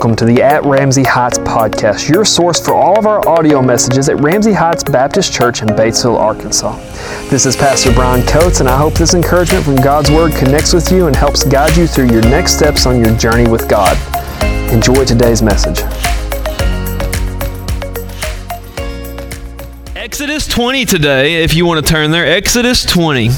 welcome 0.00 0.16
to 0.16 0.24
the 0.24 0.40
At 0.40 0.64
Ramsey 0.64 1.02
Heights 1.02 1.36
podcast, 1.40 2.08
your 2.08 2.24
source 2.24 2.58
for 2.58 2.72
all 2.72 2.98
of 2.98 3.04
our 3.04 3.28
audio 3.28 3.60
messages 3.60 4.08
at 4.08 4.18
Ramsey 4.22 4.54
Heights 4.54 4.82
Baptist 4.82 5.30
Church 5.30 5.60
in 5.60 5.68
Batesville, 5.68 6.18
Arkansas. 6.18 6.74
This 7.28 7.44
is 7.44 7.54
Pastor 7.54 7.92
Brian 7.92 8.26
Coates, 8.26 8.60
and 8.60 8.68
I 8.70 8.78
hope 8.78 8.94
this 8.94 9.12
encouragement 9.12 9.62
from 9.62 9.76
God's 9.76 10.10
Word 10.10 10.32
connects 10.32 10.72
with 10.72 10.90
you 10.90 11.06
and 11.06 11.14
helps 11.14 11.44
guide 11.44 11.76
you 11.76 11.86
through 11.86 12.06
your 12.06 12.22
next 12.22 12.56
steps 12.56 12.86
on 12.86 12.98
your 12.98 13.14
journey 13.18 13.46
with 13.46 13.68
God. 13.68 13.94
Enjoy 14.72 15.04
today's 15.04 15.42
message. 15.42 15.80
Exodus 19.94 20.48
20 20.48 20.86
today, 20.86 21.44
if 21.44 21.52
you 21.52 21.66
want 21.66 21.84
to 21.84 21.92
turn 21.92 22.10
there. 22.10 22.24
Exodus 22.24 22.86
20. 22.86 23.28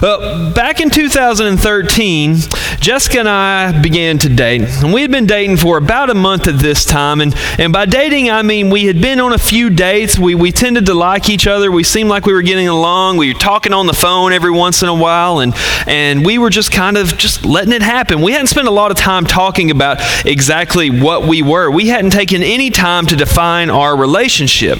Well, 0.00 0.52
back 0.52 0.80
in 0.80 0.90
2013, 0.90 2.36
Jessica 2.78 3.18
and 3.18 3.28
I 3.28 3.82
began 3.82 4.18
to 4.18 4.28
date. 4.28 4.62
And 4.62 4.92
we 4.92 5.02
had 5.02 5.10
been 5.10 5.26
dating 5.26 5.56
for 5.56 5.76
about 5.76 6.08
a 6.08 6.14
month 6.14 6.46
at 6.46 6.58
this 6.60 6.84
time. 6.84 7.20
And, 7.20 7.34
and 7.58 7.72
by 7.72 7.86
dating, 7.86 8.30
I 8.30 8.42
mean 8.42 8.70
we 8.70 8.86
had 8.86 9.00
been 9.00 9.18
on 9.18 9.32
a 9.32 9.38
few 9.38 9.70
dates. 9.70 10.18
We, 10.18 10.34
we 10.36 10.52
tended 10.52 10.86
to 10.86 10.94
like 10.94 11.28
each 11.28 11.46
other. 11.46 11.72
We 11.72 11.82
seemed 11.82 12.10
like 12.10 12.26
we 12.26 12.32
were 12.32 12.42
getting 12.42 12.68
along. 12.68 13.16
We 13.16 13.32
were 13.32 13.38
talking 13.38 13.72
on 13.72 13.86
the 13.86 13.92
phone 13.92 14.32
every 14.32 14.52
once 14.52 14.82
in 14.82 14.88
a 14.88 14.94
while. 14.94 15.40
And, 15.40 15.52
and 15.86 16.24
we 16.24 16.38
were 16.38 16.50
just 16.50 16.70
kind 16.70 16.96
of 16.96 17.16
just 17.18 17.44
letting 17.44 17.72
it 17.72 17.82
happen. 17.82 18.22
We 18.22 18.32
hadn't 18.32 18.48
spent 18.48 18.68
a 18.68 18.72
lot 18.72 18.92
of 18.92 18.96
time 18.96 19.24
talking 19.24 19.70
about 19.70 19.98
exactly 20.24 20.90
what 20.90 21.26
we 21.26 21.42
were. 21.42 21.70
We 21.70 21.88
hadn't 21.88 22.10
taken 22.10 22.44
any 22.44 22.70
time 22.70 23.06
to 23.06 23.16
define 23.16 23.68
our 23.68 23.96
relationship. 23.96 24.78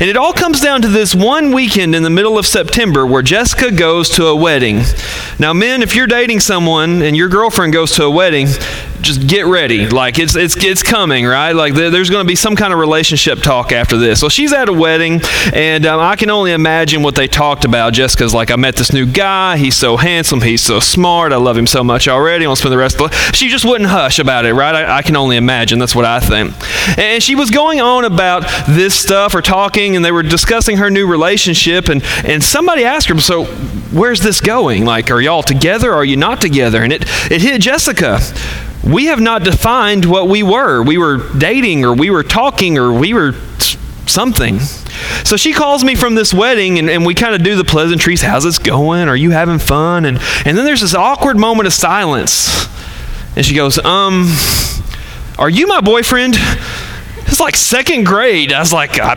And 0.00 0.08
it 0.08 0.16
all 0.16 0.32
comes 0.32 0.60
down 0.60 0.82
to 0.82 0.88
this 0.88 1.14
one 1.14 1.52
weekend 1.52 1.94
in 1.94 2.04
the 2.04 2.10
middle 2.10 2.38
of 2.38 2.46
September 2.46 3.04
where 3.04 3.22
Jessica 3.22 3.72
goes 3.72 4.08
to 4.10 4.26
a 4.26 4.36
wedding. 4.36 4.49
Now, 5.38 5.52
men, 5.52 5.82
if 5.82 5.94
you're 5.94 6.08
dating 6.08 6.40
someone 6.40 7.02
and 7.02 7.16
your 7.16 7.28
girlfriend 7.28 7.72
goes 7.72 7.92
to 7.92 8.04
a 8.04 8.10
wedding, 8.10 8.48
just 9.02 9.26
get 9.26 9.46
ready. 9.46 9.88
Like 9.88 10.18
it's 10.18 10.36
it's 10.36 10.56
it's 10.62 10.82
coming, 10.82 11.26
right? 11.26 11.52
Like 11.52 11.74
there's 11.74 12.10
going 12.10 12.24
to 12.24 12.28
be 12.28 12.36
some 12.36 12.56
kind 12.56 12.72
of 12.72 12.78
relationship 12.78 13.40
talk 13.40 13.72
after 13.72 13.96
this. 13.96 14.20
So 14.20 14.28
she's 14.28 14.52
at 14.52 14.68
a 14.68 14.72
wedding, 14.72 15.20
and 15.52 15.86
um, 15.86 16.00
I 16.00 16.16
can 16.16 16.30
only 16.30 16.52
imagine 16.52 17.02
what 17.02 17.14
they 17.14 17.26
talked 17.26 17.64
about. 17.64 17.92
Jessica's 17.92 18.34
like, 18.34 18.50
I 18.50 18.56
met 18.56 18.76
this 18.76 18.92
new 18.92 19.06
guy. 19.06 19.56
He's 19.56 19.76
so 19.76 19.96
handsome. 19.96 20.40
He's 20.40 20.62
so 20.62 20.80
smart. 20.80 21.32
I 21.32 21.36
love 21.36 21.56
him 21.56 21.66
so 21.66 21.82
much 21.82 22.08
already. 22.08 22.44
I 22.44 22.48
want 22.48 22.58
to 22.58 22.62
spend 22.62 22.72
the 22.72 22.78
rest 22.78 23.00
of 23.00 23.10
the. 23.10 23.16
She 23.34 23.48
just 23.48 23.64
wouldn't 23.64 23.90
hush 23.90 24.18
about 24.18 24.44
it, 24.44 24.54
right? 24.54 24.74
I, 24.74 24.98
I 24.98 25.02
can 25.02 25.16
only 25.16 25.36
imagine. 25.36 25.78
That's 25.78 25.94
what 25.94 26.04
I 26.04 26.20
think. 26.20 26.54
And 26.98 27.22
she 27.22 27.34
was 27.34 27.50
going 27.50 27.80
on 27.80 28.04
about 28.04 28.44
this 28.68 28.94
stuff 28.94 29.34
or 29.34 29.42
talking, 29.42 29.96
and 29.96 30.04
they 30.04 30.12
were 30.12 30.22
discussing 30.22 30.76
her 30.76 30.90
new 30.90 31.06
relationship, 31.06 31.88
and 31.88 32.02
and 32.24 32.42
somebody 32.42 32.84
asked 32.84 33.08
her, 33.08 33.18
so 33.18 33.46
where's 33.92 34.20
this 34.20 34.40
going? 34.40 34.84
Like, 34.84 35.10
are 35.10 35.20
y'all 35.20 35.42
together? 35.42 35.90
Or 35.90 35.96
are 35.96 36.04
you 36.04 36.16
not 36.16 36.40
together? 36.40 36.82
And 36.82 36.92
it 36.92 37.02
it 37.30 37.42
hit 37.42 37.60
Jessica 37.60 38.20
we 38.84 39.06
have 39.06 39.20
not 39.20 39.44
defined 39.44 40.04
what 40.04 40.28
we 40.28 40.42
were. 40.42 40.82
We 40.82 40.98
were 40.98 41.18
dating, 41.36 41.84
or 41.84 41.94
we 41.94 42.10
were 42.10 42.22
talking, 42.22 42.78
or 42.78 42.92
we 42.92 43.12
were 43.14 43.32
something. 44.06 44.58
So 45.24 45.36
she 45.36 45.52
calls 45.52 45.84
me 45.84 45.94
from 45.94 46.14
this 46.14 46.34
wedding, 46.34 46.78
and, 46.78 46.90
and 46.90 47.06
we 47.06 47.14
kind 47.14 47.34
of 47.34 47.42
do 47.42 47.56
the 47.56 47.64
pleasantries. 47.64 48.22
How's 48.22 48.44
it 48.44 48.62
going? 48.64 49.08
Are 49.08 49.16
you 49.16 49.30
having 49.30 49.58
fun? 49.58 50.04
And, 50.04 50.18
and 50.44 50.56
then 50.56 50.64
there's 50.64 50.80
this 50.80 50.94
awkward 50.94 51.36
moment 51.36 51.66
of 51.66 51.72
silence. 51.72 52.66
And 53.36 53.46
she 53.46 53.54
goes, 53.54 53.78
Um, 53.78 54.26
are 55.38 55.50
you 55.50 55.66
my 55.66 55.80
boyfriend? 55.80 56.34
It's 57.26 57.40
like 57.40 57.56
second 57.56 58.06
grade. 58.06 58.52
I 58.52 58.58
was 58.58 58.72
like, 58.72 58.98
I, 58.98 59.14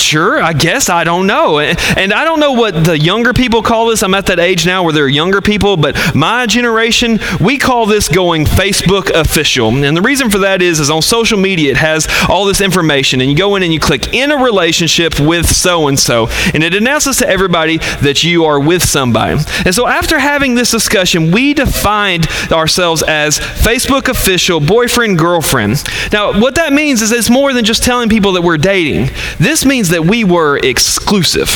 Sure, 0.00 0.42
I 0.42 0.52
guess. 0.54 0.88
I 0.88 1.04
don't 1.04 1.26
know. 1.26 1.58
And 1.60 2.12
I 2.12 2.24
don't 2.24 2.40
know 2.40 2.52
what 2.52 2.84
the 2.84 2.98
younger 2.98 3.32
people 3.32 3.62
call 3.62 3.88
this. 3.88 4.02
I'm 4.02 4.14
at 4.14 4.26
that 4.26 4.40
age 4.40 4.66
now 4.66 4.82
where 4.82 4.92
they're 4.92 5.08
younger 5.08 5.40
people, 5.40 5.76
but 5.76 5.96
my 6.14 6.46
generation, 6.46 7.20
we 7.40 7.58
call 7.58 7.86
this 7.86 8.08
going 8.08 8.44
Facebook 8.44 9.10
official. 9.10 9.68
And 9.68 9.96
the 9.96 10.02
reason 10.02 10.30
for 10.30 10.38
that 10.38 10.62
is, 10.62 10.80
is 10.80 10.90
on 10.90 11.02
social 11.02 11.38
media, 11.38 11.70
it 11.70 11.76
has 11.76 12.08
all 12.28 12.46
this 12.46 12.60
information, 12.60 13.20
and 13.20 13.30
you 13.30 13.36
go 13.36 13.56
in 13.56 13.62
and 13.62 13.72
you 13.72 13.78
click 13.78 14.14
in 14.14 14.32
a 14.32 14.36
relationship 14.36 15.20
with 15.20 15.46
so 15.46 15.88
and 15.88 15.98
so, 15.98 16.28
and 16.54 16.64
it 16.64 16.74
announces 16.74 17.18
to 17.18 17.28
everybody 17.28 17.78
that 18.00 18.24
you 18.24 18.46
are 18.46 18.58
with 18.58 18.82
somebody. 18.82 19.38
And 19.64 19.74
so 19.74 19.86
after 19.86 20.18
having 20.18 20.54
this 20.54 20.70
discussion, 20.70 21.30
we 21.30 21.52
defined 21.52 22.26
ourselves 22.50 23.02
as 23.02 23.38
Facebook 23.38 24.08
official 24.08 24.60
boyfriend, 24.60 25.18
girlfriend. 25.18 25.84
Now, 26.10 26.40
what 26.40 26.54
that 26.54 26.72
means 26.72 27.02
is 27.02 27.12
it's 27.12 27.30
more 27.30 27.52
than 27.52 27.64
just 27.64 27.84
telling 27.84 28.08
people 28.08 28.32
that 28.32 28.42
we're 28.42 28.56
dating. 28.56 29.10
This 29.38 29.64
means 29.64 29.89
that 29.90 30.04
we 30.04 30.24
were 30.24 30.58
exclusive. 30.58 31.48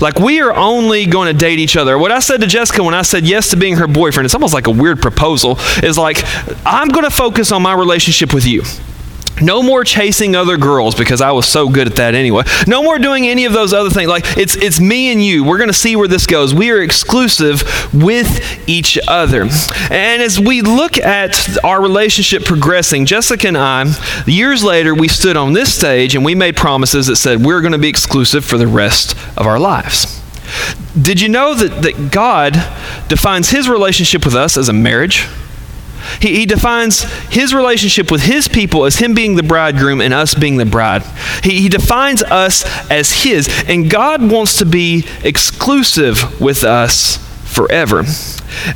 Like 0.00 0.18
we 0.18 0.40
are 0.40 0.52
only 0.52 1.06
going 1.06 1.32
to 1.32 1.38
date 1.38 1.58
each 1.58 1.76
other. 1.76 1.98
What 1.98 2.12
I 2.12 2.20
said 2.20 2.40
to 2.40 2.46
Jessica 2.46 2.82
when 2.82 2.94
I 2.94 3.02
said 3.02 3.26
yes 3.26 3.50
to 3.50 3.56
being 3.56 3.76
her 3.76 3.86
boyfriend, 3.86 4.24
it's 4.24 4.34
almost 4.34 4.54
like 4.54 4.66
a 4.66 4.70
weird 4.70 5.00
proposal, 5.00 5.58
is 5.82 5.98
like, 5.98 6.18
I'm 6.66 6.88
going 6.88 7.04
to 7.04 7.10
focus 7.10 7.52
on 7.52 7.62
my 7.62 7.74
relationship 7.74 8.32
with 8.32 8.46
you. 8.46 8.62
No 9.42 9.62
more 9.62 9.84
chasing 9.84 10.34
other 10.36 10.56
girls 10.56 10.94
because 10.94 11.20
I 11.20 11.32
was 11.32 11.46
so 11.46 11.68
good 11.68 11.86
at 11.86 11.96
that 11.96 12.14
anyway. 12.14 12.44
No 12.66 12.82
more 12.82 12.98
doing 12.98 13.26
any 13.26 13.44
of 13.44 13.52
those 13.52 13.72
other 13.72 13.90
things. 13.90 14.08
Like 14.08 14.36
it's 14.36 14.56
it's 14.56 14.80
me 14.80 15.12
and 15.12 15.22
you. 15.24 15.44
We're 15.44 15.58
going 15.58 15.68
to 15.68 15.74
see 15.74 15.96
where 15.96 16.08
this 16.08 16.26
goes. 16.26 16.54
We 16.54 16.70
are 16.70 16.80
exclusive 16.82 17.62
with 17.94 18.68
each 18.68 18.98
other. 19.06 19.42
And 19.90 20.22
as 20.22 20.40
we 20.40 20.62
look 20.62 20.98
at 20.98 21.62
our 21.64 21.80
relationship 21.80 22.44
progressing, 22.44 23.06
Jessica 23.06 23.48
and 23.48 23.58
I, 23.58 23.84
years 24.26 24.64
later, 24.64 24.94
we 24.94 25.08
stood 25.08 25.36
on 25.36 25.52
this 25.52 25.74
stage 25.74 26.14
and 26.14 26.24
we 26.24 26.34
made 26.34 26.56
promises 26.56 27.06
that 27.06 27.16
said 27.16 27.44
we're 27.44 27.60
going 27.60 27.72
to 27.72 27.78
be 27.78 27.88
exclusive 27.88 28.44
for 28.44 28.58
the 28.58 28.66
rest 28.66 29.12
of 29.36 29.46
our 29.46 29.58
lives. 29.58 30.22
Did 31.00 31.20
you 31.20 31.28
know 31.28 31.54
that, 31.54 31.82
that 31.82 32.10
God 32.10 32.54
defines 33.08 33.50
his 33.50 33.68
relationship 33.68 34.24
with 34.24 34.34
us 34.34 34.56
as 34.56 34.68
a 34.68 34.72
marriage? 34.72 35.26
He, 36.20 36.40
he, 36.40 36.46
defines 36.46 37.02
his 37.30 37.54
relationship 37.54 38.10
with 38.10 38.22
his 38.22 38.48
people 38.48 38.84
as 38.84 38.96
him 38.96 39.14
being 39.14 39.36
the 39.36 39.42
bridegroom 39.42 40.00
and 40.00 40.14
us 40.14 40.34
being 40.34 40.56
the 40.56 40.66
bride. 40.66 41.02
He, 41.42 41.60
he 41.62 41.68
defines 41.68 42.22
us 42.22 42.64
as 42.90 43.22
his, 43.22 43.48
and 43.68 43.90
God 43.90 44.30
wants 44.30 44.58
to 44.58 44.66
be 44.66 45.06
exclusive 45.22 46.40
with 46.40 46.64
us 46.64 47.27
forever. 47.48 48.04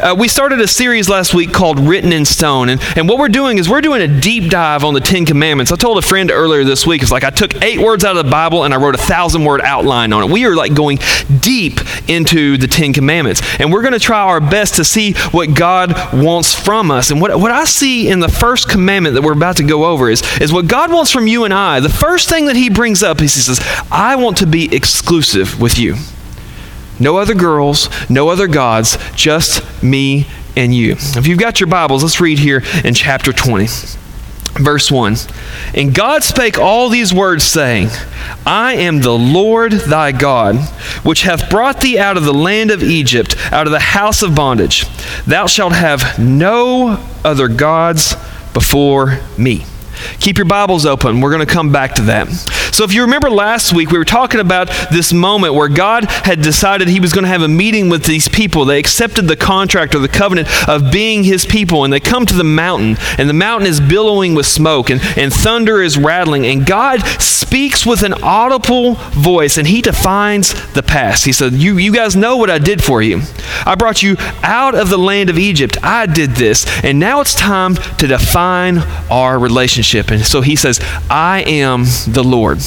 Uh, 0.01 0.15
we 0.19 0.29
started 0.29 0.61
a 0.61 0.69
series 0.69 1.09
last 1.09 1.35
week 1.35 1.53
called 1.53 1.79
Written 1.81 2.13
in 2.13 2.25
Stone. 2.25 2.69
And, 2.69 2.81
and 2.97 3.09
what 3.09 3.19
we're 3.19 3.29
doing 3.29 3.59
is 3.59 3.69
we're 3.69 3.81
doing 3.81 4.03
a 4.03 4.21
deep 4.21 4.51
dive 4.51 4.85
on 4.85 4.95
the 4.95 5.01
Ten 5.01 5.25
Commandments. 5.25 5.73
I 5.73 5.77
told 5.77 5.99
a 5.99 6.03
friend 6.03 6.31
earlier 6.31 6.65
this 6.65 6.87
week, 6.87 7.03
it's 7.03 7.11
like 7.11 7.25
I 7.25 7.31
took 7.31 7.63
eight 7.63 7.79
words 7.79 8.05
out 8.05 8.17
of 8.17 8.25
the 8.25 8.31
Bible 8.31 8.65
and 8.65 8.75
I 8.75 8.77
wrote 8.77 8.95
a 8.95 8.99
thousand 8.99 9.45
word 9.45 9.61
outline 9.61 10.13
on 10.13 10.25
it. 10.25 10.31
We 10.31 10.45
are 10.47 10.55
like 10.55 10.75
going 10.75 10.99
deep 11.41 11.81
into 12.09 12.57
the 12.59 12.67
Ten 12.67 12.93
Commandments. 12.93 13.43
And 13.59 13.73
we're 13.73 13.83
going 13.83 13.93
to 13.95 14.01
try 14.01 14.21
our 14.21 14.41
best 14.41 14.77
to 14.77 14.85
see 14.85 15.13
what 15.31 15.55
God 15.55 15.93
wants 16.13 16.55
from 16.55 16.91
us. 16.91 17.11
And 17.11 17.21
what, 17.21 17.39
what 17.39 17.51
I 17.51 17.65
see 17.65 18.09
in 18.09 18.21
the 18.21 18.29
first 18.29 18.69
commandment 18.69 19.15
that 19.15 19.23
we're 19.23 19.33
about 19.33 19.57
to 19.59 19.65
go 19.65 19.85
over 19.87 20.11
is, 20.11 20.23
is 20.41 20.53
what 20.53 20.67
God 20.67 20.93
wants 20.93 21.11
from 21.11 21.27
you 21.27 21.45
and 21.45 21.55
I. 21.55 21.81
The 21.81 21.89
first 21.89 22.29
thing 22.29 22.47
that 22.47 22.57
He 22.57 22.71
brings 22.71 23.03
up 23.03 23.21
is 23.21 23.35
He 23.35 23.41
says, 23.41 23.61
I 23.91 24.17
want 24.17 24.39
to 24.39 24.47
be 24.47 24.75
exclusive 24.75 25.61
with 25.61 25.79
you. 25.79 25.97
No 27.01 27.17
other 27.17 27.35
girls, 27.35 27.89
no 28.09 28.29
other 28.29 28.47
gods, 28.47 28.99
just 29.15 29.83
me 29.83 30.27
and 30.57 30.75
you. 30.75 30.93
If 30.93 31.27
you've 31.27 31.39
got 31.39 31.61
your 31.61 31.69
Bibles, 31.69 32.03
let's 32.03 32.21
read 32.21 32.39
here 32.39 32.63
in 32.85 32.95
chapter 32.95 33.33
20. 33.33 33.67
Verse 34.55 34.91
1 34.91 35.17
And 35.75 35.95
God 35.95 36.23
spake 36.23 36.59
all 36.59 36.91
these 36.91 37.13
words, 37.13 37.43
saying, 37.43 37.89
I 38.45 38.75
am 38.75 39.01
the 39.01 39.17
Lord 39.17 39.73
thy 39.73 40.13
God, 40.13 40.57
which 41.03 41.23
hath 41.23 41.49
brought 41.49 41.81
thee 41.81 41.99
out 41.99 42.19
of 42.19 42.25
the 42.25 42.35
land 42.35 42.71
of 42.71 42.83
Egypt, 42.83 43.35
out 43.51 43.67
of 43.67 43.73
the 43.73 43.81
house 43.81 44.23
of 44.23 44.35
bondage. 44.35 44.85
Thou 45.25 45.47
shalt 45.47 45.73
have 45.73 46.19
no 46.19 47.03
other 47.25 47.49
gods 47.49 48.15
before 48.53 49.21
me. 49.39 49.65
Keep 50.21 50.39
your 50.39 50.47
Bibles 50.47 50.87
open. 50.87 51.21
We're 51.21 51.31
going 51.31 51.47
to 51.47 51.53
come 51.53 51.73
back 51.73 51.95
to 51.95 52.03
that. 52.03 52.29
So, 52.73 52.85
if 52.85 52.95
you 52.95 53.03
remember 53.03 53.31
last 53.31 53.75
week, 53.75 53.91
we 53.91 53.99
were 53.99 54.05
talking 54.05 54.41
about 54.41 54.69
this 54.91 55.13
moment 55.13 55.55
where 55.55 55.69
God 55.69 56.11
had 56.11 56.41
decided 56.41 56.89
He 56.89 57.01
was 57.01 57.13
going 57.13 57.25
to 57.25 57.29
have 57.29 57.43
a 57.43 57.49
meeting 57.49 57.91
with 57.91 58.05
these 58.05 58.29
people. 58.29 58.65
They 58.65 58.79
accepted 58.79 59.29
the 59.29 59.37
contract 59.37 59.95
or 59.95 59.99
the 59.99 60.09
covenant 60.09 60.49
of 60.69 60.91
being 60.91 61.23
His 61.23 61.45
people, 61.45 61.85
and 61.85 61.93
they 61.93 62.01
come 62.01 62.25
to 62.25 62.35
the 62.35 62.45
mountain, 62.45 62.97
and 63.19 63.29
the 63.29 63.35
mountain 63.35 63.69
is 63.69 63.79
billowing 63.79 64.35
with 64.35 64.47
smoke, 64.47 64.89
and, 64.89 65.03
and 65.19 65.33
thunder 65.33 65.83
is 65.83 65.99
rattling, 65.99 66.47
and 66.47 66.65
God 66.65 67.03
speaks 67.21 67.85
with 67.85 68.03
an 68.03 68.15
audible 68.23 68.95
voice, 68.95 69.59
and 69.59 69.69
He 69.69 69.83
defines 69.83 70.55
the 70.73 70.83
past. 70.83 71.27
He 71.27 71.33
said, 71.33 71.53
You, 71.53 71.77
you 71.77 71.93
guys 71.93 72.17
know 72.17 72.39
what 72.39 72.49
I 72.49 72.59
did 72.59 72.83
for 72.83 73.03
you. 73.03 73.21
I 73.67 73.75
brought 73.75 74.03
you 74.03 74.17
out 74.43 74.75
of 74.75 74.89
the 74.89 74.99
land 74.99 75.29
of 75.29 75.39
Egypt. 75.39 75.77
I 75.83 76.07
did 76.07 76.31
this, 76.31 76.67
and 76.83 76.99
now 76.99 77.21
it's 77.21 77.35
time 77.35 77.75
to 77.75 78.07
define 78.07 78.79
our 79.11 79.39
relationship 79.39 79.92
And 79.95 80.25
so 80.25 80.41
he 80.41 80.57
says, 80.57 80.81
I 81.11 81.43
am 81.47 81.85
the 82.09 82.23
Lord. 82.25 82.59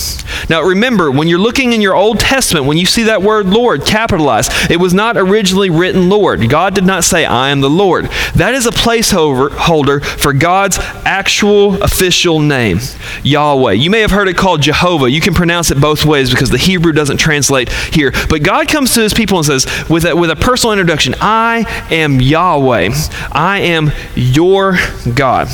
Now 0.49 0.61
remember, 0.61 1.11
when 1.11 1.27
you're 1.27 1.39
looking 1.39 1.73
in 1.73 1.81
your 1.81 1.95
Old 1.95 2.19
Testament, 2.19 2.65
when 2.65 2.77
you 2.77 2.85
see 2.85 3.03
that 3.03 3.21
word 3.21 3.47
Lord 3.47 3.85
capitalized, 3.85 4.51
it 4.69 4.77
was 4.77 4.93
not 4.93 5.17
originally 5.17 5.69
written 5.69 6.09
Lord. 6.09 6.49
God 6.49 6.75
did 6.75 6.85
not 6.85 7.03
say, 7.03 7.25
I 7.25 7.49
am 7.49 7.61
the 7.61 7.69
Lord. 7.69 8.05
That 8.35 8.53
is 8.53 8.65
a 8.65 8.71
placeholder 8.71 10.03
for 10.03 10.33
God's 10.33 10.77
actual 11.05 11.81
official 11.81 12.39
name, 12.39 12.79
Yahweh. 13.23 13.73
You 13.73 13.89
may 13.89 14.01
have 14.01 14.11
heard 14.11 14.27
it 14.27 14.37
called 14.37 14.61
Jehovah. 14.61 15.09
You 15.09 15.21
can 15.21 15.33
pronounce 15.33 15.71
it 15.71 15.81
both 15.81 16.05
ways 16.05 16.29
because 16.29 16.49
the 16.49 16.57
Hebrew 16.57 16.91
doesn't 16.91 17.17
translate 17.17 17.69
here. 17.69 18.11
But 18.29 18.43
God 18.43 18.67
comes 18.67 18.93
to 18.95 19.01
his 19.01 19.13
people 19.13 19.37
and 19.37 19.45
says, 19.45 19.65
with 19.89 20.05
a, 20.05 20.15
with 20.15 20.29
a 20.29 20.35
personal 20.35 20.73
introduction, 20.73 21.15
I 21.19 21.65
am 21.91 22.19
Yahweh. 22.21 22.91
I 23.31 23.59
am 23.59 23.91
your 24.15 24.77
God. 25.13 25.49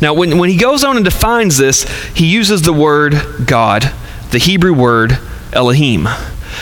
Now, 0.00 0.14
when, 0.14 0.38
when 0.38 0.50
he 0.50 0.56
goes 0.56 0.84
on 0.84 0.96
and 0.96 1.04
defines 1.04 1.58
this, 1.58 1.84
he 2.14 2.26
uses 2.26 2.62
the 2.62 2.72
word 2.72 3.14
God, 3.46 3.92
the 4.30 4.38
Hebrew 4.38 4.72
word 4.72 5.18
Elohim. 5.52 6.08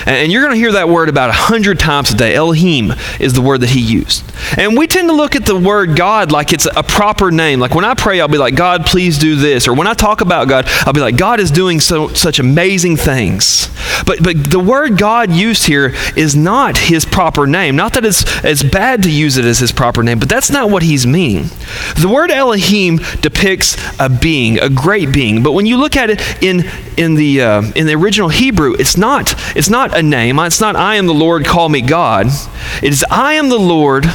And 0.07 0.33
you're 0.33 0.43
going 0.43 0.55
to 0.55 0.59
hear 0.59 0.73
that 0.73 0.89
word 0.89 1.09
about 1.09 1.31
a 1.31 1.35
hundred 1.35 1.79
times 1.79 2.11
a 2.11 2.17
day. 2.17 2.35
Elohim 2.35 2.93
is 3.19 3.35
the 3.35 3.43
word 3.43 3.61
that 3.61 3.71
he 3.71 3.81
used. 3.81 4.25
And 4.57 4.77
we 4.77 4.87
tend 4.87 5.09
to 5.09 5.15
look 5.15 5.37
at 5.37 5.47
the 5.47 5.57
word 5.57 5.97
God 5.97 6.33
like 6.33 6.53
it's 6.53 6.67
a 6.67 6.83
proper 6.83 7.31
name. 7.31 7.61
Like 7.61 7.75
when 7.75 7.85
I 7.85 7.95
pray, 7.95 8.21
I'll 8.21 8.29
be 8.29 8.39
like, 8.39 8.57
God, 8.57 8.87
please 8.87 9.19
do 9.19 9.37
this. 9.37 9.69
Or 9.69 9.75
when 9.75 9.87
I 9.87 9.95
talk 9.95 10.21
about 10.21 10.49
God, 10.49 10.67
I'll 10.87 10.93
be 10.93 11.01
like, 11.01 11.17
God 11.17 11.41
is 11.41 11.51
doing 11.51 11.81
so, 11.81 12.09
such 12.09 12.39
amazing 12.39 12.97
things. 12.97 13.69
But, 14.07 14.23
but 14.23 14.51
the 14.51 14.61
word 14.61 14.99
God 14.99 15.31
used 15.31 15.67
here 15.67 15.95
is 16.17 16.35
not 16.35 16.79
his 16.79 17.05
proper 17.05 17.47
name. 17.47 17.77
Not 17.77 17.95
that 17.95 18.05
it's, 18.05 18.25
it's 18.45 18.63
bad 18.63 19.03
to 19.03 19.11
use 19.11 19.37
it 19.37 19.45
as 19.45 19.59
his 19.59 19.73
proper 19.73 20.03
name, 20.03 20.19
but 20.19 20.29
that's 20.29 20.51
not 20.51 20.71
what 20.71 20.83
he's 20.83 21.07
meaning. 21.07 21.45
The 22.01 22.11
word 22.13 22.31
Elohim 22.31 22.97
depicts 23.21 23.77
a 23.99 24.09
being, 24.09 24.59
a 24.59 24.69
great 24.69 25.13
being. 25.13 25.43
But 25.43 25.53
when 25.53 25.67
you 25.67 25.77
look 25.77 25.97
at 25.97 26.11
it 26.11 26.21
in, 26.43 26.65
in, 26.97 27.15
the, 27.15 27.43
uh, 27.43 27.63
in 27.75 27.87
the 27.87 27.95
original 27.95 28.29
Hebrew, 28.29 28.75
it's 28.75 28.97
not, 28.97 29.35
it's 29.57 29.69
not 29.69 29.90
not 29.91 29.99
a 29.99 30.03
name. 30.03 30.39
It's 30.41 30.61
not, 30.61 30.77
I 30.77 30.97
am 30.97 31.07
the 31.07 31.15
Lord, 31.15 31.45
call 31.45 31.69
me 31.69 31.83
God. 31.83 32.27
It 32.83 32.93
is, 32.93 33.05
I 33.11 33.35
am 33.35 33.49
the 33.49 33.59
Lord, 33.59 34.07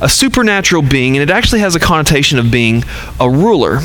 a 0.00 0.08
supernatural 0.08 0.82
being, 0.82 1.16
and 1.16 1.28
it 1.28 1.32
actually 1.32 1.60
has 1.60 1.74
a 1.74 1.80
connotation 1.80 2.38
of 2.38 2.50
being 2.50 2.84
a 3.20 3.28
ruler. 3.28 3.80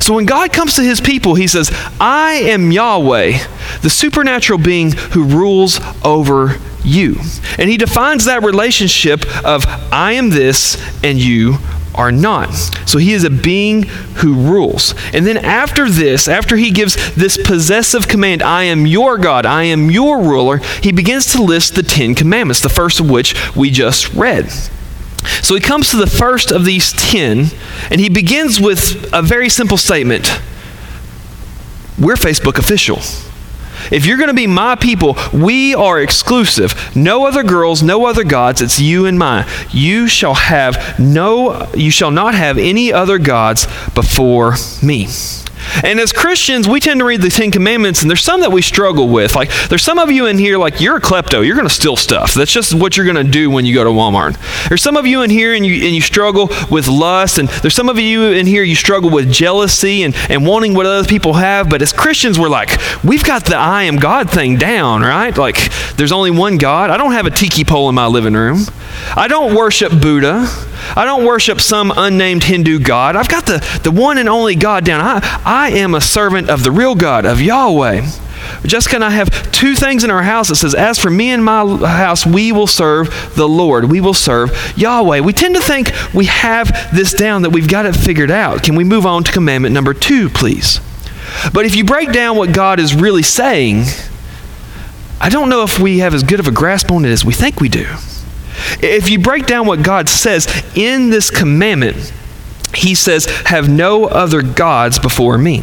So 0.00 0.14
when 0.14 0.26
God 0.26 0.52
comes 0.52 0.76
to 0.76 0.82
his 0.82 1.00
people, 1.00 1.34
he 1.34 1.46
says, 1.46 1.70
I 2.00 2.34
am 2.34 2.70
Yahweh, 2.70 3.38
the 3.82 3.90
supernatural 3.90 4.58
being 4.58 4.92
who 4.92 5.24
rules 5.24 5.80
over 6.04 6.56
you. 6.84 7.16
And 7.58 7.68
he 7.68 7.76
defines 7.76 8.24
that 8.24 8.42
relationship 8.42 9.26
of 9.44 9.64
I 9.92 10.12
am 10.12 10.30
this 10.30 10.80
and 11.02 11.18
you 11.18 11.58
are 11.94 12.12
not. 12.12 12.52
So 12.86 12.98
he 12.98 13.12
is 13.12 13.24
a 13.24 13.30
being 13.30 13.84
who 14.16 14.34
rules. 14.34 14.94
And 15.12 15.26
then 15.26 15.36
after 15.38 15.88
this, 15.88 16.28
after 16.28 16.56
he 16.56 16.70
gives 16.70 17.14
this 17.14 17.36
possessive 17.36 18.08
command, 18.08 18.42
I 18.42 18.64
am 18.64 18.86
your 18.86 19.18
God, 19.18 19.46
I 19.46 19.64
am 19.64 19.90
your 19.90 20.20
ruler, 20.20 20.58
he 20.82 20.92
begins 20.92 21.32
to 21.32 21.42
list 21.42 21.74
the 21.74 21.82
Ten 21.82 22.14
Commandments, 22.14 22.60
the 22.60 22.68
first 22.68 23.00
of 23.00 23.10
which 23.10 23.34
we 23.54 23.70
just 23.70 24.12
read. 24.14 24.50
So 25.42 25.54
he 25.54 25.60
comes 25.60 25.90
to 25.90 25.96
the 25.96 26.06
first 26.06 26.50
of 26.50 26.64
these 26.64 26.92
ten, 26.92 27.46
and 27.90 28.00
he 28.00 28.08
begins 28.08 28.60
with 28.60 29.08
a 29.12 29.22
very 29.22 29.48
simple 29.48 29.76
statement 29.76 30.26
We're 31.98 32.16
Facebook 32.16 32.58
official. 32.58 32.98
If 33.90 34.06
you're 34.06 34.16
going 34.16 34.28
to 34.28 34.34
be 34.34 34.46
my 34.46 34.74
people, 34.76 35.16
we 35.32 35.74
are 35.74 36.00
exclusive. 36.00 36.94
No 36.96 37.26
other 37.26 37.42
girls, 37.42 37.82
no 37.82 38.06
other 38.06 38.24
gods. 38.24 38.60
It's 38.60 38.80
you 38.80 39.06
and 39.06 39.18
mine. 39.18 39.46
You 39.70 40.08
shall 40.08 40.34
have 40.34 40.98
no 40.98 41.68
you 41.74 41.90
shall 41.90 42.10
not 42.10 42.34
have 42.34 42.58
any 42.58 42.92
other 42.92 43.18
gods 43.18 43.66
before 43.94 44.54
me. 44.82 45.08
And 45.84 46.00
as 46.00 46.12
Christians, 46.12 46.68
we 46.68 46.80
tend 46.80 47.00
to 47.00 47.04
read 47.04 47.22
the 47.22 47.28
Ten 47.28 47.50
Commandments, 47.50 48.02
and 48.02 48.10
there's 48.10 48.22
some 48.22 48.40
that 48.40 48.52
we 48.52 48.62
struggle 48.62 49.08
with. 49.08 49.34
Like, 49.34 49.50
there's 49.68 49.82
some 49.82 49.98
of 49.98 50.10
you 50.10 50.26
in 50.26 50.38
here, 50.38 50.58
like, 50.58 50.80
you're 50.80 50.96
a 50.96 51.00
klepto. 51.00 51.44
You're 51.44 51.56
going 51.56 51.68
to 51.68 51.74
steal 51.74 51.96
stuff. 51.96 52.34
That's 52.34 52.52
just 52.52 52.74
what 52.74 52.96
you're 52.96 53.06
going 53.06 53.24
to 53.24 53.30
do 53.30 53.50
when 53.50 53.64
you 53.64 53.74
go 53.74 53.84
to 53.84 53.90
Walmart. 53.90 54.38
There's 54.68 54.82
some 54.82 54.96
of 54.96 55.06
you 55.06 55.22
in 55.22 55.30
here, 55.30 55.54
and 55.54 55.64
you, 55.64 55.74
and 55.86 55.94
you 55.94 56.00
struggle 56.00 56.48
with 56.70 56.88
lust. 56.88 57.38
And 57.38 57.48
there's 57.48 57.74
some 57.74 57.88
of 57.88 57.98
you 57.98 58.32
in 58.32 58.46
here, 58.46 58.62
you 58.62 58.74
struggle 58.74 59.10
with 59.10 59.32
jealousy 59.32 60.02
and, 60.02 60.14
and 60.28 60.46
wanting 60.46 60.74
what 60.74 60.86
other 60.86 61.06
people 61.06 61.34
have. 61.34 61.68
But 61.68 61.82
as 61.82 61.92
Christians, 61.92 62.38
we're 62.38 62.48
like, 62.48 62.78
we've 63.02 63.24
got 63.24 63.44
the 63.44 63.56
I 63.56 63.84
am 63.84 63.96
God 63.96 64.30
thing 64.30 64.56
down, 64.56 65.02
right? 65.02 65.36
Like, 65.36 65.70
there's 65.96 66.12
only 66.12 66.30
one 66.30 66.58
God. 66.58 66.90
I 66.90 66.96
don't 66.96 67.12
have 67.12 67.26
a 67.26 67.30
tiki 67.30 67.64
pole 67.64 67.88
in 67.88 67.94
my 67.94 68.06
living 68.06 68.34
room. 68.34 68.60
I 69.16 69.28
don't 69.28 69.54
worship 69.54 69.92
Buddha. 69.92 70.46
I 70.96 71.04
don't 71.04 71.24
worship 71.24 71.60
some 71.60 71.92
unnamed 71.94 72.44
Hindu 72.44 72.80
God. 72.80 73.16
I've 73.16 73.28
got 73.28 73.46
the, 73.46 73.64
the 73.82 73.90
one 73.90 74.18
and 74.18 74.28
only 74.28 74.54
God 74.56 74.84
down. 74.84 75.00
I, 75.00 75.42
I 75.44 75.70
am 75.70 75.94
a 75.94 76.00
servant 76.00 76.50
of 76.50 76.62
the 76.62 76.70
real 76.70 76.94
God, 76.94 77.24
of 77.24 77.40
Yahweh. 77.40 78.06
Jessica 78.64 78.96
and 78.96 79.04
I 79.04 79.10
have 79.10 79.52
two 79.52 79.74
things 79.74 80.04
in 80.04 80.10
our 80.10 80.22
house 80.22 80.48
that 80.48 80.56
says, 80.56 80.74
As 80.74 80.98
for 80.98 81.10
me 81.10 81.30
and 81.30 81.44
my 81.44 81.64
house, 81.86 82.26
we 82.26 82.52
will 82.52 82.66
serve 82.66 83.34
the 83.36 83.48
Lord. 83.48 83.90
We 83.90 84.00
will 84.00 84.14
serve 84.14 84.50
Yahweh. 84.76 85.20
We 85.20 85.32
tend 85.32 85.54
to 85.54 85.60
think 85.60 85.92
we 86.14 86.26
have 86.26 86.90
this 86.94 87.12
down, 87.12 87.42
that 87.42 87.50
we've 87.50 87.68
got 87.68 87.86
it 87.86 87.94
figured 87.94 88.30
out. 88.30 88.62
Can 88.62 88.74
we 88.74 88.84
move 88.84 89.06
on 89.06 89.24
to 89.24 89.32
commandment 89.32 89.74
number 89.74 89.94
two, 89.94 90.28
please? 90.28 90.80
But 91.52 91.66
if 91.66 91.74
you 91.76 91.84
break 91.84 92.12
down 92.12 92.36
what 92.36 92.52
God 92.52 92.78
is 92.78 92.94
really 92.94 93.22
saying, 93.22 93.84
I 95.20 95.28
don't 95.28 95.48
know 95.48 95.62
if 95.62 95.78
we 95.78 96.00
have 96.00 96.14
as 96.14 96.22
good 96.22 96.40
of 96.40 96.48
a 96.48 96.50
grasp 96.50 96.90
on 96.90 97.04
it 97.04 97.10
as 97.10 97.24
we 97.24 97.32
think 97.32 97.60
we 97.60 97.68
do. 97.68 97.86
If 98.80 99.10
you 99.10 99.18
break 99.18 99.46
down 99.46 99.66
what 99.66 99.82
God 99.82 100.08
says 100.08 100.46
in 100.74 101.10
this 101.10 101.30
commandment, 101.30 102.12
He 102.74 102.94
says, 102.94 103.26
Have 103.46 103.68
no 103.68 104.06
other 104.06 104.42
gods 104.42 104.98
before 104.98 105.38
me. 105.38 105.62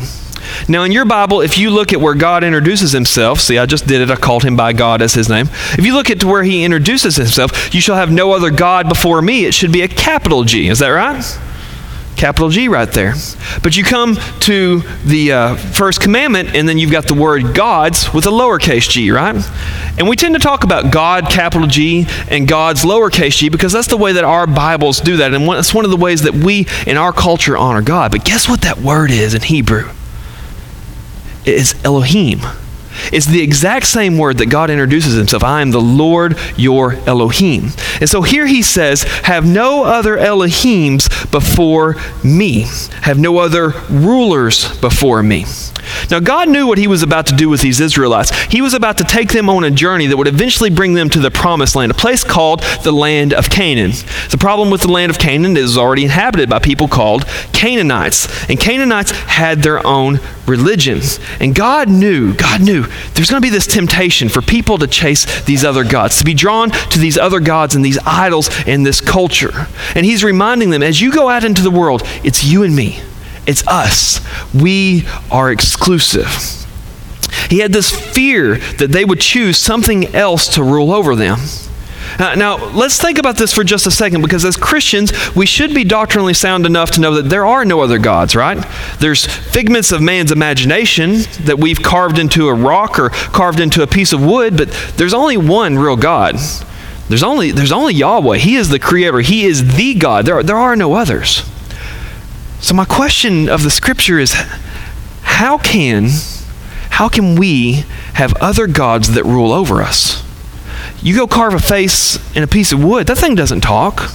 Now, 0.68 0.84
in 0.84 0.92
your 0.92 1.06
Bible, 1.06 1.42
if 1.42 1.58
you 1.58 1.70
look 1.70 1.94
at 1.94 2.02
where 2.02 2.16
God 2.16 2.44
introduces 2.44 2.92
himself, 2.92 3.40
see, 3.40 3.58
I 3.58 3.66
just 3.66 3.88
did 3.88 4.02
it, 4.02 4.10
I 4.12 4.16
called 4.16 4.44
him 4.44 4.56
by 4.56 4.74
God 4.74 5.02
as 5.02 5.14
his 5.14 5.30
name. 5.30 5.48
If 5.74 5.86
you 5.86 5.94
look 5.94 6.10
at 6.10 6.24
where 6.24 6.44
he 6.44 6.64
introduces 6.64 7.16
himself, 7.16 7.74
you 7.74 7.82
shall 7.82 7.96
have 7.96 8.12
no 8.12 8.32
other 8.34 8.50
God 8.50 8.90
before 8.90 9.22
me, 9.22 9.46
it 9.46 9.54
should 9.54 9.72
be 9.72 9.82
a 9.82 9.88
capital 9.88 10.44
G. 10.44 10.68
Is 10.68 10.80
that 10.80 10.90
right? 10.90 11.40
Capital 12.20 12.50
G 12.50 12.68
right 12.68 12.92
there. 12.92 13.14
But 13.64 13.78
you 13.78 13.84
come 13.84 14.16
to 14.42 14.82
the 15.06 15.32
uh, 15.32 15.56
first 15.56 16.02
commandment, 16.02 16.56
and 16.56 16.68
then 16.68 16.78
you've 16.78 16.92
got 16.92 17.08
the 17.08 17.14
word 17.14 17.56
gods 17.56 18.14
with 18.14 18.26
a 18.26 18.30
lowercase 18.30 18.90
g, 18.90 19.10
right? 19.10 19.36
And 19.98 20.08
we 20.08 20.16
tend 20.16 20.36
to 20.36 20.42
talk 20.42 20.64
about 20.64 20.92
God, 20.92 21.30
capital 21.30 21.68
G, 21.68 22.06
and 22.30 22.48
God's 22.48 22.84
lowercase 22.84 23.38
g 23.38 23.50
because 23.50 23.72
that's 23.72 23.88
the 23.88 23.98
way 23.98 24.14
that 24.14 24.24
our 24.24 24.46
Bibles 24.46 25.00
do 25.00 25.18
that. 25.18 25.34
And 25.34 25.48
that's 25.48 25.74
one 25.74 25.86
of 25.86 25.92
the 25.92 25.98
ways 25.98 26.24
that 26.24 26.34
we 26.34 26.68
in 26.86 26.98
our 26.98 27.14
culture 27.14 27.58
honor 27.58 27.82
God. 27.82 28.12
But 28.12 28.26
guess 28.26 28.50
what 28.50 28.62
that 28.62 28.78
word 28.78 29.12
is 29.12 29.34
in 29.34 29.42
Hebrew? 29.42 29.90
It 31.46 31.56
is 31.56 31.76
Elohim. 31.84 32.42
It's 33.12 33.26
the 33.26 33.42
exact 33.42 33.86
same 33.86 34.18
word 34.18 34.38
that 34.40 34.48
God 34.48 34.70
introduces 34.70 35.16
himself. 35.16 35.44
I 35.44 35.62
am 35.62 35.72
the 35.72 35.82
Lord 35.82 36.38
your 36.58 36.94
Elohim. 37.08 37.70
And 38.00 38.10
so 38.10 38.22
here 38.22 38.46
he 38.46 38.62
says, 38.62 39.04
Have 39.24 39.46
no 39.46 39.84
other 39.84 40.18
Elohims 40.18 41.10
before 41.32 41.96
me. 42.24 42.66
Have 43.02 43.20
no 43.20 43.38
other 43.38 43.70
rulers 43.90 44.80
before 44.80 45.24
me. 45.24 45.46
Now, 46.10 46.20
God 46.20 46.50
knew 46.50 46.68
what 46.68 46.78
he 46.78 46.88
was 46.88 47.04
about 47.04 47.28
to 47.28 47.36
do 47.36 47.50
with 47.50 47.62
these 47.62 47.80
Israelites. 47.80 48.32
He 48.46 48.62
was 48.62 48.74
about 48.74 48.98
to 48.98 49.04
take 49.04 49.30
them 49.30 49.50
on 49.50 49.64
a 49.64 49.72
journey 49.72 50.08
that 50.08 50.18
would 50.18 50.28
eventually 50.28 50.70
bring 50.70 50.94
them 50.94 51.10
to 51.10 51.20
the 51.20 51.32
promised 51.32 51.76
land, 51.76 51.92
a 51.92 51.96
place 51.96 52.24
called 52.24 52.62
the 52.84 52.92
land 52.92 53.34
of 53.34 53.50
Canaan. 53.50 53.92
The 54.30 54.38
problem 54.40 54.70
with 54.70 54.82
the 54.82 54.92
land 54.92 55.10
of 55.10 55.20
Canaan 55.20 55.58
is 55.58 55.78
already 55.78 56.04
inhabited 56.04 56.50
by 56.50 56.60
people 56.60 56.88
called 56.88 57.26
Canaanites. 57.54 58.50
And 58.50 58.60
Canaanites 58.60 59.12
had 59.12 59.64
their 59.64 59.86
own 59.86 60.20
religion. 60.48 61.02
And 61.40 61.56
God 61.56 61.90
knew, 61.90 62.34
God 62.34 62.62
knew 62.62 62.84
there's 63.14 63.30
going 63.30 63.42
to 63.42 63.46
be 63.46 63.50
this 63.50 63.68
temptation 63.68 64.30
for 64.30 64.42
people 64.42 64.78
to 64.80 64.88
chase 64.88 65.44
these 65.44 65.64
other 65.64 65.84
gods, 65.84 66.18
to 66.18 66.26
be 66.26 66.34
drawn 66.34 66.72
to 66.72 67.00
these 67.00 67.18
other 67.18 67.40
gods 67.40 67.76
and 67.76 67.86
these 67.86 68.00
idols 68.06 68.50
in 68.66 68.84
this 68.84 69.00
culture. 69.00 69.68
And 69.96 70.06
He's 70.06 70.24
reminding 70.24 70.72
them 70.72 70.84
as 70.84 71.00
you 71.00 71.12
go 71.12 71.30
out 71.30 71.44
into 71.44 71.62
the 71.62 71.72
world, 71.72 72.02
it's 72.24 72.44
you 72.44 72.64
and 72.64 72.76
me. 72.76 73.02
It's 73.50 73.66
us. 73.66 74.22
We 74.54 75.08
are 75.32 75.52
exclusive. 75.52 76.28
He 77.50 77.60
had 77.60 77.74
this 77.74 77.90
fear 77.90 78.58
that 78.78 78.92
they 78.92 79.04
would 79.04 79.20
choose 79.20 79.58
something 79.58 80.14
else 80.16 80.54
to 80.54 80.62
rule 80.62 80.92
over 80.92 81.16
them. 81.16 81.40
Uh, 82.20 82.36
now, 82.36 82.64
let's 82.74 83.02
think 83.02 83.18
about 83.18 83.38
this 83.38 83.52
for 83.52 83.64
just 83.64 83.88
a 83.88 83.92
second 83.92 84.22
because 84.22 84.46
as 84.46 84.56
Christians, 84.56 85.12
we 85.36 85.48
should 85.48 85.74
be 85.74 85.84
doctrinally 85.84 86.36
sound 86.36 86.68
enough 86.68 86.92
to 86.92 87.02
know 87.02 87.16
that 87.16 87.30
there 87.30 87.44
are 87.44 87.66
no 87.66 87.82
other 87.82 87.98
gods, 87.98 88.36
right? 88.36 88.64
There's 89.00 89.26
figments 89.26 89.92
of 89.92 90.00
man's 90.00 90.32
imagination 90.32 91.22
that 91.46 91.58
we've 91.58 91.82
carved 91.82 92.20
into 92.20 92.50
a 92.50 92.54
rock 92.54 93.00
or 93.00 93.10
carved 93.10 93.60
into 93.60 93.82
a 93.82 93.88
piece 93.88 94.14
of 94.14 94.24
wood, 94.24 94.58
but 94.58 94.70
there's 94.96 95.16
only 95.16 95.38
one 95.38 95.76
real 95.80 95.98
God. 95.98 96.36
There's 97.08 97.24
only, 97.24 97.50
there's 97.50 97.72
only 97.72 97.96
Yahweh. 97.96 98.38
He 98.38 98.58
is 98.58 98.70
the 98.70 98.78
creator, 98.78 99.22
He 99.22 99.46
is 99.46 99.76
the 99.76 99.96
God. 99.96 100.28
There 100.28 100.36
are, 100.36 100.44
there 100.44 100.58
are 100.58 100.76
no 100.76 100.94
others. 100.94 101.44
So 102.62 102.74
my 102.74 102.86
question 102.86 103.48
of 103.50 103.64
the 103.64 103.70
scripture 103.70 104.20
is 104.20 104.34
how 105.22 105.58
can 105.58 106.10
how 106.92 107.08
can 107.08 107.36
we 107.36 107.86
have 108.16 108.34
other 108.42 108.68
gods 108.68 109.14
that 109.14 109.24
rule 109.24 109.54
over 109.54 109.82
us? 109.82 110.24
You 111.02 111.16
go 111.16 111.28
carve 111.28 111.54
a 111.54 111.60
face 111.60 112.20
in 112.36 112.44
a 112.44 112.48
piece 112.48 112.74
of 112.74 112.84
wood, 112.84 113.08
that 113.08 113.18
thing 113.18 113.36
doesn't 113.36 113.62
talk. 113.62 114.12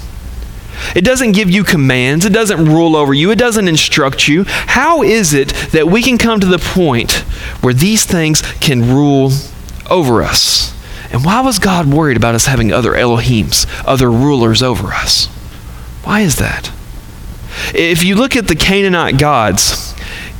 It 0.94 1.02
doesn't 1.02 1.32
give 1.32 1.48
you 1.48 1.64
commands. 1.64 2.24
It 2.24 2.32
doesn't 2.32 2.64
rule 2.66 2.96
over 2.96 3.14
you. 3.14 3.30
It 3.30 3.38
doesn't 3.38 3.68
instruct 3.68 4.28
you. 4.28 4.44
How 4.46 5.02
is 5.02 5.32
it 5.32 5.48
that 5.72 5.86
we 5.86 6.02
can 6.02 6.18
come 6.18 6.40
to 6.40 6.46
the 6.46 6.58
point 6.58 7.12
where 7.62 7.72
these 7.72 8.04
things 8.04 8.42
can 8.60 8.82
rule 8.82 9.30
over 9.88 10.22
us? 10.22 10.74
And 11.12 11.24
why 11.24 11.40
was 11.40 11.58
God 11.58 11.86
worried 11.86 12.16
about 12.16 12.34
us 12.34 12.46
having 12.46 12.72
other 12.72 12.92
Elohims, 12.92 13.66
other 13.86 14.10
rulers 14.10 14.62
over 14.62 14.88
us? 14.88 15.26
Why 16.02 16.20
is 16.20 16.36
that? 16.36 16.72
If 17.74 18.04
you 18.04 18.14
look 18.14 18.36
at 18.36 18.48
the 18.48 18.56
Canaanite 18.56 19.18
gods, 19.18 19.94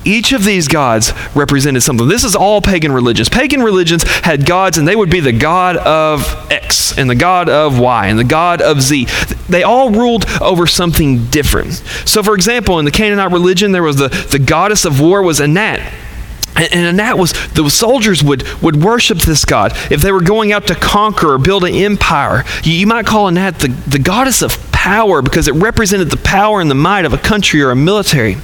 Each 0.04 0.33
of 0.33 0.44
these 0.44 0.68
gods 0.68 1.12
represented 1.35 1.83
something. 1.83 2.09
This 2.09 2.25
is 2.25 2.37
all 2.37 2.61
pagan 2.61 2.92
religions. 2.92 3.28
Pagan 3.28 3.62
religions 3.62 4.02
had 4.02 4.44
gods, 4.44 4.76
and 4.76 4.87
they 4.87 4.97
would 4.97 5.11
be 5.11 5.21
the 5.21 5.33
god 5.33 5.76
of 5.78 6.23
X, 6.50 6.97
and 6.99 7.09
the 7.09 7.14
god 7.14 7.49
of 7.49 7.78
Y, 7.78 8.06
and 8.06 8.18
the 8.18 8.25
god 8.25 8.61
of 8.61 8.83
Z. 8.83 9.06
They 9.49 9.62
all 9.62 9.90
ruled 9.90 10.26
over 10.40 10.66
something 10.66 11.26
different. 11.26 11.75
So, 12.04 12.23
for 12.23 12.35
example, 12.35 12.78
in 12.78 12.85
the 12.85 12.90
Canaanite 12.90 13.33
religion, 13.33 13.73
there 13.73 13.83
was 13.83 13.97
the, 13.97 14.09
the 14.30 14.38
goddess 14.38 14.85
of 14.85 15.00
war 15.00 15.23
was 15.23 15.40
Anat. 15.40 15.80
And, 16.56 17.00
and 17.00 17.18
was 17.18 17.33
the 17.49 17.68
soldiers 17.68 18.23
would, 18.23 18.44
would 18.62 18.76
worship 18.76 19.18
this 19.18 19.44
god. 19.44 19.73
If 19.90 20.02
they 20.02 20.12
were 20.12 20.23
going 20.23 20.52
out 20.52 20.68
to 20.68 20.76
conquer 20.76 21.33
or 21.33 21.38
build 21.38 21.64
an 21.64 21.75
empire, 21.75 22.44
you, 22.62 22.75
you 22.75 22.87
might 22.87 23.06
call 23.06 23.26
Anat 23.26 23.59
the, 23.59 23.68
the 23.68 23.99
goddess 23.99 24.40
of 24.40 24.52
power 24.84 25.22
because 25.22 25.48
it 25.48 25.54
represented 25.54 26.10
the 26.10 26.18
power 26.18 26.60
and 26.60 26.70
the 26.70 26.74
might 26.74 27.06
of 27.06 27.14
a 27.14 27.18
country 27.18 27.62
or 27.62 27.70
a 27.70 27.76
military. 27.76 28.36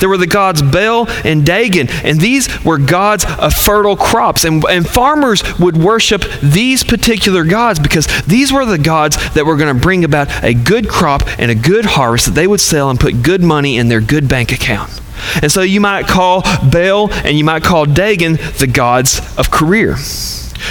There 0.00 0.08
were 0.08 0.16
the 0.16 0.26
gods 0.26 0.62
Bel 0.62 1.06
and 1.22 1.44
Dagon, 1.44 1.90
and 2.02 2.18
these 2.18 2.48
were 2.64 2.78
gods 2.78 3.26
of 3.38 3.52
fertile 3.52 3.94
crops. 3.94 4.44
And, 4.44 4.64
and 4.64 4.88
farmers 4.88 5.42
would 5.58 5.76
worship 5.76 6.24
these 6.42 6.82
particular 6.82 7.44
gods 7.44 7.78
because 7.78 8.06
these 8.22 8.50
were 8.50 8.64
the 8.64 8.78
gods 8.78 9.34
that 9.34 9.44
were 9.44 9.58
going 9.58 9.74
to 9.74 9.80
bring 9.80 10.02
about 10.02 10.28
a 10.42 10.54
good 10.54 10.88
crop 10.88 11.24
and 11.38 11.50
a 11.50 11.54
good 11.54 11.84
harvest 11.84 12.24
that 12.24 12.32
they 12.32 12.46
would 12.46 12.62
sell 12.62 12.88
and 12.88 12.98
put 12.98 13.22
good 13.22 13.42
money 13.42 13.76
in 13.76 13.88
their 13.88 14.00
good 14.00 14.26
bank 14.26 14.50
account. 14.50 14.98
And 15.42 15.52
so 15.52 15.60
you 15.60 15.82
might 15.82 16.06
call 16.06 16.42
Bel 16.70 17.12
and 17.12 17.36
you 17.36 17.44
might 17.44 17.64
call 17.64 17.84
Dagon 17.84 18.38
the 18.58 18.66
gods 18.66 19.20
of 19.36 19.50
career. 19.50 19.96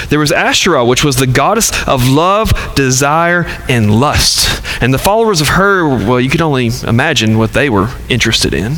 There 0.10 0.20
was 0.20 0.32
Asherah, 0.32 0.86
which 0.86 1.04
was 1.04 1.16
the 1.16 1.28
goddess 1.28 1.72
of 1.88 2.08
love, 2.08 2.54
desire, 2.76 3.46
and 3.70 4.00
lust. 4.00 4.64
And 4.82 4.94
the 4.94 5.00
followers 5.00 5.42
of 5.42 5.50
her, 5.50 5.88
well, 5.88 6.20
you 6.20 6.30
could 6.30 6.42
only 6.42 6.70
imagine 6.88 7.38
what 7.38 7.54
they 7.54 7.70
were 7.70 7.90
interested 8.10 8.54
in. 8.54 8.76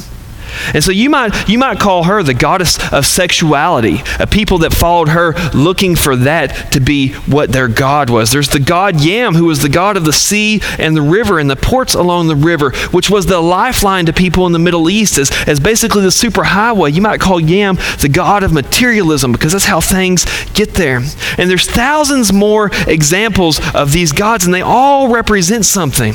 And 0.73 0.83
so 0.83 0.91
you 0.91 1.09
might, 1.09 1.49
you 1.49 1.57
might 1.57 1.79
call 1.79 2.03
her 2.03 2.23
the 2.23 2.33
goddess 2.33 2.77
of 2.91 3.05
sexuality, 3.05 4.01
a 4.19 4.27
people 4.27 4.59
that 4.59 4.73
followed 4.73 5.09
her 5.09 5.33
looking 5.53 5.95
for 5.95 6.15
that 6.15 6.71
to 6.73 6.79
be 6.79 7.13
what 7.13 7.51
their 7.51 7.67
God 7.67 8.09
was. 8.09 8.31
There's 8.31 8.49
the 8.49 8.59
god 8.59 9.01
Yam, 9.01 9.35
who 9.35 9.45
was 9.45 9.61
the 9.61 9.69
god 9.69 9.97
of 9.97 10.05
the 10.05 10.13
sea 10.13 10.61
and 10.79 10.95
the 10.95 11.01
river 11.01 11.39
and 11.39 11.49
the 11.49 11.55
ports 11.55 11.93
along 11.93 12.27
the 12.27 12.35
river, 12.35 12.71
which 12.91 13.09
was 13.09 13.25
the 13.25 13.39
lifeline 13.39 14.05
to 14.05 14.13
people 14.13 14.45
in 14.45 14.51
the 14.51 14.59
Middle 14.59 14.89
East 14.89 15.17
as, 15.17 15.31
as 15.47 15.59
basically 15.59 16.01
the 16.01 16.09
superhighway. 16.09 16.93
You 16.93 17.01
might 17.01 17.19
call 17.19 17.39
Yam 17.39 17.77
the 17.99 18.09
god 18.09 18.43
of 18.43 18.53
materialism 18.53 19.31
because 19.31 19.51
that's 19.51 19.65
how 19.65 19.81
things 19.81 20.25
get 20.53 20.73
there. 20.73 21.01
And 21.37 21.49
there's 21.49 21.69
thousands 21.69 22.31
more 22.31 22.69
examples 22.87 23.59
of 23.73 23.91
these 23.91 24.11
gods, 24.11 24.45
and 24.45 24.53
they 24.53 24.61
all 24.61 25.09
represent 25.09 25.65
something. 25.65 26.13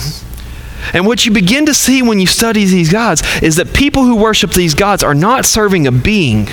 And 0.92 1.06
what 1.06 1.26
you 1.26 1.32
begin 1.32 1.66
to 1.66 1.75
see 1.75 2.02
when 2.02 2.20
you 2.20 2.26
study 2.26 2.64
these 2.64 2.92
gods 2.92 3.23
is 3.42 3.56
that 3.56 3.75
people 3.75 4.04
who 4.04 4.16
worship 4.16 4.52
these 4.52 4.75
gods 4.75 5.02
are 5.02 5.14
not 5.14 5.44
serving 5.44 5.87
a 5.87 5.92
being. 5.92 6.49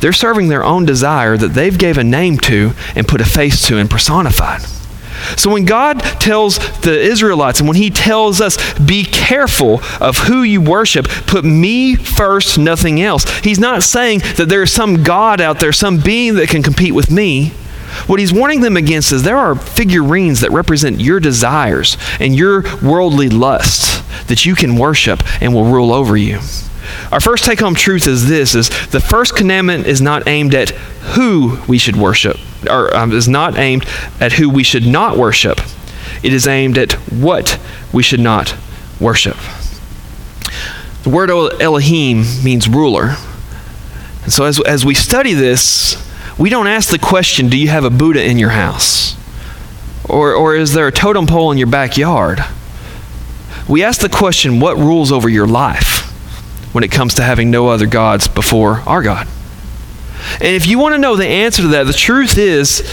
They're 0.00 0.12
serving 0.12 0.48
their 0.48 0.64
own 0.64 0.84
desire 0.84 1.36
that 1.36 1.48
they've 1.54 1.76
gave 1.76 1.98
a 1.98 2.04
name 2.04 2.38
to 2.40 2.72
and 2.94 3.08
put 3.08 3.20
a 3.20 3.24
face 3.24 3.66
to 3.68 3.78
and 3.78 3.88
personified. 3.90 4.62
So 5.36 5.50
when 5.50 5.64
God 5.64 6.00
tells 6.00 6.58
the 6.80 6.98
Israelites 6.98 7.60
and 7.60 7.68
when 7.68 7.76
he 7.76 7.90
tells 7.90 8.40
us 8.40 8.78
be 8.78 9.04
careful 9.04 9.80
of 10.00 10.18
who 10.18 10.42
you 10.42 10.60
worship, 10.60 11.08
put 11.26 11.44
me 11.44 11.96
first, 11.96 12.58
nothing 12.58 13.00
else. 13.00 13.28
He's 13.38 13.58
not 13.58 13.82
saying 13.82 14.20
that 14.36 14.48
there 14.48 14.62
is 14.62 14.72
some 14.72 15.02
god 15.02 15.40
out 15.40 15.58
there, 15.58 15.72
some 15.72 15.98
being 15.98 16.34
that 16.34 16.48
can 16.48 16.62
compete 16.62 16.94
with 16.94 17.10
me. 17.10 17.52
What 18.06 18.20
he's 18.20 18.32
warning 18.32 18.60
them 18.60 18.76
against 18.76 19.12
is 19.12 19.22
there 19.22 19.36
are 19.36 19.54
figurines 19.54 20.40
that 20.40 20.52
represent 20.52 21.00
your 21.00 21.20
desires 21.20 21.96
and 22.20 22.34
your 22.34 22.62
worldly 22.82 23.28
lusts 23.28 24.02
that 24.26 24.46
you 24.46 24.54
can 24.54 24.76
worship 24.76 25.22
and 25.42 25.54
will 25.54 25.64
rule 25.64 25.92
over 25.92 26.16
you. 26.16 26.38
Our 27.10 27.20
first 27.20 27.44
take 27.44 27.60
home 27.60 27.74
truth 27.74 28.06
is 28.06 28.28
this 28.28 28.54
is 28.54 28.68
the 28.88 29.00
first 29.00 29.36
commandment 29.36 29.86
is 29.86 30.00
not 30.00 30.28
aimed 30.28 30.54
at 30.54 30.70
who 30.70 31.58
we 31.66 31.78
should 31.78 31.96
worship 31.96 32.38
or 32.68 32.94
um, 32.94 33.12
is 33.12 33.28
not 33.28 33.58
aimed 33.58 33.86
at 34.20 34.32
who 34.32 34.48
we 34.48 34.62
should 34.62 34.86
not 34.86 35.16
worship. 35.16 35.60
It 36.22 36.32
is 36.32 36.46
aimed 36.46 36.78
at 36.78 36.92
what 37.12 37.58
we 37.92 38.02
should 38.02 38.20
not 38.20 38.56
worship. 39.00 39.36
The 41.02 41.10
word 41.10 41.30
Elohim 41.30 42.24
means 42.42 42.68
ruler. 42.68 43.16
And 44.24 44.32
so 44.32 44.44
as, 44.44 44.60
as 44.62 44.84
we 44.84 44.94
study 44.94 45.34
this, 45.34 45.94
we 46.38 46.50
don't 46.50 46.66
ask 46.66 46.90
the 46.90 46.98
question, 46.98 47.48
do 47.48 47.56
you 47.56 47.68
have 47.68 47.84
a 47.84 47.90
Buddha 47.90 48.24
in 48.24 48.38
your 48.38 48.50
house? 48.50 49.16
Or, 50.08 50.34
or 50.34 50.54
is 50.54 50.72
there 50.72 50.86
a 50.86 50.92
totem 50.92 51.26
pole 51.26 51.50
in 51.50 51.58
your 51.58 51.66
backyard? 51.66 52.44
We 53.68 53.82
ask 53.82 54.00
the 54.00 54.08
question, 54.08 54.60
what 54.60 54.76
rules 54.76 55.10
over 55.10 55.28
your 55.28 55.46
life 55.46 56.04
when 56.72 56.84
it 56.84 56.92
comes 56.92 57.14
to 57.14 57.22
having 57.22 57.50
no 57.50 57.68
other 57.68 57.86
gods 57.86 58.28
before 58.28 58.80
our 58.86 59.02
God? 59.02 59.26
And 60.34 60.54
if 60.54 60.66
you 60.66 60.78
want 60.78 60.94
to 60.94 60.98
know 60.98 61.16
the 61.16 61.26
answer 61.26 61.62
to 61.62 61.68
that, 61.68 61.84
the 61.84 61.92
truth 61.92 62.36
is, 62.38 62.88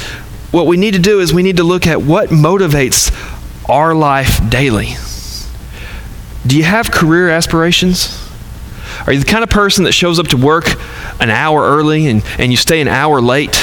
what 0.51 0.65
we 0.65 0.77
need 0.77 0.93
to 0.93 0.99
do 0.99 1.19
is 1.19 1.33
we 1.33 1.43
need 1.43 1.57
to 1.57 1.63
look 1.63 1.85
at 1.85 2.01
what 2.01 2.29
motivates 2.29 3.11
our 3.69 3.93
life 3.93 4.39
daily. 4.49 4.95
Do 6.45 6.57
you 6.57 6.63
have 6.63 6.91
career 6.91 7.29
aspirations? 7.29 8.22
Are 9.05 9.13
you 9.13 9.19
the 9.19 9.25
kind 9.25 9.43
of 9.43 9.49
person 9.49 9.83
that 9.85 9.91
shows 9.91 10.19
up 10.19 10.27
to 10.29 10.37
work 10.37 10.65
an 11.19 11.29
hour 11.29 11.61
early 11.61 12.07
and, 12.07 12.23
and 12.37 12.51
you 12.51 12.57
stay 12.57 12.81
an 12.81 12.87
hour 12.87 13.21
late? 13.21 13.55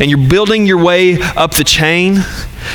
And 0.00 0.10
you're 0.10 0.28
building 0.28 0.66
your 0.66 0.82
way 0.82 1.20
up 1.20 1.54
the 1.54 1.64
chain? 1.64 2.14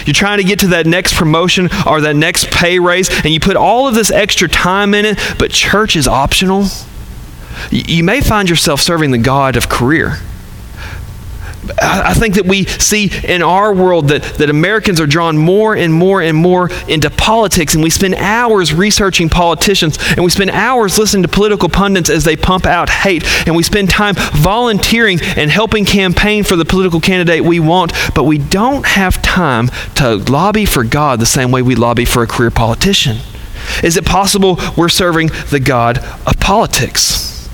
You're 0.06 0.14
trying 0.14 0.40
to 0.40 0.44
get 0.44 0.60
to 0.60 0.68
that 0.70 0.86
next 0.86 1.16
promotion 1.16 1.70
or 1.88 2.02
that 2.02 2.16
next 2.16 2.50
pay 2.52 2.80
raise, 2.80 3.10
and 3.10 3.28
you 3.28 3.40
put 3.40 3.56
all 3.56 3.88
of 3.88 3.96
this 3.96 4.12
extra 4.12 4.48
time 4.48 4.94
in 4.94 5.06
it, 5.06 5.20
but 5.38 5.52
church 5.52 5.96
is 5.96 6.08
optional? 6.08 6.66
You 7.70 8.04
may 8.04 8.22
find 8.22 8.50
yourself 8.50 8.82
serving 8.82 9.12
the 9.12 9.18
God 9.18 9.56
of 9.56 9.70
career. 9.70 10.18
I 11.82 12.14
think 12.14 12.36
that 12.36 12.46
we 12.46 12.66
see 12.66 13.10
in 13.24 13.42
our 13.42 13.74
world 13.74 14.10
that, 14.10 14.24
that 14.38 14.50
Americans 14.50 15.00
are 15.00 15.08
drawn 15.08 15.38
more 15.38 15.76
and 15.76 15.94
more 15.94 16.22
and 16.22 16.38
more 16.38 16.70
into 16.88 17.10
politics, 17.10 17.74
and 17.74 17.84
we 17.84 17.90
spend 17.90 18.16
hours 18.16 18.74
researching 18.74 19.30
politicians, 19.30 19.98
and 20.10 20.24
we 20.24 20.30
spend 20.30 20.52
hours 20.52 20.98
listening 20.98 21.24
to 21.24 21.30
political 21.30 21.70
pundits 21.70 22.10
as 22.10 22.24
they 22.24 22.36
pump 22.36 22.66
out 22.66 22.90
hate, 22.90 23.24
and 23.48 23.56
we 23.56 23.64
spend 23.64 23.90
time 23.90 24.16
volunteering 24.34 25.20
and 25.38 25.50
helping 25.50 25.86
campaign 25.86 26.44
for 26.44 26.56
the 26.56 26.66
political 26.66 27.00
candidate 27.00 27.44
we 27.44 27.60
want, 27.60 27.94
but 28.14 28.24
we 28.24 28.38
don't 28.38 28.86
have 28.86 29.22
time 29.22 29.70
to 29.96 30.16
lobby 30.16 30.66
for 30.66 30.84
God 30.84 31.20
the 31.20 31.26
same 31.26 31.52
way 31.52 31.62
we 31.62 31.76
lobby 31.76 32.06
for 32.06 32.24
a 32.24 32.28
career 32.28 32.52
politician. 32.52 33.18
Is 33.84 33.96
it 33.96 34.06
possible 34.06 34.60
we're 34.76 34.90
serving 34.90 35.30
the 35.50 35.60
God 35.60 36.00
of 36.28 36.40
politics? 36.40 37.50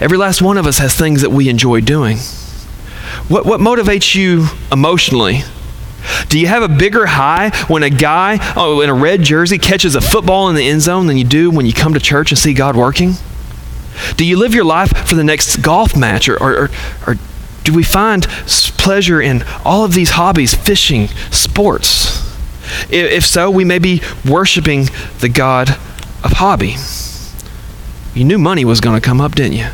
Every 0.00 0.18
last 0.18 0.42
one 0.42 0.58
of 0.58 0.66
us 0.66 0.78
has 0.78 0.94
things 0.94 1.22
that 1.22 1.30
we 1.30 1.48
enjoy 1.48 1.80
doing. 1.80 2.18
What, 3.28 3.46
what 3.46 3.60
motivates 3.60 4.14
you 4.14 4.46
emotionally? 4.70 5.42
Do 6.28 6.38
you 6.38 6.46
have 6.46 6.62
a 6.62 6.68
bigger 6.68 7.06
high 7.06 7.50
when 7.68 7.82
a 7.82 7.90
guy 7.90 8.38
oh, 8.56 8.80
in 8.80 8.90
a 8.90 8.94
red 8.94 9.22
jersey 9.22 9.58
catches 9.58 9.94
a 9.94 10.00
football 10.00 10.48
in 10.48 10.56
the 10.56 10.68
end 10.68 10.80
zone 10.80 11.06
than 11.06 11.16
you 11.16 11.24
do 11.24 11.50
when 11.50 11.66
you 11.66 11.72
come 11.72 11.94
to 11.94 12.00
church 12.00 12.32
and 12.32 12.38
see 12.38 12.54
God 12.54 12.76
working? 12.76 13.14
Do 14.16 14.26
you 14.26 14.36
live 14.38 14.54
your 14.54 14.64
life 14.64 14.90
for 15.06 15.14
the 15.14 15.24
next 15.24 15.58
golf 15.58 15.96
match? 15.96 16.28
Or, 16.28 16.42
or, 16.42 16.70
or, 17.06 17.16
do 17.64 17.72
we 17.72 17.84
find 17.84 18.24
pleasure 18.76 19.22
in 19.22 19.44
all 19.64 19.84
of 19.84 19.94
these 19.94 20.10
hobbies, 20.10 20.52
fishing, 20.52 21.06
sports? 21.30 22.28
If 22.90 23.24
so, 23.24 23.50
we 23.50 23.64
may 23.64 23.78
be 23.78 24.02
worshiping 24.28 24.88
the 25.20 25.28
God 25.28 25.70
of 26.24 26.32
hobby. 26.32 26.74
You 28.14 28.24
knew 28.24 28.38
money 28.38 28.64
was 28.64 28.80
going 28.80 29.00
to 29.00 29.04
come 29.06 29.20
up, 29.20 29.36
didn't 29.36 29.58
you? 29.58 29.68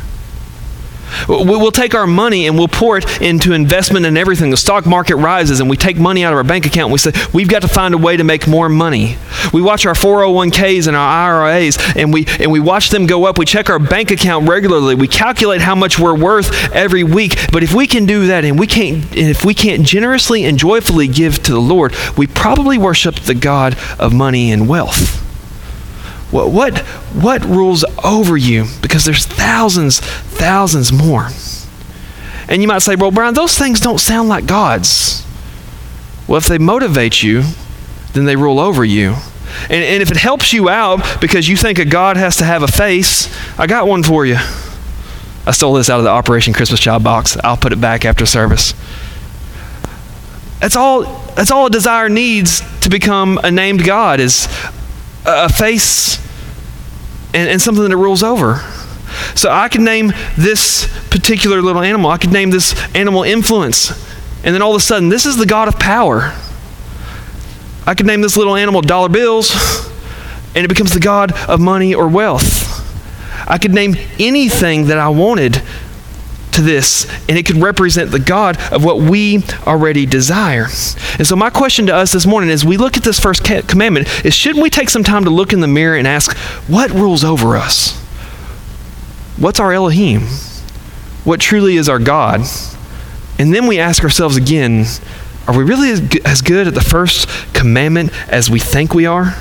We'll 1.27 1.71
take 1.71 1.95
our 1.95 2.07
money 2.07 2.47
and 2.47 2.57
we'll 2.57 2.67
pour 2.67 2.97
it 2.97 3.21
into 3.21 3.53
investment 3.53 4.05
and 4.05 4.17
everything. 4.17 4.49
The 4.49 4.57
stock 4.57 4.85
market 4.85 5.15
rises 5.17 5.59
and 5.59 5.69
we 5.69 5.77
take 5.77 5.97
money 5.97 6.23
out 6.23 6.33
of 6.33 6.37
our 6.37 6.43
bank 6.43 6.65
account 6.65 6.87
and 6.87 6.93
we 6.93 6.99
say, 6.99 7.11
we've 7.33 7.49
got 7.49 7.61
to 7.61 7.67
find 7.67 7.93
a 7.93 7.97
way 7.97 8.17
to 8.17 8.23
make 8.23 8.47
more 8.47 8.69
money. 8.69 9.17
We 9.53 9.61
watch 9.61 9.85
our 9.85 9.93
401ks 9.93 10.87
and 10.87 10.95
our 10.95 11.07
IRAs 11.07 11.77
and 11.95 12.13
we, 12.13 12.25
and 12.39 12.51
we 12.51 12.59
watch 12.59 12.89
them 12.89 13.05
go 13.05 13.25
up. 13.25 13.37
We 13.37 13.45
check 13.45 13.69
our 13.69 13.79
bank 13.79 14.11
account 14.11 14.47
regularly. 14.47 14.95
We 14.95 15.07
calculate 15.07 15.61
how 15.61 15.75
much 15.75 15.99
we're 15.99 16.17
worth 16.17 16.73
every 16.73 17.03
week. 17.03 17.35
But 17.51 17.63
if 17.63 17.73
we 17.73 17.87
can 17.87 18.05
do 18.05 18.27
that 18.27 18.45
and 18.45 18.59
we 18.59 18.67
can't, 18.67 19.03
and 19.05 19.29
if 19.29 19.45
we 19.45 19.53
can't 19.53 19.85
generously 19.85 20.45
and 20.45 20.57
joyfully 20.57 21.07
give 21.07 21.41
to 21.43 21.51
the 21.51 21.59
Lord, 21.59 21.95
we 22.17 22.27
probably 22.27 22.77
worship 22.77 23.15
the 23.15 23.35
God 23.35 23.77
of 23.97 24.13
money 24.13 24.51
and 24.51 24.67
wealth. 24.67 25.18
What, 26.31 26.51
what, 26.51 26.77
what 27.15 27.43
rules 27.43 27.83
over 28.03 28.37
you? 28.37 28.65
Because 28.81 29.05
there's 29.05 29.25
thousands, 29.25 29.99
thousands 29.99 30.91
more. 30.91 31.29
And 32.47 32.61
you 32.61 32.67
might 32.67 32.81
say, 32.81 32.95
well, 32.95 33.11
Brian, 33.11 33.33
those 33.33 33.57
things 33.57 33.79
don't 33.79 33.99
sound 33.99 34.29
like 34.29 34.45
God's. 34.45 35.25
Well, 36.27 36.37
if 36.37 36.45
they 36.45 36.59
motivate 36.59 37.23
you, 37.23 37.43
then 38.13 38.25
they 38.25 38.35
rule 38.35 38.59
over 38.59 38.85
you. 38.85 39.15
And, 39.63 39.83
and 39.83 40.01
if 40.01 40.11
it 40.11 40.17
helps 40.17 40.53
you 40.53 40.69
out 40.69 41.19
because 41.19 41.47
you 41.47 41.57
think 41.57 41.79
a 41.79 41.85
God 41.85 42.17
has 42.17 42.37
to 42.37 42.43
have 42.43 42.61
a 42.61 42.67
face, 42.67 43.33
I 43.57 43.65
got 43.65 43.87
one 43.87 44.03
for 44.03 44.25
you. 44.25 44.37
I 45.47 45.51
stole 45.51 45.73
this 45.73 45.89
out 45.89 45.97
of 45.97 46.03
the 46.03 46.11
Operation 46.11 46.53
Christmas 46.53 46.79
Child 46.79 47.03
box. 47.03 47.37
I'll 47.43 47.57
put 47.57 47.73
it 47.73 47.81
back 47.81 48.05
after 48.05 48.27
service. 48.27 48.75
That's 50.59 50.75
all, 50.75 51.03
that's 51.33 51.49
all 51.49 51.67
a 51.67 51.69
desire 51.71 52.09
needs 52.09 52.61
to 52.81 52.89
become 52.89 53.39
a 53.43 53.49
named 53.49 53.83
God 53.83 54.19
is 54.19 54.47
a 55.25 55.49
face 55.49 56.17
and, 57.33 57.49
and 57.49 57.61
something 57.61 57.87
that 57.87 57.97
rules 57.97 58.23
over. 58.23 58.61
So 59.35 59.49
I 59.49 59.69
could 59.69 59.81
name 59.81 60.13
this 60.37 60.87
particular 61.09 61.61
little 61.61 61.81
animal. 61.81 62.11
I 62.11 62.17
could 62.17 62.31
name 62.31 62.49
this 62.51 62.75
animal 62.95 63.23
influence. 63.23 63.91
And 64.43 64.55
then 64.55 64.61
all 64.61 64.71
of 64.71 64.77
a 64.77 64.83
sudden, 64.83 65.09
this 65.09 65.25
is 65.25 65.37
the 65.37 65.45
God 65.45 65.67
of 65.67 65.79
power. 65.79 66.33
I 67.85 67.95
could 67.95 68.05
name 68.05 68.21
this 68.21 68.37
little 68.37 68.55
animal 68.55 68.81
dollar 68.81 69.09
bills, 69.09 69.51
and 70.55 70.63
it 70.63 70.67
becomes 70.67 70.93
the 70.93 70.99
God 70.99 71.31
of 71.49 71.59
money 71.59 71.93
or 71.93 72.07
wealth. 72.07 72.67
I 73.47 73.57
could 73.57 73.73
name 73.73 73.95
anything 74.19 74.87
that 74.87 74.97
I 74.97 75.09
wanted 75.09 75.61
to 76.59 76.65
this, 76.65 77.09
and 77.27 77.37
it 77.37 77.45
could 77.45 77.55
represent 77.57 78.11
the 78.11 78.19
God 78.19 78.57
of 78.71 78.83
what 78.83 78.97
we 78.97 79.43
already 79.65 80.05
desire. 80.05 80.65
And 81.17 81.25
so, 81.25 81.35
my 81.35 81.49
question 81.49 81.87
to 81.87 81.95
us 81.95 82.11
this 82.11 82.25
morning 82.25 82.49
as 82.49 82.65
we 82.65 82.77
look 82.77 82.97
at 82.97 83.03
this 83.03 83.19
first 83.19 83.43
commandment 83.67 84.07
is 84.25 84.33
shouldn't 84.33 84.61
we 84.61 84.69
take 84.69 84.89
some 84.89 85.03
time 85.03 85.23
to 85.23 85.29
look 85.29 85.53
in 85.53 85.61
the 85.61 85.67
mirror 85.67 85.97
and 85.97 86.07
ask, 86.07 86.35
what 86.67 86.91
rules 86.91 87.23
over 87.23 87.55
us? 87.55 87.97
What's 89.37 89.59
our 89.59 89.71
Elohim? 89.71 90.21
What 91.23 91.39
truly 91.39 91.77
is 91.77 91.87
our 91.87 91.99
God? 91.99 92.41
And 93.39 93.53
then 93.53 93.67
we 93.67 93.79
ask 93.79 94.03
ourselves 94.03 94.35
again, 94.35 94.85
are 95.47 95.57
we 95.57 95.63
really 95.63 95.91
as 96.25 96.41
good 96.41 96.67
at 96.67 96.73
the 96.73 96.81
first 96.81 97.27
commandment 97.53 98.11
as 98.27 98.49
we 98.49 98.59
think 98.59 98.93
we 98.93 99.05
are? 99.05 99.35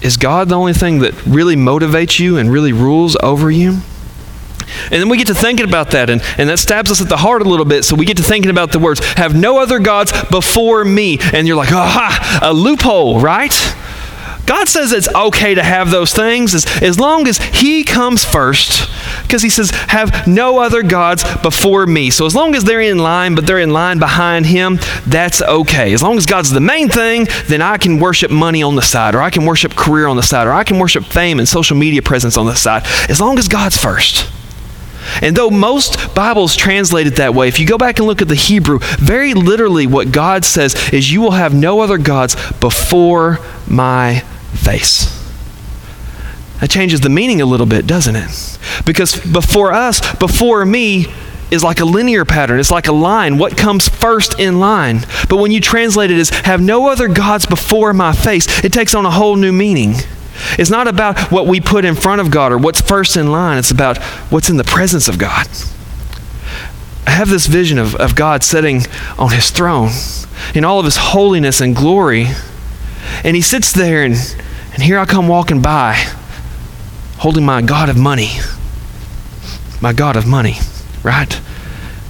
Is 0.00 0.16
God 0.16 0.48
the 0.48 0.56
only 0.56 0.72
thing 0.72 1.00
that 1.00 1.14
really 1.26 1.54
motivates 1.54 2.18
you 2.18 2.38
and 2.38 2.50
really 2.50 2.72
rules 2.72 3.16
over 3.22 3.50
you? 3.50 3.80
And 4.84 4.94
then 5.00 5.08
we 5.08 5.16
get 5.16 5.26
to 5.28 5.34
thinking 5.34 5.66
about 5.66 5.90
that, 5.92 6.10
and, 6.10 6.22
and 6.38 6.48
that 6.48 6.58
stabs 6.58 6.90
us 6.90 7.00
at 7.00 7.08
the 7.08 7.16
heart 7.16 7.42
a 7.42 7.48
little 7.48 7.66
bit. 7.66 7.84
So 7.84 7.96
we 7.96 8.04
get 8.04 8.16
to 8.18 8.22
thinking 8.22 8.50
about 8.50 8.72
the 8.72 8.78
words, 8.78 9.00
have 9.14 9.34
no 9.34 9.58
other 9.58 9.78
gods 9.78 10.12
before 10.30 10.84
me. 10.84 11.18
And 11.32 11.46
you're 11.46 11.56
like, 11.56 11.72
aha, 11.72 12.40
a 12.42 12.52
loophole, 12.52 13.20
right? 13.20 13.52
God 14.44 14.68
says 14.68 14.92
it's 14.92 15.08
okay 15.14 15.54
to 15.54 15.62
have 15.62 15.90
those 15.90 16.12
things 16.12 16.52
as, 16.54 16.66
as 16.82 16.98
long 16.98 17.28
as 17.28 17.38
He 17.38 17.84
comes 17.84 18.24
first, 18.24 18.90
because 19.22 19.40
He 19.42 19.48
says, 19.48 19.70
have 19.70 20.26
no 20.26 20.58
other 20.58 20.82
gods 20.82 21.22
before 21.42 21.86
me. 21.86 22.10
So 22.10 22.26
as 22.26 22.34
long 22.34 22.54
as 22.54 22.64
they're 22.64 22.80
in 22.80 22.98
line, 22.98 23.36
but 23.36 23.46
they're 23.46 23.60
in 23.60 23.70
line 23.70 24.00
behind 24.00 24.46
Him, 24.46 24.78
that's 25.06 25.42
okay. 25.42 25.92
As 25.92 26.02
long 26.02 26.18
as 26.18 26.26
God's 26.26 26.50
the 26.50 26.60
main 26.60 26.88
thing, 26.88 27.28
then 27.46 27.62
I 27.62 27.78
can 27.78 28.00
worship 28.00 28.30
money 28.30 28.62
on 28.64 28.74
the 28.74 28.82
side, 28.82 29.14
or 29.14 29.22
I 29.22 29.30
can 29.30 29.46
worship 29.46 29.76
career 29.76 30.08
on 30.08 30.16
the 30.16 30.22
side, 30.22 30.46
or 30.48 30.52
I 30.52 30.64
can 30.64 30.78
worship 30.78 31.04
fame 31.04 31.38
and 31.38 31.48
social 31.48 31.76
media 31.76 32.02
presence 32.02 32.36
on 32.36 32.46
the 32.46 32.56
side, 32.56 32.82
as 33.08 33.20
long 33.20 33.38
as 33.38 33.46
God's 33.46 33.76
first. 33.76 34.28
And 35.20 35.36
though 35.36 35.50
most 35.50 36.14
Bibles 36.14 36.56
translate 36.56 37.06
it 37.06 37.16
that 37.16 37.34
way, 37.34 37.48
if 37.48 37.58
you 37.58 37.66
go 37.66 37.78
back 37.78 37.98
and 37.98 38.06
look 38.06 38.22
at 38.22 38.28
the 38.28 38.34
Hebrew, 38.34 38.78
very 38.98 39.34
literally 39.34 39.86
what 39.86 40.12
God 40.12 40.44
says 40.44 40.92
is, 40.92 41.12
You 41.12 41.20
will 41.20 41.32
have 41.32 41.54
no 41.54 41.80
other 41.80 41.98
gods 41.98 42.36
before 42.52 43.38
my 43.66 44.20
face. 44.54 45.18
That 46.60 46.70
changes 46.70 47.00
the 47.00 47.08
meaning 47.08 47.40
a 47.40 47.46
little 47.46 47.66
bit, 47.66 47.86
doesn't 47.86 48.14
it? 48.14 48.58
Because 48.84 49.18
before 49.20 49.72
us, 49.72 50.14
before 50.16 50.64
me, 50.64 51.06
is 51.52 51.62
like 51.62 51.80
a 51.80 51.84
linear 51.84 52.24
pattern. 52.24 52.58
It's 52.58 52.70
like 52.70 52.86
a 52.86 52.92
line. 52.92 53.36
What 53.36 53.58
comes 53.58 53.88
first 53.88 54.40
in 54.40 54.58
line? 54.58 55.00
But 55.28 55.36
when 55.36 55.52
you 55.52 55.60
translate 55.60 56.10
it 56.10 56.18
as 56.18 56.30
have 56.30 56.60
no 56.60 56.88
other 56.88 57.08
gods 57.08 57.46
before 57.46 57.92
my 57.92 58.12
face, 58.12 58.64
it 58.64 58.72
takes 58.72 58.94
on 58.94 59.04
a 59.04 59.10
whole 59.10 59.36
new 59.36 59.52
meaning. 59.52 59.94
It's 60.58 60.70
not 60.70 60.88
about 60.88 61.30
what 61.30 61.46
we 61.46 61.60
put 61.60 61.84
in 61.84 61.94
front 61.94 62.20
of 62.20 62.30
God 62.30 62.52
or 62.52 62.58
what's 62.58 62.80
first 62.80 63.16
in 63.16 63.30
line, 63.30 63.58
it's 63.58 63.70
about 63.70 63.98
what's 64.30 64.48
in 64.48 64.56
the 64.56 64.64
presence 64.64 65.08
of 65.08 65.18
God. 65.18 65.46
I 67.06 67.10
have 67.10 67.28
this 67.28 67.46
vision 67.46 67.78
of, 67.78 67.94
of 67.96 68.14
God 68.14 68.44
sitting 68.44 68.82
on 69.18 69.30
his 69.30 69.50
throne 69.50 69.90
in 70.54 70.64
all 70.64 70.78
of 70.78 70.84
his 70.84 70.96
holiness 70.96 71.60
and 71.60 71.74
glory. 71.74 72.28
And 73.24 73.36
he 73.36 73.42
sits 73.42 73.72
there, 73.72 74.04
and, 74.04 74.14
and 74.72 74.82
here 74.82 74.98
I 74.98 75.04
come 75.04 75.28
walking 75.28 75.60
by, 75.60 75.94
holding 77.18 77.44
my 77.44 77.62
God 77.62 77.88
of 77.88 77.98
money. 77.98 78.30
My 79.80 79.92
God 79.92 80.16
of 80.16 80.26
money, 80.26 80.56
right? 81.02 81.40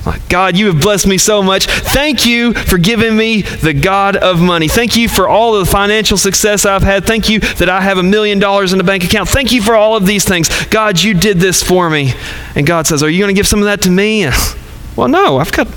My 0.05 0.19
God, 0.29 0.57
you 0.57 0.67
have 0.67 0.81
blessed 0.81 1.07
me 1.07 1.17
so 1.17 1.43
much. 1.43 1.67
Thank 1.67 2.27
you 2.27 2.55
for 2.55 2.77
giving 2.77 3.17
me 3.17 3.43
the 3.43 3.73
God 3.73 4.17
of 4.17 4.41
money. 4.41 4.67
Thank 4.67 4.97
you 4.97 5.09
for 5.09 5.29
all 5.29 5.55
of 5.55 5.65
the 5.65 5.71
financial 5.71 6.17
success 6.17 6.67
I've 6.67 6.83
had. 6.83 7.05
Thank 7.05 7.29
you 7.29 7.39
that 7.39 7.69
I 7.69 7.81
have 7.81 7.99
a 7.99 8.03
million 8.03 8.41
dollars 8.41 8.73
in 8.73 8.79
the 8.79 8.85
bank 8.85 9.05
account. 9.05 9.29
Thank 9.29 9.53
you 9.53 9.63
for 9.63 9.77
all 9.77 9.95
of 9.95 10.05
these 10.05 10.25
things. 10.25 10.49
God, 10.67 11.01
you 11.01 11.15
did 11.15 11.39
this 11.39 11.63
for 11.63 11.89
me. 11.89 12.15
And 12.57 12.67
God 12.67 12.89
says, 12.89 13.05
Are 13.05 13.09
you 13.09 13.21
going 13.21 13.33
to 13.33 13.39
give 13.39 13.47
some 13.47 13.61
of 13.61 13.67
that 13.67 13.83
to 13.83 13.91
me? 13.91 14.29
well, 14.97 15.09
no, 15.09 15.39
I've 15.39 15.53
got. 15.53 15.69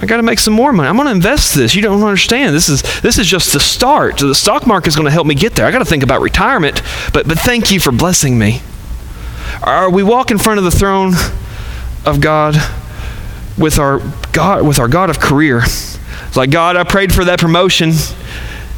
I 0.00 0.06
got 0.06 0.18
to 0.18 0.22
make 0.22 0.38
some 0.38 0.54
more 0.54 0.72
money. 0.72 0.88
I'm 0.88 0.94
going 0.94 1.06
to 1.06 1.12
invest 1.12 1.56
this. 1.56 1.74
You 1.74 1.82
don't 1.82 2.00
understand. 2.00 2.54
This 2.54 2.68
is 2.68 2.82
this 3.00 3.18
is 3.18 3.26
just 3.26 3.52
the 3.52 3.58
start. 3.58 4.18
The 4.18 4.32
stock 4.32 4.64
market 4.64 4.86
is 4.86 4.94
going 4.94 5.06
to 5.06 5.10
help 5.10 5.26
me 5.26 5.34
get 5.34 5.56
there. 5.56 5.66
I 5.66 5.72
got 5.72 5.80
to 5.80 5.84
think 5.84 6.04
about 6.04 6.20
retirement. 6.20 6.82
But 7.12 7.26
but 7.26 7.40
thank 7.40 7.72
you 7.72 7.80
for 7.80 7.90
blessing 7.90 8.38
me. 8.38 8.62
Are 9.60 9.90
we 9.90 10.04
walk 10.04 10.30
in 10.30 10.38
front 10.38 10.58
of 10.58 10.64
the 10.64 10.70
throne 10.70 11.14
of 12.06 12.20
God 12.20 12.54
with 13.58 13.78
our 13.78 14.00
God, 14.32 14.66
with 14.66 14.78
our 14.78 14.88
God 14.88 15.10
of 15.10 15.18
career. 15.18 15.62
It's 15.64 16.36
like, 16.36 16.50
God, 16.50 16.76
I 16.76 16.84
prayed 16.84 17.12
for 17.12 17.24
that 17.24 17.40
promotion. 17.40 17.92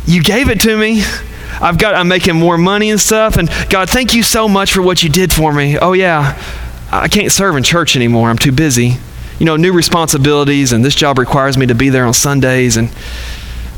You 0.07 0.23
gave 0.23 0.49
it 0.49 0.61
to 0.63 0.77
me. 0.77 1.03
I've 1.61 1.79
got, 1.79 1.95
I'm 1.95 2.09
making 2.09 2.37
more 2.37 2.57
money 2.57 2.91
and 2.91 2.99
stuff. 3.01 3.37
And 3.37 3.51
God, 3.69 3.91
thank 3.91 4.15
you 4.15 4.23
so 4.23 4.49
much 4.49 4.73
for 4.73 4.83
what 4.83 5.03
you 5.03 5.11
did 5.11 5.33
for 5.33 5.53
me. 5.53 5.79
Oh, 5.79 5.93
yeah, 5.93 6.41
I 6.91 7.09
can't 7.09 7.31
serve 7.31 7.57
in 7.57 7.63
church 7.63 7.97
anymore. 7.97 8.31
I'm 8.31 8.39
too 8.39 8.53
busy. 8.53 8.97
You 9.39 9.47
know, 9.47 9.57
new 9.57 9.73
responsibilities, 9.73 10.73
and 10.73 10.85
this 10.85 10.95
job 10.95 11.19
requires 11.19 11.57
me 11.57 11.67
to 11.67 11.75
be 11.75 11.89
there 11.89 12.05
on 12.05 12.15
Sundays. 12.15 12.77
And, 12.77 12.91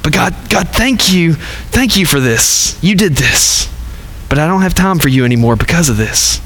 but 0.02 0.12
God, 0.12 0.34
God, 0.48 0.68
thank 0.68 1.12
you. 1.12 1.34
Thank 1.34 1.96
you 1.96 2.06
for 2.06 2.20
this. 2.20 2.82
You 2.82 2.94
did 2.94 3.14
this. 3.14 3.72
But 4.28 4.38
I 4.38 4.46
don't 4.46 4.62
have 4.62 4.74
time 4.74 4.98
for 4.98 5.08
you 5.08 5.24
anymore 5.24 5.56
because 5.56 5.88
of 5.88 5.96
this. 5.96 6.40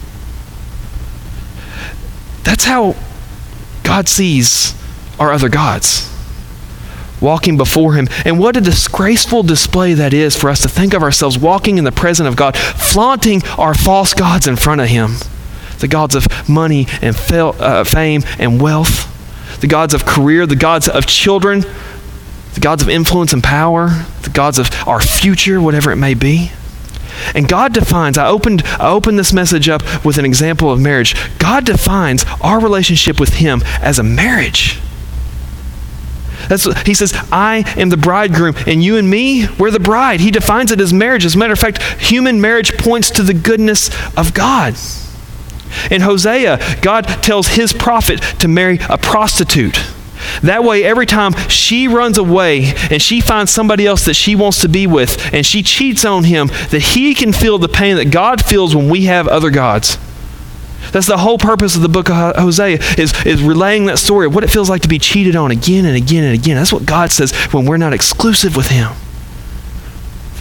That's 2.42 2.64
how 2.64 2.94
God 3.86 4.08
sees 4.08 4.74
our 5.18 5.32
other 5.32 5.48
gods 5.48 6.12
walking 7.20 7.56
before 7.56 7.94
him. 7.94 8.08
And 8.24 8.38
what 8.38 8.56
a 8.56 8.60
disgraceful 8.60 9.42
display 9.42 9.94
that 9.94 10.12
is 10.12 10.36
for 10.36 10.50
us 10.50 10.60
to 10.62 10.68
think 10.68 10.92
of 10.92 11.02
ourselves 11.02 11.38
walking 11.38 11.78
in 11.78 11.84
the 11.84 11.92
presence 11.92 12.28
of 12.28 12.36
God, 12.36 12.56
flaunting 12.56 13.42
our 13.56 13.74
false 13.74 14.12
gods 14.12 14.46
in 14.46 14.56
front 14.56 14.80
of 14.80 14.88
him 14.88 15.12
the 15.78 15.88
gods 15.88 16.14
of 16.14 16.26
money 16.48 16.86
and 17.02 17.14
uh, 17.30 17.84
fame 17.84 18.22
and 18.38 18.60
wealth, 18.62 19.60
the 19.60 19.66
gods 19.66 19.92
of 19.92 20.06
career, 20.06 20.46
the 20.46 20.56
gods 20.56 20.88
of 20.88 21.04
children, 21.04 21.60
the 22.54 22.60
gods 22.60 22.82
of 22.82 22.88
influence 22.88 23.34
and 23.34 23.44
power, 23.44 23.88
the 24.22 24.30
gods 24.30 24.58
of 24.58 24.70
our 24.86 25.02
future, 25.02 25.60
whatever 25.60 25.92
it 25.92 25.96
may 25.96 26.14
be. 26.14 26.50
And 27.34 27.48
God 27.48 27.72
defines, 27.72 28.18
I 28.18 28.28
opened, 28.28 28.62
I 28.64 28.90
opened 28.90 29.18
this 29.18 29.32
message 29.32 29.68
up 29.68 29.82
with 30.04 30.18
an 30.18 30.24
example 30.24 30.70
of 30.70 30.80
marriage. 30.80 31.14
God 31.38 31.64
defines 31.64 32.24
our 32.40 32.60
relationship 32.60 33.18
with 33.20 33.34
Him 33.34 33.62
as 33.80 33.98
a 33.98 34.02
marriage. 34.02 34.80
That's 36.48 36.64
he 36.82 36.94
says, 36.94 37.12
I 37.32 37.64
am 37.76 37.88
the 37.88 37.96
bridegroom, 37.96 38.54
and 38.66 38.82
you 38.82 38.96
and 38.96 39.10
me, 39.10 39.48
we're 39.58 39.70
the 39.70 39.80
bride. 39.80 40.20
He 40.20 40.30
defines 40.30 40.70
it 40.70 40.80
as 40.80 40.92
marriage. 40.92 41.24
As 41.24 41.34
a 41.34 41.38
matter 41.38 41.52
of 41.52 41.58
fact, 41.58 41.82
human 42.00 42.40
marriage 42.40 42.76
points 42.78 43.10
to 43.12 43.22
the 43.22 43.34
goodness 43.34 43.90
of 44.16 44.32
God. 44.32 44.74
In 45.90 46.02
Hosea, 46.02 46.60
God 46.82 47.02
tells 47.22 47.48
his 47.48 47.72
prophet 47.72 48.20
to 48.40 48.48
marry 48.48 48.78
a 48.88 48.96
prostitute. 48.96 49.82
That 50.42 50.64
way, 50.64 50.84
every 50.84 51.06
time 51.06 51.32
she 51.48 51.88
runs 51.88 52.18
away 52.18 52.72
and 52.90 53.00
she 53.00 53.20
finds 53.20 53.50
somebody 53.50 53.86
else 53.86 54.04
that 54.04 54.14
she 54.14 54.36
wants 54.36 54.60
to 54.60 54.68
be 54.68 54.86
with 54.86 55.32
and 55.32 55.44
she 55.44 55.62
cheats 55.62 56.04
on 56.04 56.24
him, 56.24 56.48
that 56.70 56.82
he 56.94 57.14
can 57.14 57.32
feel 57.32 57.58
the 57.58 57.68
pain 57.68 57.96
that 57.96 58.10
God 58.10 58.44
feels 58.44 58.74
when 58.74 58.88
we 58.88 59.04
have 59.04 59.28
other 59.28 59.50
gods. 59.50 59.98
That's 60.92 61.06
the 61.06 61.18
whole 61.18 61.38
purpose 61.38 61.74
of 61.74 61.82
the 61.82 61.88
book 61.88 62.08
of 62.10 62.36
Hosea 62.36 62.78
is, 62.96 63.26
is 63.26 63.42
relaying 63.42 63.86
that 63.86 63.98
story 63.98 64.26
of 64.26 64.34
what 64.34 64.44
it 64.44 64.50
feels 64.50 64.70
like 64.70 64.82
to 64.82 64.88
be 64.88 64.98
cheated 64.98 65.34
on 65.34 65.50
again 65.50 65.84
and 65.84 65.96
again 65.96 66.24
and 66.24 66.34
again. 66.34 66.56
That's 66.56 66.72
what 66.72 66.86
God 66.86 67.10
says 67.10 67.32
when 67.52 67.66
we're 67.66 67.76
not 67.76 67.92
exclusive 67.92 68.56
with 68.56 68.68
him. 68.68 68.92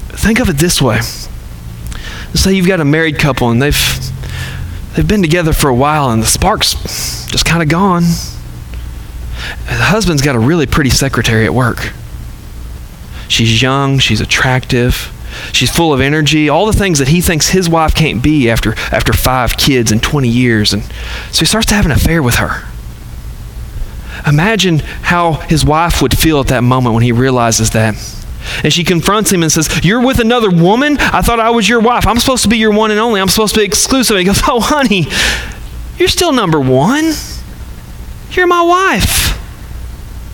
Think 0.09 0.39
of 0.39 0.49
it 0.49 0.57
this 0.57 0.81
way. 0.81 0.95
Let's 0.95 2.41
say 2.41 2.53
you've 2.53 2.67
got 2.67 2.79
a 2.79 2.85
married 2.85 3.17
couple 3.17 3.49
and 3.49 3.61
they've 3.61 3.75
they've 4.95 5.07
been 5.07 5.21
together 5.21 5.53
for 5.53 5.69
a 5.69 5.75
while 5.75 6.09
and 6.09 6.21
the 6.21 6.27
spark's 6.27 6.73
just 7.27 7.45
kind 7.45 7.61
of 7.61 7.69
gone 7.69 8.03
the 9.65 9.85
husband's 9.85 10.21
got 10.21 10.35
a 10.35 10.39
really 10.39 10.65
pretty 10.65 10.89
secretary 10.89 11.45
at 11.45 11.53
work. 11.53 11.91
She's 13.27 13.61
young, 13.61 13.99
she's 13.99 14.21
attractive, 14.21 15.11
she's 15.51 15.71
full 15.71 15.93
of 15.93 15.99
energy, 15.99 16.49
all 16.49 16.65
the 16.65 16.77
things 16.77 16.99
that 16.99 17.07
he 17.07 17.21
thinks 17.21 17.49
his 17.49 17.69
wife 17.69 17.95
can't 17.95 18.21
be 18.21 18.49
after, 18.49 18.73
after 18.91 19.13
five 19.13 19.57
kids 19.57 19.91
and 19.91 20.01
20 20.01 20.27
years. 20.27 20.73
And 20.73 20.83
so 21.31 21.39
he 21.39 21.45
starts 21.45 21.67
to 21.67 21.75
have 21.75 21.85
an 21.85 21.91
affair 21.91 22.21
with 22.21 22.35
her. 22.35 22.67
Imagine 24.27 24.79
how 24.79 25.33
his 25.33 25.65
wife 25.65 26.01
would 26.01 26.17
feel 26.17 26.39
at 26.39 26.47
that 26.47 26.61
moment 26.61 26.93
when 26.93 27.03
he 27.03 27.11
realizes 27.11 27.71
that. 27.71 27.95
And 28.63 28.71
she 28.71 28.83
confronts 28.83 29.31
him 29.31 29.43
and 29.43 29.51
says, 29.51 29.83
You're 29.83 30.05
with 30.05 30.19
another 30.19 30.49
woman? 30.49 30.97
I 30.99 31.21
thought 31.21 31.39
I 31.39 31.49
was 31.49 31.67
your 31.67 31.79
wife. 31.79 32.07
I'm 32.07 32.19
supposed 32.19 32.43
to 32.43 32.49
be 32.49 32.57
your 32.57 32.71
one 32.71 32.91
and 32.91 32.99
only. 32.99 33.19
I'm 33.19 33.27
supposed 33.27 33.55
to 33.55 33.61
be 33.61 33.65
exclusive. 33.65 34.15
And 34.15 34.21
he 34.21 34.25
goes, 34.25 34.41
Oh, 34.47 34.59
honey, 34.59 35.05
you're 35.97 36.07
still 36.07 36.31
number 36.31 36.59
one. 36.59 37.13
You're 38.31 38.47
my 38.47 38.61
wife. 38.61 39.41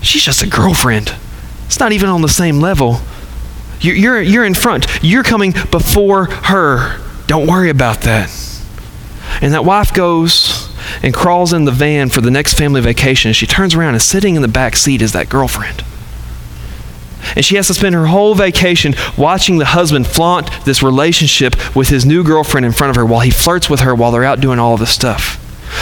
She's 0.01 0.23
just 0.23 0.41
a 0.41 0.47
girlfriend. 0.47 1.13
It's 1.67 1.79
not 1.79 1.91
even 1.91 2.09
on 2.09 2.21
the 2.21 2.29
same 2.29 2.59
level. 2.59 3.01
You're, 3.79 3.95
you're, 3.95 4.21
you're 4.21 4.45
in 4.45 4.53
front. 4.53 4.85
You're 5.01 5.23
coming 5.23 5.53
before 5.71 6.25
her. 6.25 6.99
Don't 7.27 7.47
worry 7.47 7.69
about 7.69 8.01
that. 8.01 8.29
And 9.41 9.53
that 9.53 9.65
wife 9.65 9.93
goes 9.93 10.69
and 11.01 11.13
crawls 11.13 11.53
in 11.53 11.65
the 11.65 11.71
van 11.71 12.09
for 12.09 12.21
the 12.21 12.31
next 12.31 12.55
family 12.55 12.81
vacation. 12.81 13.33
She 13.33 13.47
turns 13.47 13.73
around 13.73 13.93
and 13.93 14.01
sitting 14.01 14.35
in 14.35 14.41
the 14.41 14.47
back 14.47 14.75
seat 14.75 15.01
is 15.01 15.13
that 15.13 15.29
girlfriend. 15.29 15.83
And 17.35 17.45
she 17.45 17.55
has 17.55 17.67
to 17.67 17.73
spend 17.73 17.95
her 17.95 18.07
whole 18.07 18.35
vacation 18.35 18.93
watching 19.17 19.57
the 19.57 19.65
husband 19.65 20.07
flaunt 20.07 20.49
this 20.65 20.83
relationship 20.83 21.75
with 21.75 21.89
his 21.89 22.05
new 22.05 22.23
girlfriend 22.23 22.65
in 22.65 22.71
front 22.71 22.89
of 22.89 22.95
her 22.97 23.05
while 23.05 23.21
he 23.21 23.31
flirts 23.31 23.69
with 23.69 23.81
her 23.81 23.95
while 23.95 24.11
they're 24.11 24.23
out 24.23 24.41
doing 24.41 24.59
all 24.59 24.75
this 24.77 24.93
stuff. 24.93 25.40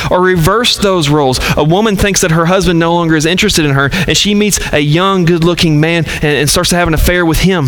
Or 0.09 0.21
reverse 0.21 0.77
those 0.77 1.09
roles. 1.09 1.39
A 1.57 1.63
woman 1.63 1.95
thinks 1.95 2.21
that 2.21 2.31
her 2.31 2.45
husband 2.45 2.79
no 2.79 2.93
longer 2.93 3.15
is 3.15 3.25
interested 3.25 3.65
in 3.65 3.71
her, 3.71 3.89
and 3.91 4.15
she 4.15 4.35
meets 4.35 4.59
a 4.73 4.79
young, 4.79 5.25
good 5.25 5.43
looking 5.43 5.79
man 5.79 6.05
and, 6.05 6.23
and, 6.23 6.49
starts 6.49 6.69
to 6.69 6.75
have 6.75 6.87
an 6.87 6.93
affair 6.93 7.25
with 7.25 7.39
him. 7.39 7.65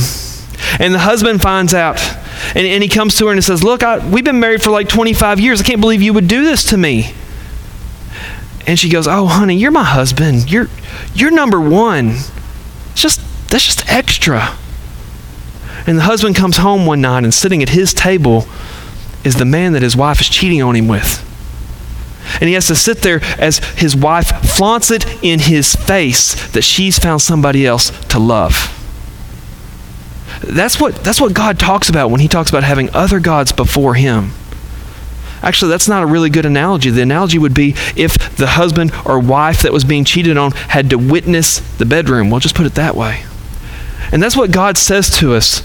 And 0.80 0.94
the 0.94 1.00
husband 1.00 1.42
finds 1.42 1.74
out, 1.74 2.00
and, 2.56 2.66
and 2.68 2.84
he 2.84 2.90
comes 2.90 3.16
to 3.18 3.28
her 3.28 3.34
and 3.34 3.44
says, 3.44 3.64
Look, 3.64 3.84
I, 3.84 4.08
we've 4.08 4.24
been 4.24 4.40
married 4.40 4.62
for 4.62 4.70
like 4.70 4.88
25 4.88 5.40
years. 5.40 5.62
I 5.62 5.64
can't 5.64 5.82
believe 5.82 6.02
you 6.02 6.14
would 6.14 6.28
do 6.28 6.44
this 6.44 6.66
to 6.66 6.78
me. 6.78 7.14
And 8.68 8.78
she 8.78 8.90
goes, 8.90 9.08
Oh, 9.08 9.26
honey, 9.26 9.58
you're 9.58 9.72
my 9.72 9.84
husband. 9.84 10.52
You're, 10.52 10.68
you're 11.14 11.32
number 11.32 11.60
one. 11.60 12.10
It's 12.92 13.02
just 13.02 13.22
that's 13.50 13.66
just 13.66 13.90
extra. 13.90 14.58
And 15.86 15.98
the 15.98 16.04
husband 16.04 16.36
comes 16.36 16.58
home 16.58 16.86
one 16.86 17.02
night 17.02 17.24
and 17.24 17.34
sitting 17.34 17.62
at 17.62 17.70
his 17.70 17.94
table 17.94 18.46
is 19.24 19.36
the 19.36 19.46
man 19.46 19.74
that 19.74 19.82
his 19.82 19.96
wife 19.96 20.22
is 20.22 20.30
cheating 20.30 20.62
on 20.62 20.76
him 20.76 20.88
with. 20.88 21.28
And 22.40 22.44
he 22.44 22.54
has 22.54 22.68
to 22.68 22.76
sit 22.76 23.00
there 23.00 23.20
as 23.38 23.60
his 23.76 23.96
wife 23.96 24.28
flaunts 24.56 24.92
it 24.92 25.06
in 25.24 25.40
his 25.40 25.76
face 25.76 26.52
that 26.52 26.64
she's 26.64 27.00
found 27.00 27.22
somebody 27.22 27.66
else 27.66 27.90
to 28.08 28.20
love. 28.20 28.78
That's 30.44 30.80
what, 30.80 30.96
that's 31.04 31.22
what 31.22 31.34
God 31.34 31.60
talks 31.60 31.90
about 31.90 32.10
when 32.10 32.20
he 32.20 32.28
talks 32.28 32.50
about 32.50 32.64
having 32.64 32.90
other 32.94 33.20
gods 33.20 33.52
before 33.52 33.96
him. 33.96 34.32
Actually, 35.44 35.70
that's 35.70 35.88
not 35.88 36.04
a 36.04 36.06
really 36.06 36.30
good 36.30 36.46
analogy. 36.46 36.90
The 36.90 37.02
analogy 37.02 37.40
would 37.40 37.54
be 37.54 37.72
if 37.96 38.36
the 38.36 38.48
husband 38.48 38.92
or 39.06 39.20
wife 39.20 39.64
that 39.64 39.74
was 39.74 39.84
being 39.84 40.06
cheated 40.06 40.38
on 40.38 40.52
had 40.52 40.90
to 40.92 40.98
witness 40.98 41.60
the 41.78 41.86
bedroom. 41.86 42.30
We'll 42.30 42.40
just 42.40 42.56
put 42.56 42.66
it 42.66 42.76
that 42.76 42.96
way. 42.96 43.24
And 44.12 44.22
that's 44.22 44.36
what 44.36 44.52
God 44.52 44.78
says 44.78 45.10
to 45.18 45.34
us 45.34 45.62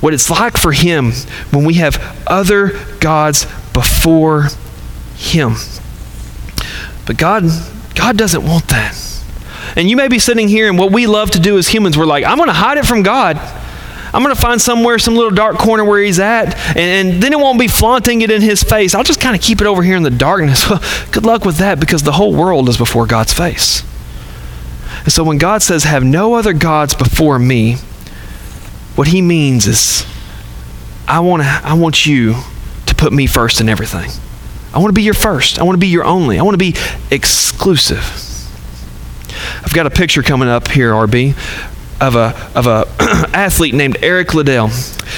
what 0.00 0.14
it's 0.14 0.30
like 0.30 0.56
for 0.56 0.72
Him 0.72 1.12
when 1.50 1.64
we 1.64 1.74
have 1.74 2.22
other 2.26 2.78
gods 3.00 3.46
before 3.72 4.48
Him. 5.16 5.54
But 7.08 7.16
God, 7.16 7.44
God 7.94 8.18
doesn't 8.18 8.44
want 8.44 8.68
that. 8.68 8.94
And 9.76 9.88
you 9.88 9.96
may 9.96 10.08
be 10.08 10.18
sitting 10.18 10.46
here, 10.46 10.68
and 10.68 10.78
what 10.78 10.92
we 10.92 11.06
love 11.06 11.30
to 11.30 11.40
do 11.40 11.56
as 11.56 11.66
humans, 11.66 11.96
we're 11.96 12.04
like, 12.04 12.22
I'm 12.22 12.36
going 12.36 12.48
to 12.48 12.52
hide 12.52 12.76
it 12.76 12.84
from 12.84 13.02
God. 13.02 13.38
I'm 14.12 14.22
going 14.22 14.34
to 14.34 14.40
find 14.40 14.60
somewhere, 14.60 14.98
some 14.98 15.14
little 15.14 15.30
dark 15.30 15.56
corner 15.56 15.84
where 15.84 16.02
he's 16.02 16.20
at, 16.20 16.54
and, 16.76 17.08
and 17.08 17.22
then 17.22 17.32
it 17.32 17.38
won't 17.38 17.58
be 17.58 17.66
flaunting 17.66 18.20
it 18.20 18.30
in 18.30 18.42
his 18.42 18.62
face. 18.62 18.94
I'll 18.94 19.04
just 19.04 19.22
kind 19.22 19.34
of 19.34 19.40
keep 19.40 19.62
it 19.62 19.66
over 19.66 19.82
here 19.82 19.96
in 19.96 20.02
the 20.02 20.10
darkness. 20.10 20.68
Well, 20.68 20.82
good 21.10 21.24
luck 21.24 21.46
with 21.46 21.56
that 21.56 21.80
because 21.80 22.02
the 22.02 22.12
whole 22.12 22.34
world 22.34 22.68
is 22.68 22.76
before 22.76 23.06
God's 23.06 23.32
face. 23.32 23.82
And 25.04 25.12
so 25.12 25.24
when 25.24 25.38
God 25.38 25.62
says, 25.62 25.84
Have 25.84 26.04
no 26.04 26.34
other 26.34 26.52
gods 26.52 26.94
before 26.94 27.38
me, 27.38 27.76
what 28.96 29.08
he 29.08 29.22
means 29.22 29.66
is, 29.66 30.06
I 31.06 31.20
want, 31.20 31.42
to, 31.42 31.48
I 31.64 31.72
want 31.72 32.04
you 32.04 32.34
to 32.84 32.94
put 32.94 33.14
me 33.14 33.26
first 33.26 33.62
in 33.62 33.70
everything. 33.70 34.10
I 34.72 34.78
want 34.78 34.88
to 34.88 34.92
be 34.94 35.02
your 35.02 35.14
first. 35.14 35.58
I 35.58 35.62
want 35.64 35.76
to 35.76 35.80
be 35.80 35.88
your 35.88 36.04
only. 36.04 36.38
I 36.38 36.42
want 36.42 36.54
to 36.54 36.58
be 36.58 36.74
exclusive. 37.10 38.04
I've 39.64 39.72
got 39.72 39.86
a 39.86 39.90
picture 39.90 40.22
coming 40.22 40.48
up 40.48 40.68
here, 40.68 40.92
RB, 40.92 41.34
of 42.00 42.14
a, 42.14 42.50
of 42.54 42.66
a 42.66 42.86
athlete 43.34 43.74
named 43.74 43.96
Eric 44.02 44.34
Liddell. 44.34 44.68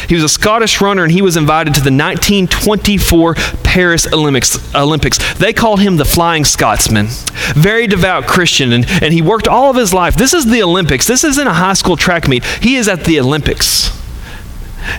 He 0.08 0.14
was 0.14 0.24
a 0.24 0.28
Scottish 0.28 0.80
runner 0.80 1.02
and 1.02 1.12
he 1.12 1.22
was 1.22 1.36
invited 1.36 1.74
to 1.74 1.80
the 1.80 1.90
1924 1.90 3.34
Paris 3.64 4.06
Olympics. 4.12 4.74
Olympics. 4.74 5.34
They 5.34 5.52
called 5.52 5.80
him 5.80 5.96
the 5.96 6.04
Flying 6.04 6.44
Scotsman. 6.44 7.06
Very 7.54 7.86
devout 7.86 8.26
Christian 8.26 8.72
and, 8.72 8.86
and 9.02 9.12
he 9.12 9.20
worked 9.20 9.48
all 9.48 9.70
of 9.70 9.76
his 9.76 9.92
life. 9.92 10.16
This 10.16 10.32
is 10.32 10.46
the 10.46 10.62
Olympics. 10.62 11.06
This 11.06 11.24
isn't 11.24 11.46
a 11.46 11.52
high 11.52 11.74
school 11.74 11.96
track 11.96 12.28
meet. 12.28 12.44
He 12.44 12.76
is 12.76 12.88
at 12.88 13.04
the 13.04 13.20
Olympics. 13.20 13.99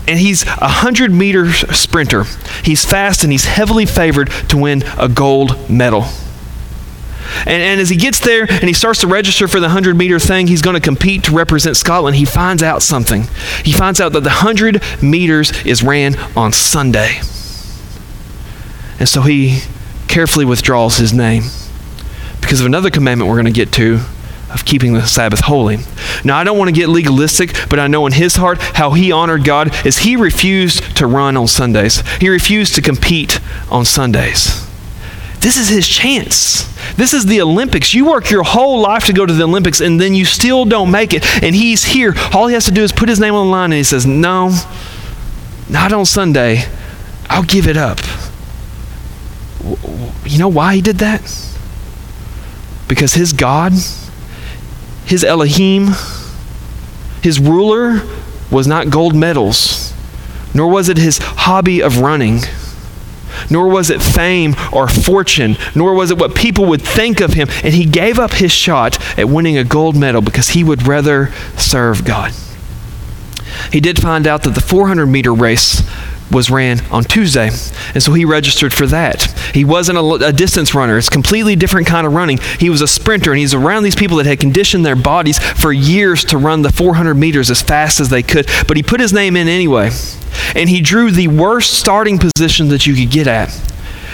And 0.07 0.19
he's 0.19 0.43
a 0.43 0.67
100 0.67 1.11
meter 1.11 1.51
sprinter. 1.51 2.23
He's 2.63 2.85
fast 2.85 3.23
and 3.23 3.31
he's 3.31 3.45
heavily 3.45 3.85
favored 3.85 4.29
to 4.49 4.57
win 4.57 4.83
a 4.97 5.07
gold 5.07 5.69
medal. 5.69 6.05
And, 7.45 7.61
and 7.63 7.81
as 7.81 7.89
he 7.89 7.95
gets 7.95 8.19
there 8.19 8.45
and 8.49 8.63
he 8.63 8.73
starts 8.73 9.01
to 9.01 9.07
register 9.07 9.47
for 9.47 9.59
the 9.59 9.67
100 9.67 9.95
meter 9.95 10.19
thing, 10.19 10.47
he's 10.47 10.61
going 10.61 10.75
to 10.75 10.81
compete 10.81 11.23
to 11.25 11.31
represent 11.31 11.77
Scotland. 11.77 12.15
He 12.15 12.25
finds 12.25 12.61
out 12.61 12.81
something. 12.81 13.23
He 13.63 13.71
finds 13.71 14.01
out 14.01 14.13
that 14.13 14.21
the 14.21 14.29
100 14.29 14.81
meters 15.01 15.51
is 15.65 15.83
ran 15.83 16.17
on 16.35 16.51
Sunday. 16.51 17.19
And 18.99 19.09
so 19.09 19.21
he 19.21 19.61
carefully 20.07 20.45
withdraws 20.45 20.97
his 20.97 21.13
name 21.13 21.43
because 22.41 22.59
of 22.59 22.65
another 22.65 22.89
commandment 22.89 23.29
we're 23.29 23.41
going 23.41 23.45
to 23.45 23.51
get 23.51 23.71
to 23.73 24.01
of 24.53 24.65
keeping 24.65 24.93
the 24.93 25.05
Sabbath 25.05 25.41
holy. 25.41 25.77
Now, 26.23 26.37
I 26.37 26.43
don't 26.43 26.57
want 26.57 26.69
to 26.69 26.75
get 26.75 26.89
legalistic, 26.89 27.53
but 27.69 27.79
I 27.79 27.87
know 27.87 28.05
in 28.05 28.13
his 28.13 28.35
heart 28.35 28.59
how 28.59 28.91
he 28.91 29.11
honored 29.11 29.43
God 29.43 29.73
is 29.85 29.99
he 29.99 30.15
refused 30.15 30.97
to 30.97 31.07
run 31.07 31.37
on 31.37 31.47
Sundays. 31.47 32.01
He 32.19 32.29
refused 32.29 32.75
to 32.75 32.81
compete 32.81 33.39
on 33.69 33.85
Sundays. 33.85 34.67
This 35.41 35.57
is 35.57 35.69
his 35.69 35.87
chance. 35.87 36.71
This 36.97 37.13
is 37.13 37.25
the 37.25 37.41
Olympics. 37.41 37.95
You 37.95 38.05
work 38.05 38.29
your 38.29 38.43
whole 38.43 38.79
life 38.79 39.05
to 39.05 39.13
go 39.13 39.25
to 39.25 39.33
the 39.33 39.43
Olympics 39.43 39.81
and 39.81 39.99
then 39.99 40.13
you 40.13 40.23
still 40.23 40.65
don't 40.65 40.91
make 40.91 41.13
it. 41.13 41.25
And 41.43 41.55
he's 41.55 41.83
here. 41.83 42.13
All 42.31 42.47
he 42.47 42.53
has 42.53 42.65
to 42.65 42.71
do 42.71 42.83
is 42.83 42.91
put 42.91 43.09
his 43.09 43.19
name 43.19 43.33
on 43.33 43.47
the 43.47 43.51
line 43.51 43.71
and 43.71 43.73
he 43.73 43.83
says, 43.83 44.05
No, 44.05 44.55
not 45.67 45.91
on 45.91 46.05
Sunday. 46.05 46.65
I'll 47.27 47.43
give 47.43 47.67
it 47.67 47.75
up. 47.75 47.99
You 50.25 50.37
know 50.37 50.49
why 50.49 50.75
he 50.75 50.81
did 50.81 50.97
that? 50.97 51.21
Because 52.87 53.13
his 53.13 53.33
God, 53.33 53.73
his 55.11 55.25
Elohim, 55.25 55.89
his 57.21 57.37
ruler 57.37 58.01
was 58.49 58.65
not 58.65 58.89
gold 58.89 59.13
medals, 59.13 59.93
nor 60.53 60.69
was 60.69 60.87
it 60.87 60.97
his 60.97 61.17
hobby 61.17 61.81
of 61.81 61.99
running 61.99 62.39
nor 63.49 63.67
was 63.67 63.89
it 63.89 64.01
fame 64.01 64.55
or 64.71 64.87
fortune, 64.87 65.57
nor 65.75 65.93
was 65.93 66.11
it 66.11 66.17
what 66.17 66.35
people 66.35 66.65
would 66.65 66.81
think 66.81 67.21
of 67.21 67.33
him. 67.33 67.47
And 67.63 67.73
he 67.73 67.85
gave 67.85 68.19
up 68.19 68.33
his 68.33 68.51
shot 68.51 68.97
at 69.17 69.27
winning 69.27 69.57
a 69.57 69.63
gold 69.63 69.95
medal 69.95 70.21
because 70.21 70.49
he 70.49 70.63
would 70.63 70.85
rather 70.85 71.31
serve 71.57 72.05
God. 72.05 72.33
He 73.71 73.79
did 73.79 74.01
find 74.01 74.27
out 74.27 74.43
that 74.43 74.51
the 74.51 74.61
400 74.61 75.05
meter 75.05 75.33
race 75.33 75.81
was 76.31 76.49
ran 76.49 76.79
on 76.91 77.03
Tuesday, 77.03 77.49
and 77.93 78.01
so 78.01 78.13
he 78.13 78.25
registered 78.25 78.73
for 78.73 78.87
that. 78.87 79.23
He 79.53 79.65
wasn't 79.65 79.97
a, 79.97 80.27
a, 80.27 80.33
distance 80.33 80.73
runner. 80.73 80.97
It's 80.97 81.09
completely 81.09 81.55
different 81.55 81.87
kind 81.87 82.07
of 82.07 82.13
running. 82.13 82.39
He 82.59 82.69
was 82.69 82.81
a 82.81 82.87
sprinter, 82.87 83.31
and 83.31 83.39
he's 83.39 83.53
around 83.53 83.83
these 83.83 83.95
people 83.95 84.17
that 84.17 84.25
had 84.25 84.39
conditioned 84.39 84.85
their 84.85 84.95
bodies 84.95 85.39
for 85.39 85.71
years 85.71 86.23
to 86.25 86.37
run 86.37 86.61
the 86.61 86.71
400 86.71 87.15
meters 87.15 87.51
as 87.51 87.61
fast 87.61 87.99
as 87.99 88.09
they 88.09 88.23
could. 88.23 88.49
But 88.67 88.77
he 88.77 88.83
put 88.83 88.99
his 88.99 89.13
name 89.13 89.35
in 89.35 89.47
anyway 89.47 89.91
and 90.55 90.69
he 90.69 90.81
drew 90.81 91.11
the 91.11 91.27
worst 91.27 91.73
starting 91.73 92.17
position 92.17 92.69
that 92.69 92.85
you 92.85 92.95
could 92.95 93.11
get 93.11 93.27
at. 93.27 93.49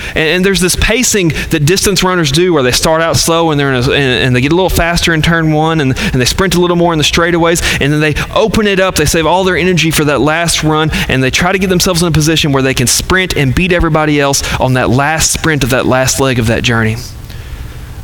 And, 0.09 0.17
and, 0.17 0.45
there's 0.45 0.59
this 0.59 0.75
pacing 0.75 1.29
that 1.49 1.65
distance 1.65 2.03
runners 2.03 2.31
do 2.31 2.53
where 2.53 2.63
they 2.63 2.71
start 2.71 3.01
out 3.01 3.17
slow 3.17 3.51
and, 3.51 3.59
they're 3.59 3.73
a, 3.73 3.79
and, 3.79 3.87
and, 3.93 4.35
they 4.35 4.41
get 4.41 4.51
a 4.51 4.55
little 4.55 4.69
faster 4.69 5.13
in 5.13 5.21
turn 5.21 5.51
one 5.51 5.81
and, 5.81 5.97
and 5.97 6.21
they 6.21 6.25
sprint 6.25 6.55
a 6.55 6.61
little 6.61 6.75
more 6.75 6.93
in 6.93 6.99
the 6.99 7.03
straightaways 7.03 7.61
and 7.81 7.91
then 7.91 7.99
they 7.99 8.15
open 8.33 8.67
it 8.67 8.79
up. 8.79 8.95
They 8.95 9.05
save 9.05 9.25
all 9.25 9.43
their 9.43 9.57
energy 9.57 9.91
for 9.91 10.05
that 10.05 10.21
last 10.21 10.63
run 10.63 10.89
and 11.09 11.21
they 11.21 11.31
try 11.31 11.51
to 11.51 11.59
get 11.59 11.67
themselves 11.67 12.01
in 12.01 12.07
a 12.07 12.11
position 12.11 12.51
where 12.51 12.63
they 12.63 12.73
can 12.73 12.87
sprint 12.87 13.35
and 13.35 13.53
beat 13.53 13.71
everybody 13.71 14.19
else 14.19 14.43
on 14.59 14.73
that 14.73 14.89
last 14.89 15.33
sprint 15.33 15.63
of 15.63 15.71
that 15.71 15.85
last 15.85 16.19
leg 16.19 16.39
of 16.39 16.47
that 16.47 16.63
journey. 16.63 16.95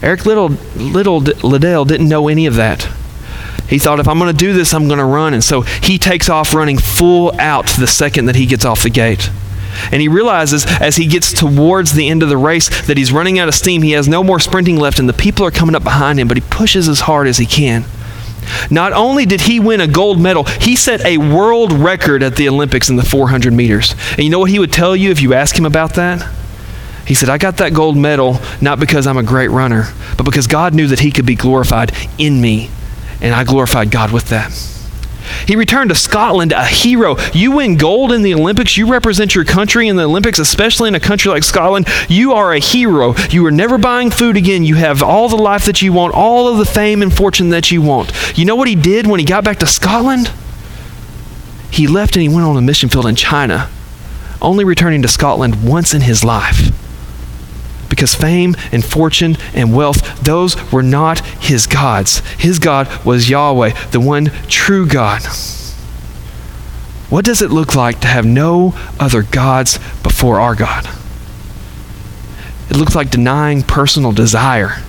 Eric 0.02 0.26
Little, 0.26 0.50
Little 0.76 1.20
Liddell 1.20 1.86
didn't 1.86 2.10
know 2.10 2.28
any 2.28 2.46
of 2.46 2.56
that. 2.56 2.84
He 3.70 3.80
thought, 3.80 4.00
if 4.00 4.08
I'm 4.08 4.20
going 4.20 4.32
to 4.32 4.38
do 4.38 4.54
this, 4.54 4.74
I'm 4.74 4.88
going 4.88 5.00
to 5.00 5.06
run. 5.06 5.34
And 5.34 5.44
so 5.44 5.62
he 5.62 5.98
takes 5.98 6.30
off 6.30 6.54
running 6.54 6.78
full 6.78 7.34
out 7.40 7.68
the 7.68 7.88
second 7.88 8.26
that 8.26 8.36
he 8.36 8.46
gets 8.46 8.66
off 8.66 8.84
the 8.84 8.90
gate. 8.90 9.30
And 9.92 10.02
he 10.02 10.08
realizes 10.08 10.66
as 10.82 10.96
he 10.96 11.08
gets 11.08 11.34
towards 11.34 11.94
the 11.94 12.10
end 12.10 12.24
of 12.24 12.30
the 12.30 12.38
race 12.38 12.86
that 12.88 12.98
he's 12.98 13.12
running 13.12 13.40
out 13.40 13.48
of 13.48 13.56
steam. 13.56 13.82
He 13.82 13.92
has 13.92 14.08
no 14.08 14.24
more 14.24 14.40
sprinting 14.40 14.78
left, 14.78 15.00
and 15.00 15.08
the 15.08 15.14
people 15.14 15.46
are 15.46 15.52
coming 15.52 15.76
up 15.76 15.84
behind 15.84 16.20
him, 16.20 16.28
but 16.28 16.38
he 16.38 16.44
pushes 16.50 16.88
as 16.88 17.02
hard 17.02 17.28
as 17.28 17.38
he 17.38 17.46
can. 17.46 17.86
Not 18.70 18.94
only 18.94 19.26
did 19.26 19.42
he 19.42 19.60
win 19.60 19.82
a 19.82 19.88
gold 19.88 20.20
medal, 20.20 20.44
he 20.44 20.76
set 20.76 21.06
a 21.06 21.18
world 21.18 21.72
record 21.72 22.24
at 22.24 22.36
the 22.36 22.50
Olympics 22.50 22.90
in 22.90 22.96
the 22.96 23.04
400 23.04 23.54
meters. 23.54 23.96
And 24.12 24.20
you 24.20 24.30
know 24.30 24.40
what 24.40 24.50
he 24.50 24.60
would 24.60 24.72
tell 24.72 24.96
you 24.96 25.12
if 25.12 25.22
you 25.22 25.34
ask 25.34 25.58
him 25.58 25.66
about 25.66 25.96
that? 25.96 26.30
He 27.06 27.16
said, 27.16 27.30
I 27.30 27.38
got 27.38 27.58
that 27.58 27.74
gold 27.74 27.98
medal 27.98 28.38
not 28.62 28.80
because 28.80 29.08
I'm 29.08 29.18
a 29.18 29.24
great 29.24 29.50
runner, 29.50 29.92
but 30.18 30.24
because 30.24 30.48
God 30.48 30.74
knew 30.74 30.88
that 30.88 31.00
he 31.00 31.12
could 31.12 31.26
be 31.26 31.36
glorified 31.36 31.92
in 32.18 32.40
me 32.40 32.70
and 33.22 33.34
I 33.34 33.44
glorified 33.44 33.92
God 33.92 34.12
with 34.12 34.30
that. 34.30 34.52
He 35.48 35.56
returned 35.56 35.90
to 35.90 35.96
Scotland 35.96 36.52
a 36.52 36.66
hero. 36.66 37.18
You 37.34 37.52
win 37.52 37.78
gold 37.78 38.12
in 38.12 38.22
the 38.22 38.34
Olympics. 38.34 38.78
You 38.78 38.92
represent 38.92 39.36
your 39.36 39.46
country 39.46 39.88
in 39.88 39.96
the 39.96 40.04
Olympics, 40.04 40.40
especially 40.40 40.88
in 40.88 40.96
a 40.96 41.00
country 41.00 41.32
like 41.32 41.44
Scotland. 41.44 41.88
You 42.08 42.34
are 42.34 42.54
a 42.54 42.60
hero. 42.60 43.16
You 43.30 43.46
are 43.46 43.52
never 43.52 43.78
buying 43.78 44.12
food 44.12 44.38
again. 44.38 44.64
You 44.64 44.76
have 44.76 45.02
all 45.02 45.30
the 45.30 45.36
life 45.36 45.66
that 45.66 45.82
you 45.82 45.94
want, 45.94 46.14
all 46.14 46.48
of 46.48 46.58
the 46.58 46.66
fame 46.66 47.02
and 47.02 47.16
fortune 47.16 47.50
that 47.50 47.72
you 47.72 47.82
want. 47.82 48.12
You 48.38 48.46
know 48.46 48.56
what 48.56 48.68
he 48.68 48.76
did 48.76 49.08
when 49.08 49.20
he 49.20 49.26
got 49.26 49.44
back 49.44 49.60
to 49.60 49.68
Scotland? 49.68 50.32
He 51.72 51.88
left 51.88 52.16
and 52.16 52.22
he 52.22 52.30
went 52.30 52.46
on 52.46 52.56
a 52.56 52.62
mission 52.62 52.90
field 52.90 53.08
in 53.08 53.16
China, 53.16 53.70
only 54.42 54.64
returning 54.64 55.02
to 55.02 55.08
Scotland 55.08 55.68
once 55.68 55.94
in 55.94 56.02
his 56.02 56.24
life. 56.24 56.72
Because 57.94 58.16
fame 58.16 58.56
and 58.72 58.84
fortune 58.84 59.38
and 59.54 59.76
wealth, 59.76 60.24
those 60.24 60.56
were 60.72 60.82
not 60.82 61.20
his 61.38 61.68
gods. 61.68 62.20
His 62.40 62.58
God 62.58 63.06
was 63.06 63.30
Yahweh, 63.30 63.90
the 63.92 64.00
one 64.00 64.32
true 64.48 64.88
God. 64.88 65.22
What 67.12 67.24
does 67.24 67.44
it 67.44 67.52
look 67.52 67.76
like 67.76 68.00
to 68.00 68.08
have 68.08 68.26
no 68.26 68.74
other 69.00 69.22
gods 69.22 69.78
before 70.02 70.40
our 70.40 70.56
God? 70.56 70.90
It 72.72 72.78
looks 72.78 72.96
like 72.96 73.12
denying 73.12 73.62
personal 73.62 74.12
desire 74.12 74.82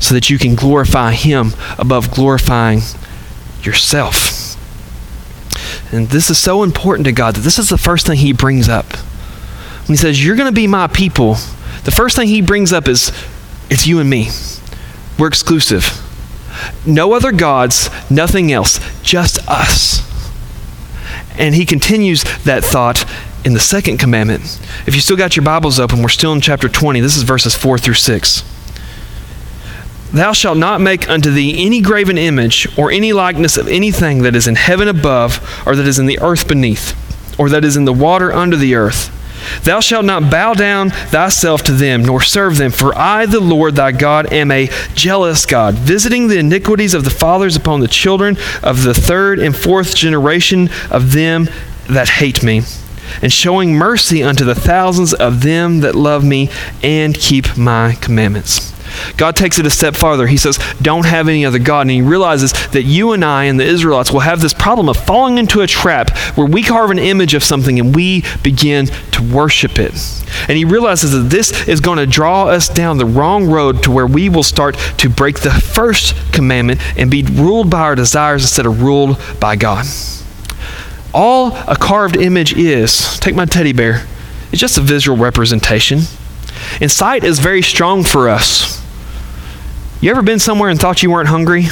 so 0.00 0.14
that 0.14 0.30
you 0.30 0.38
can 0.38 0.54
glorify 0.54 1.12
Him 1.12 1.52
above 1.78 2.10
glorifying 2.10 2.80
yourself. 3.60 4.56
And 5.92 6.08
this 6.08 6.30
is 6.30 6.38
so 6.38 6.62
important 6.62 7.04
to 7.04 7.12
God 7.12 7.34
that 7.34 7.42
this 7.42 7.58
is 7.58 7.68
the 7.68 7.76
first 7.76 8.06
thing 8.06 8.16
He 8.16 8.32
brings 8.32 8.66
up. 8.66 8.96
When 9.86 9.88
He 9.88 9.96
says, 9.96 10.24
You're 10.24 10.36
going 10.36 10.48
to 10.48 10.60
be 10.60 10.66
my 10.66 10.86
people, 10.86 11.36
the 11.86 11.92
first 11.92 12.16
thing 12.16 12.26
He 12.26 12.42
brings 12.42 12.72
up 12.72 12.88
is, 12.88 13.12
It's 13.70 13.86
you 13.86 14.00
and 14.00 14.10
me. 14.10 14.28
We're 15.18 15.28
exclusive. 15.28 16.02
No 16.84 17.12
other 17.12 17.30
gods, 17.30 17.88
nothing 18.10 18.50
else, 18.50 18.80
just 19.02 19.38
us. 19.48 20.02
And 21.38 21.54
He 21.54 21.64
continues 21.64 22.24
that 22.42 22.64
thought 22.64 23.04
in 23.44 23.52
the 23.52 23.60
second 23.60 23.98
commandment. 23.98 24.42
If 24.84 24.96
you 24.96 25.00
still 25.00 25.16
got 25.16 25.36
your 25.36 25.44
Bibles 25.44 25.78
open, 25.78 26.02
we're 26.02 26.08
still 26.08 26.32
in 26.32 26.40
chapter 26.40 26.68
20. 26.68 26.98
This 27.00 27.16
is 27.16 27.22
verses 27.22 27.54
4 27.54 27.78
through 27.78 27.94
6. 27.94 28.42
Thou 30.12 30.32
shalt 30.32 30.58
not 30.58 30.80
make 30.80 31.08
unto 31.08 31.30
thee 31.30 31.64
any 31.64 31.80
graven 31.80 32.18
image 32.18 32.66
or 32.76 32.90
any 32.90 33.12
likeness 33.12 33.56
of 33.56 33.68
anything 33.68 34.22
that 34.22 34.34
is 34.34 34.48
in 34.48 34.56
heaven 34.56 34.88
above, 34.88 35.62
or 35.64 35.76
that 35.76 35.86
is 35.86 36.00
in 36.00 36.06
the 36.06 36.18
earth 36.20 36.48
beneath, 36.48 36.94
or 37.38 37.48
that 37.48 37.64
is 37.64 37.76
in 37.76 37.84
the 37.84 37.92
water 37.92 38.32
under 38.32 38.56
the 38.56 38.74
earth. 38.74 39.12
Thou 39.62 39.80
shalt 39.80 40.04
not 40.04 40.30
bow 40.30 40.54
down 40.54 40.90
thyself 40.90 41.62
to 41.64 41.72
them, 41.72 42.04
nor 42.04 42.20
serve 42.20 42.56
them, 42.56 42.70
for 42.70 42.96
I, 42.96 43.26
the 43.26 43.40
Lord 43.40 43.76
thy 43.76 43.92
God, 43.92 44.32
am 44.32 44.50
a 44.50 44.68
jealous 44.94 45.46
God, 45.46 45.74
visiting 45.74 46.28
the 46.28 46.38
iniquities 46.38 46.94
of 46.94 47.04
the 47.04 47.10
fathers 47.10 47.56
upon 47.56 47.80
the 47.80 47.88
children 47.88 48.36
of 48.62 48.82
the 48.82 48.94
third 48.94 49.38
and 49.38 49.56
fourth 49.56 49.94
generation 49.94 50.68
of 50.90 51.12
them 51.12 51.48
that 51.88 52.08
hate 52.08 52.42
me, 52.42 52.62
and 53.22 53.32
showing 53.32 53.74
mercy 53.74 54.22
unto 54.22 54.44
the 54.44 54.54
thousands 54.54 55.14
of 55.14 55.42
them 55.42 55.80
that 55.80 55.94
love 55.94 56.24
me 56.24 56.50
and 56.82 57.14
keep 57.14 57.56
my 57.56 57.94
commandments. 58.00 58.75
God 59.16 59.36
takes 59.36 59.58
it 59.58 59.66
a 59.66 59.70
step 59.70 59.94
farther. 59.94 60.26
He 60.26 60.36
says, 60.36 60.58
Don't 60.80 61.06
have 61.06 61.28
any 61.28 61.44
other 61.44 61.58
God. 61.58 61.82
And 61.82 61.90
he 61.90 62.02
realizes 62.02 62.52
that 62.70 62.82
you 62.82 63.12
and 63.12 63.24
I 63.24 63.44
and 63.44 63.58
the 63.58 63.64
Israelites 63.64 64.10
will 64.10 64.20
have 64.20 64.40
this 64.40 64.54
problem 64.54 64.88
of 64.88 64.96
falling 64.96 65.38
into 65.38 65.60
a 65.60 65.66
trap 65.66 66.16
where 66.36 66.46
we 66.46 66.62
carve 66.62 66.90
an 66.90 66.98
image 66.98 67.34
of 67.34 67.44
something 67.44 67.78
and 67.78 67.94
we 67.94 68.24
begin 68.42 68.86
to 68.86 69.22
worship 69.34 69.78
it. 69.78 69.92
And 70.48 70.56
he 70.56 70.64
realizes 70.64 71.12
that 71.12 71.30
this 71.30 71.66
is 71.68 71.80
going 71.80 71.98
to 71.98 72.06
draw 72.06 72.46
us 72.46 72.68
down 72.68 72.98
the 72.98 73.06
wrong 73.06 73.46
road 73.46 73.82
to 73.84 73.90
where 73.90 74.06
we 74.06 74.28
will 74.28 74.42
start 74.42 74.76
to 74.98 75.08
break 75.08 75.40
the 75.40 75.50
first 75.50 76.14
commandment 76.32 76.80
and 76.98 77.10
be 77.10 77.22
ruled 77.22 77.70
by 77.70 77.80
our 77.80 77.94
desires 77.94 78.42
instead 78.42 78.66
of 78.66 78.82
ruled 78.82 79.20
by 79.40 79.56
God. 79.56 79.86
All 81.14 81.56
a 81.66 81.76
carved 81.76 82.16
image 82.16 82.54
is, 82.54 83.18
take 83.20 83.34
my 83.34 83.46
teddy 83.46 83.72
bear, 83.72 84.06
it's 84.52 84.60
just 84.60 84.78
a 84.78 84.82
visual 84.82 85.16
representation. 85.16 86.00
And 86.80 86.90
sight 86.90 87.24
is 87.24 87.38
very 87.38 87.62
strong 87.62 88.04
for 88.04 88.28
us. 88.28 88.75
You 90.00 90.10
ever 90.10 90.22
been 90.22 90.38
somewhere 90.38 90.68
and 90.68 90.78
thought 90.78 91.02
you 91.02 91.10
weren't 91.10 91.28
hungry 91.28 91.66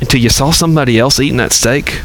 until 0.00 0.20
you 0.20 0.28
saw 0.28 0.50
somebody 0.50 0.98
else 0.98 1.18
eating 1.18 1.38
that 1.38 1.52
steak? 1.52 2.02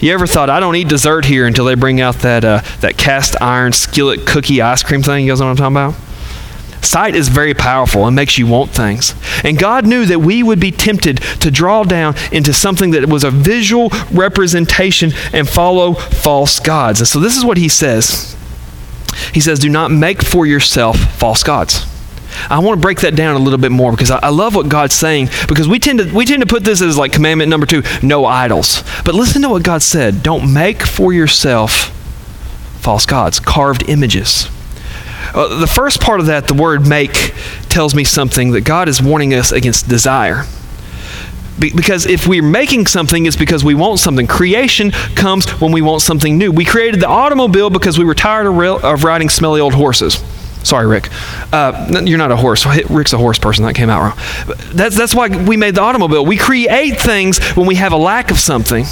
You 0.00 0.12
ever 0.12 0.26
thought, 0.26 0.50
I 0.50 0.58
don't 0.58 0.74
eat 0.74 0.88
dessert 0.88 1.24
here 1.24 1.46
until 1.46 1.66
they 1.66 1.76
bring 1.76 2.00
out 2.00 2.16
that, 2.16 2.44
uh, 2.44 2.62
that 2.80 2.96
cast 2.96 3.40
iron 3.40 3.72
skillet 3.72 4.26
cookie 4.26 4.60
ice 4.60 4.82
cream 4.82 5.02
thing? 5.02 5.24
You 5.24 5.30
guys 5.30 5.40
know 5.40 5.46
what 5.46 5.60
I'm 5.60 5.74
talking 5.74 5.76
about? 5.76 6.84
Sight 6.84 7.14
is 7.14 7.28
very 7.28 7.54
powerful 7.54 8.06
and 8.06 8.16
makes 8.16 8.38
you 8.38 8.46
want 8.46 8.70
things. 8.70 9.14
And 9.44 9.58
God 9.58 9.86
knew 9.86 10.06
that 10.06 10.18
we 10.18 10.42
would 10.42 10.58
be 10.58 10.72
tempted 10.72 11.18
to 11.40 11.50
draw 11.50 11.84
down 11.84 12.16
into 12.32 12.52
something 12.52 12.90
that 12.92 13.06
was 13.06 13.22
a 13.22 13.30
visual 13.30 13.90
representation 14.10 15.12
and 15.32 15.48
follow 15.48 15.92
false 15.92 16.58
gods. 16.58 17.00
And 17.00 17.06
so 17.06 17.20
this 17.20 17.36
is 17.36 17.44
what 17.44 17.58
he 17.58 17.68
says 17.68 18.34
He 19.32 19.40
says, 19.40 19.58
Do 19.58 19.68
not 19.68 19.90
make 19.90 20.24
for 20.24 20.46
yourself 20.46 20.98
false 21.18 21.42
gods. 21.42 21.89
I 22.48 22.58
want 22.60 22.78
to 22.78 22.82
break 22.82 23.00
that 23.00 23.16
down 23.16 23.36
a 23.36 23.38
little 23.38 23.58
bit 23.58 23.72
more 23.72 23.90
because 23.90 24.10
I, 24.10 24.18
I, 24.22 24.28
love 24.30 24.54
what 24.54 24.68
God's 24.68 24.94
saying 24.94 25.28
because 25.48 25.68
we 25.68 25.78
tend 25.78 25.98
to 25.98 26.14
we 26.14 26.24
tend 26.24 26.42
to 26.42 26.46
put 26.46 26.64
this 26.64 26.80
as 26.80 26.96
like 26.96 27.12
commandment 27.12 27.50
number 27.50 27.66
two, 27.66 27.82
no 28.02 28.24
idols. 28.24 28.82
But 29.04 29.14
listen 29.14 29.42
to 29.42 29.48
what 29.48 29.62
God 29.62 29.82
said. 29.82 30.22
Don't 30.22 30.52
make 30.52 30.82
for 30.82 31.12
yourself 31.12 31.90
false 32.80 33.06
gods, 33.06 33.40
carved 33.40 33.88
images. 33.88 34.48
Uh, 35.34 35.60
the 35.60 35.66
first 35.66 36.00
part 36.00 36.20
of 36.20 36.26
that, 36.26 36.48
the 36.48 36.54
word 36.54 36.88
make, 36.88 37.34
tells 37.68 37.94
me 37.94 38.04
something 38.04 38.52
that 38.52 38.62
God 38.62 38.88
is 38.88 39.02
warning 39.02 39.34
us 39.34 39.52
against 39.52 39.88
desire. 39.88 40.44
Be- 41.58 41.72
because 41.74 42.06
if 42.06 42.26
we're 42.26 42.42
making 42.42 42.86
something, 42.86 43.26
it's 43.26 43.36
because 43.36 43.62
we 43.62 43.74
want 43.74 44.00
something. 44.00 44.26
Creation 44.26 44.90
comes 44.90 45.48
when 45.60 45.72
we 45.72 45.82
want 45.82 46.02
something 46.02 46.38
new. 46.38 46.50
We 46.50 46.64
created 46.64 47.00
the 47.00 47.08
automobile 47.08 47.70
because 47.70 47.98
we 47.98 48.04
were 48.04 48.14
tired 48.14 48.46
of, 48.46 48.56
rail- 48.56 48.80
of 48.82 49.04
riding 49.04 49.28
smelly 49.28 49.60
old 49.60 49.74
horses. 49.74 50.22
Sorry, 50.62 50.86
Rick. 50.86 51.08
Uh, 51.52 52.02
you're 52.04 52.18
not 52.18 52.30
a 52.30 52.36
horse. 52.36 52.66
Rick's 52.90 53.12
a 53.12 53.18
horse 53.18 53.38
person. 53.38 53.64
That 53.64 53.74
came 53.74 53.88
out 53.88 54.02
wrong. 54.02 54.56
That's, 54.72 54.96
that's 54.96 55.14
why 55.14 55.28
we 55.28 55.56
made 55.56 55.74
the 55.74 55.80
automobile. 55.80 56.24
We 56.24 56.36
create 56.36 57.00
things 57.00 57.42
when 57.54 57.66
we 57.66 57.76
have 57.76 57.92
a 57.92 57.96
lack 57.96 58.30
of 58.30 58.38
something. 58.38 58.84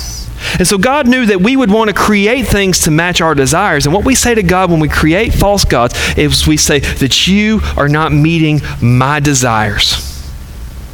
And 0.58 0.66
so 0.66 0.78
God 0.78 1.08
knew 1.08 1.26
that 1.26 1.40
we 1.40 1.56
would 1.56 1.70
want 1.70 1.88
to 1.88 1.94
create 1.94 2.46
things 2.46 2.80
to 2.80 2.90
match 2.90 3.20
our 3.20 3.34
desires. 3.34 3.86
And 3.86 3.94
what 3.94 4.04
we 4.04 4.14
say 4.14 4.34
to 4.34 4.42
God 4.42 4.70
when 4.70 4.80
we 4.80 4.88
create 4.88 5.34
false 5.34 5.64
gods 5.64 5.94
is 6.16 6.46
we 6.46 6.56
say 6.56 6.78
that 6.78 7.26
you 7.26 7.60
are 7.76 7.88
not 7.88 8.12
meeting 8.12 8.60
my 8.80 9.20
desires. 9.20 10.04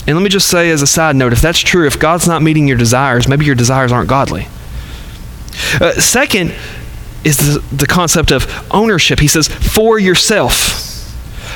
And 0.07 0.17
let 0.17 0.23
me 0.23 0.29
just 0.29 0.49
say 0.49 0.71
as 0.71 0.83
a 0.83 0.87
side 0.87 1.17
note 1.17 1.33
if 1.33 1.41
that's 1.41 1.61
true, 1.61 1.87
if 1.87 1.99
God's 1.99 2.27
not 2.27 2.43
meeting 2.43 2.69
your 2.69 2.77
desires, 2.77 3.29
maybe 3.29 3.45
your 3.45 3.55
desires 3.55 3.93
aren't 3.93 4.09
godly. 4.09 4.49
Uh, 5.81 5.93
second, 5.93 6.55
is 7.25 7.39
the, 7.39 7.77
the 7.77 7.87
concept 7.87 8.31
of 8.31 8.47
ownership. 8.71 9.21
He 9.21 9.29
says, 9.29 9.49
for 9.49 9.99
yourself. 9.99 10.93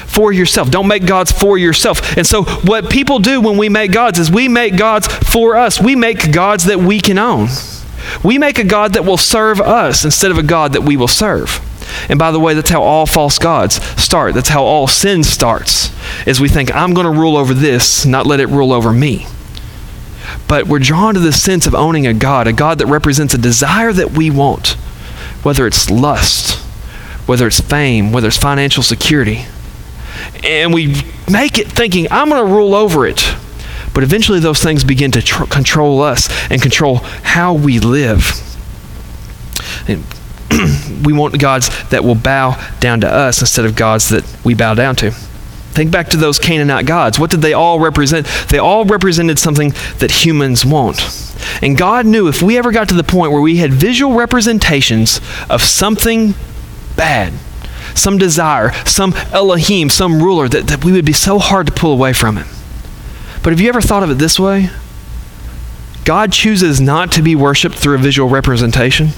For 0.06 0.32
yourself. 0.32 0.70
Don't 0.70 0.88
make 0.88 1.06
gods 1.06 1.30
for 1.30 1.58
yourself. 1.58 2.16
And 2.16 2.26
so, 2.26 2.42
what 2.42 2.90
people 2.90 3.18
do 3.18 3.40
when 3.40 3.56
we 3.58 3.68
make 3.68 3.92
gods 3.92 4.18
is 4.18 4.30
we 4.30 4.48
make 4.48 4.76
gods 4.76 5.06
for 5.06 5.56
us. 5.56 5.80
We 5.80 5.94
make 5.94 6.32
gods 6.32 6.64
that 6.64 6.78
we 6.78 7.00
can 7.00 7.18
own. 7.18 7.48
We 8.24 8.38
make 8.38 8.58
a 8.58 8.64
God 8.64 8.94
that 8.94 9.04
will 9.04 9.18
serve 9.18 9.60
us 9.60 10.04
instead 10.04 10.30
of 10.30 10.38
a 10.38 10.42
God 10.42 10.72
that 10.72 10.82
we 10.82 10.96
will 10.96 11.08
serve. 11.08 11.60
And 12.08 12.18
by 12.18 12.30
the 12.30 12.40
way, 12.40 12.54
that's 12.54 12.70
how 12.70 12.82
all 12.82 13.06
false 13.06 13.38
gods 13.38 13.82
start. 14.02 14.34
That's 14.34 14.48
how 14.48 14.64
all 14.64 14.86
sin 14.86 15.22
starts. 15.24 15.90
Is 16.26 16.40
we 16.40 16.48
think 16.48 16.74
I'm 16.74 16.94
going 16.94 17.12
to 17.12 17.20
rule 17.20 17.36
over 17.36 17.52
this, 17.52 18.06
not 18.06 18.26
let 18.26 18.40
it 18.40 18.48
rule 18.48 18.72
over 18.72 18.92
me. 18.92 19.26
But 20.46 20.66
we're 20.66 20.78
drawn 20.78 21.14
to 21.14 21.20
the 21.20 21.32
sense 21.32 21.66
of 21.66 21.74
owning 21.74 22.06
a 22.06 22.14
God, 22.14 22.46
a 22.46 22.52
God 22.52 22.78
that 22.78 22.86
represents 22.86 23.34
a 23.34 23.38
desire 23.38 23.92
that 23.92 24.12
we 24.12 24.30
want 24.30 24.76
whether 25.42 25.66
it's 25.66 25.90
lust, 25.90 26.58
whether 27.26 27.46
it's 27.46 27.60
fame, 27.60 28.12
whether 28.12 28.28
it's 28.28 28.36
financial 28.36 28.82
security. 28.82 29.44
And 30.44 30.72
we 30.72 31.02
make 31.30 31.58
it 31.58 31.68
thinking, 31.68 32.06
I'm 32.10 32.28
going 32.28 32.44
to 32.44 32.52
rule 32.52 32.74
over 32.74 33.06
it. 33.06 33.34
But 33.94 34.02
eventually, 34.02 34.40
those 34.40 34.62
things 34.62 34.84
begin 34.84 35.10
to 35.12 35.22
tr- 35.22 35.44
control 35.44 36.02
us 36.02 36.28
and 36.50 36.60
control 36.62 36.96
how 36.96 37.54
we 37.54 37.80
live. 37.80 38.30
And 39.88 40.04
we 41.04 41.12
want 41.12 41.38
gods 41.38 41.68
that 41.90 42.04
will 42.04 42.14
bow 42.14 42.62
down 42.80 43.00
to 43.00 43.12
us 43.12 43.40
instead 43.40 43.64
of 43.64 43.76
gods 43.76 44.10
that 44.10 44.24
we 44.44 44.54
bow 44.54 44.74
down 44.74 44.96
to. 44.96 45.10
Think 45.10 45.90
back 45.90 46.08
to 46.08 46.16
those 46.16 46.38
Canaanite 46.38 46.86
gods. 46.86 47.18
What 47.18 47.30
did 47.30 47.40
they 47.40 47.52
all 47.52 47.78
represent? 47.78 48.26
They 48.48 48.58
all 48.58 48.84
represented 48.84 49.38
something 49.38 49.72
that 49.98 50.10
humans 50.10 50.64
want. 50.64 50.98
And 51.62 51.76
God 51.76 52.06
knew 52.06 52.28
if 52.28 52.42
we 52.42 52.58
ever 52.58 52.72
got 52.72 52.88
to 52.88 52.94
the 52.94 53.04
point 53.04 53.32
where 53.32 53.40
we 53.40 53.56
had 53.56 53.72
visual 53.72 54.14
representations 54.14 55.20
of 55.48 55.62
something 55.62 56.34
bad, 56.96 57.32
some 57.94 58.18
desire, 58.18 58.72
some 58.84 59.14
Elohim, 59.32 59.90
some 59.90 60.22
ruler, 60.22 60.48
that, 60.48 60.68
that 60.68 60.84
we 60.84 60.92
would 60.92 61.04
be 61.04 61.12
so 61.12 61.38
hard 61.38 61.66
to 61.66 61.72
pull 61.72 61.92
away 61.92 62.12
from 62.12 62.38
it. 62.38 62.46
But 63.42 63.52
have 63.52 63.60
you 63.60 63.68
ever 63.68 63.80
thought 63.80 64.02
of 64.02 64.10
it 64.10 64.18
this 64.18 64.38
way? 64.38 64.70
God 66.04 66.32
chooses 66.32 66.80
not 66.80 67.12
to 67.12 67.22
be 67.22 67.36
worshiped 67.36 67.76
through 67.76 67.96
a 67.96 67.98
visual 67.98 68.28
representation. 68.28 69.10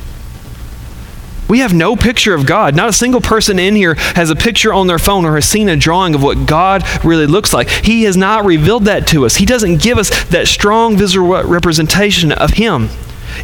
We 1.51 1.59
have 1.59 1.75
no 1.75 1.97
picture 1.97 2.33
of 2.33 2.47
God. 2.47 2.77
Not 2.77 2.89
a 2.89 2.93
single 2.93 3.21
person 3.21 3.59
in 3.59 3.75
here 3.75 3.97
has 4.15 4.31
a 4.31 4.37
picture 4.37 4.73
on 4.73 4.87
their 4.87 5.01
phone 5.01 5.25
or 5.25 5.35
has 5.35 5.49
seen 5.49 5.69
a 5.69 5.77
drawing 5.77 6.15
of 6.15 6.23
what 6.23 6.47
God 6.47 6.85
really 7.05 7.27
looks 7.27 7.53
like. 7.53 7.69
He 7.69 8.05
has 8.05 8.17
not 8.17 8.45
revealed 8.45 8.85
that 8.85 9.09
to 9.09 9.27
us. 9.27 9.35
He 9.35 9.47
doesn't 9.47 9.83
give 9.83 9.99
us 9.99 10.11
that 10.27 10.47
strong 10.47 10.97
visual 10.97 11.43
representation 11.43 12.31
of 12.31 12.51
Him. 12.51 12.89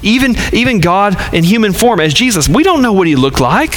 Even, 0.03 0.37
even 0.53 0.81
God 0.81 1.17
in 1.35 1.43
human 1.43 1.73
form 1.73 1.99
as 1.99 2.15
Jesus, 2.15 2.49
we 2.49 2.63
don't 2.63 2.81
know 2.81 2.93
what 2.93 3.09
He 3.09 3.17
looked 3.17 3.41
like. 3.41 3.75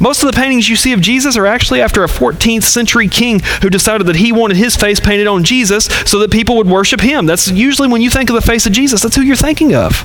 Most 0.00 0.24
of 0.24 0.32
the 0.32 0.36
paintings 0.36 0.68
you 0.68 0.74
see 0.74 0.92
of 0.92 1.00
Jesus 1.00 1.36
are 1.36 1.46
actually 1.46 1.80
after 1.80 2.02
a 2.02 2.08
14th 2.08 2.64
century 2.64 3.06
king 3.06 3.40
who 3.62 3.70
decided 3.70 4.08
that 4.08 4.16
he 4.16 4.32
wanted 4.32 4.56
his 4.56 4.74
face 4.74 4.98
painted 4.98 5.28
on 5.28 5.44
Jesus 5.44 5.84
so 6.04 6.18
that 6.18 6.32
people 6.32 6.56
would 6.56 6.66
worship 6.66 7.00
him. 7.00 7.26
That's 7.26 7.48
usually 7.48 7.86
when 7.86 8.02
you 8.02 8.10
think 8.10 8.28
of 8.28 8.34
the 8.34 8.42
face 8.42 8.66
of 8.66 8.72
Jesus, 8.72 9.02
that's 9.02 9.14
who 9.14 9.22
you're 9.22 9.36
thinking 9.36 9.72
of. 9.72 10.04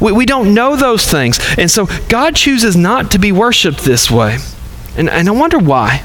We, 0.00 0.12
we 0.12 0.26
don't 0.26 0.54
know 0.54 0.76
those 0.76 1.06
things. 1.06 1.38
And 1.58 1.70
so 1.70 1.86
God 2.08 2.36
chooses 2.36 2.76
not 2.76 3.10
to 3.12 3.18
be 3.18 3.32
worshiped 3.32 3.80
this 3.80 4.10
way. 4.10 4.38
And, 4.96 5.08
and 5.08 5.28
I 5.28 5.32
wonder 5.32 5.58
why. 5.58 6.04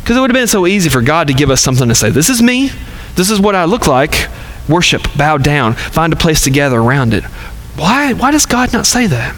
Because 0.00 0.16
it 0.16 0.20
would 0.20 0.30
have 0.30 0.40
been 0.40 0.46
so 0.46 0.66
easy 0.66 0.88
for 0.88 1.02
God 1.02 1.28
to 1.28 1.34
give 1.34 1.50
us 1.50 1.60
something 1.60 1.88
to 1.88 1.94
say, 1.94 2.10
This 2.10 2.30
is 2.30 2.42
me. 2.42 2.70
This 3.14 3.30
is 3.30 3.40
what 3.40 3.54
I 3.54 3.64
look 3.64 3.86
like. 3.86 4.28
Worship, 4.68 5.02
bow 5.16 5.38
down, 5.38 5.74
find 5.74 6.12
a 6.12 6.16
place 6.16 6.42
to 6.44 6.50
gather 6.50 6.78
around 6.78 7.14
it. 7.14 7.24
Why, 7.76 8.12
why 8.12 8.30
does 8.30 8.46
God 8.46 8.72
not 8.72 8.86
say 8.86 9.06
that? 9.06 9.34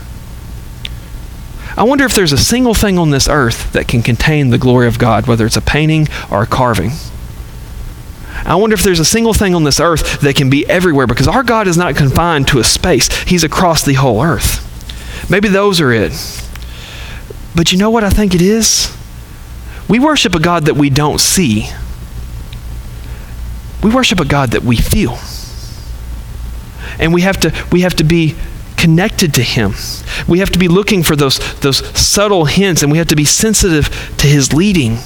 I 1.76 1.84
wonder 1.84 2.04
if 2.04 2.14
there's 2.14 2.32
a 2.32 2.38
single 2.38 2.74
thing 2.74 2.98
on 2.98 3.10
this 3.10 3.28
earth 3.28 3.72
that 3.72 3.88
can 3.88 4.02
contain 4.02 4.50
the 4.50 4.58
glory 4.58 4.88
of 4.88 4.98
God, 4.98 5.26
whether 5.26 5.46
it's 5.46 5.56
a 5.56 5.62
painting 5.62 6.08
or 6.30 6.42
a 6.42 6.46
carving. 6.46 6.90
I 8.44 8.54
wonder 8.54 8.74
if 8.74 8.82
there's 8.82 9.00
a 9.00 9.04
single 9.04 9.34
thing 9.34 9.54
on 9.54 9.64
this 9.64 9.80
earth 9.80 10.20
that 10.20 10.36
can 10.36 10.50
be 10.50 10.68
everywhere 10.68 11.06
because 11.06 11.28
our 11.28 11.42
God 11.42 11.68
is 11.68 11.76
not 11.76 11.96
confined 11.96 12.48
to 12.48 12.58
a 12.58 12.64
space, 12.64 13.12
He's 13.22 13.44
across 13.44 13.84
the 13.84 13.94
whole 13.94 14.22
earth. 14.22 14.66
Maybe 15.30 15.48
those 15.48 15.80
are 15.80 15.92
it. 15.92 16.12
But 17.54 17.72
you 17.72 17.78
know 17.78 17.90
what 17.90 18.04
I 18.04 18.10
think 18.10 18.34
it 18.34 18.42
is? 18.42 18.96
We 19.88 19.98
worship 19.98 20.34
a 20.34 20.40
God 20.40 20.66
that 20.66 20.74
we 20.74 20.88
don't 20.88 21.20
see. 21.20 21.68
We 23.82 23.90
worship 23.90 24.20
a 24.20 24.24
God 24.24 24.52
that 24.52 24.62
we 24.62 24.76
feel. 24.76 25.18
And 26.98 27.14
we 27.14 27.22
have 27.22 27.40
to, 27.40 27.66
we 27.72 27.80
have 27.80 27.94
to 27.96 28.04
be 28.04 28.36
connected 28.76 29.34
to 29.34 29.42
Him. 29.42 29.74
We 30.28 30.38
have 30.38 30.50
to 30.50 30.58
be 30.58 30.68
looking 30.68 31.02
for 31.02 31.16
those, 31.16 31.38
those 31.60 31.78
subtle 31.98 32.44
hints 32.44 32.82
and 32.82 32.92
we 32.92 32.98
have 32.98 33.08
to 33.08 33.16
be 33.16 33.24
sensitive 33.24 33.88
to 34.18 34.26
His 34.26 34.52
leading. 34.52 34.98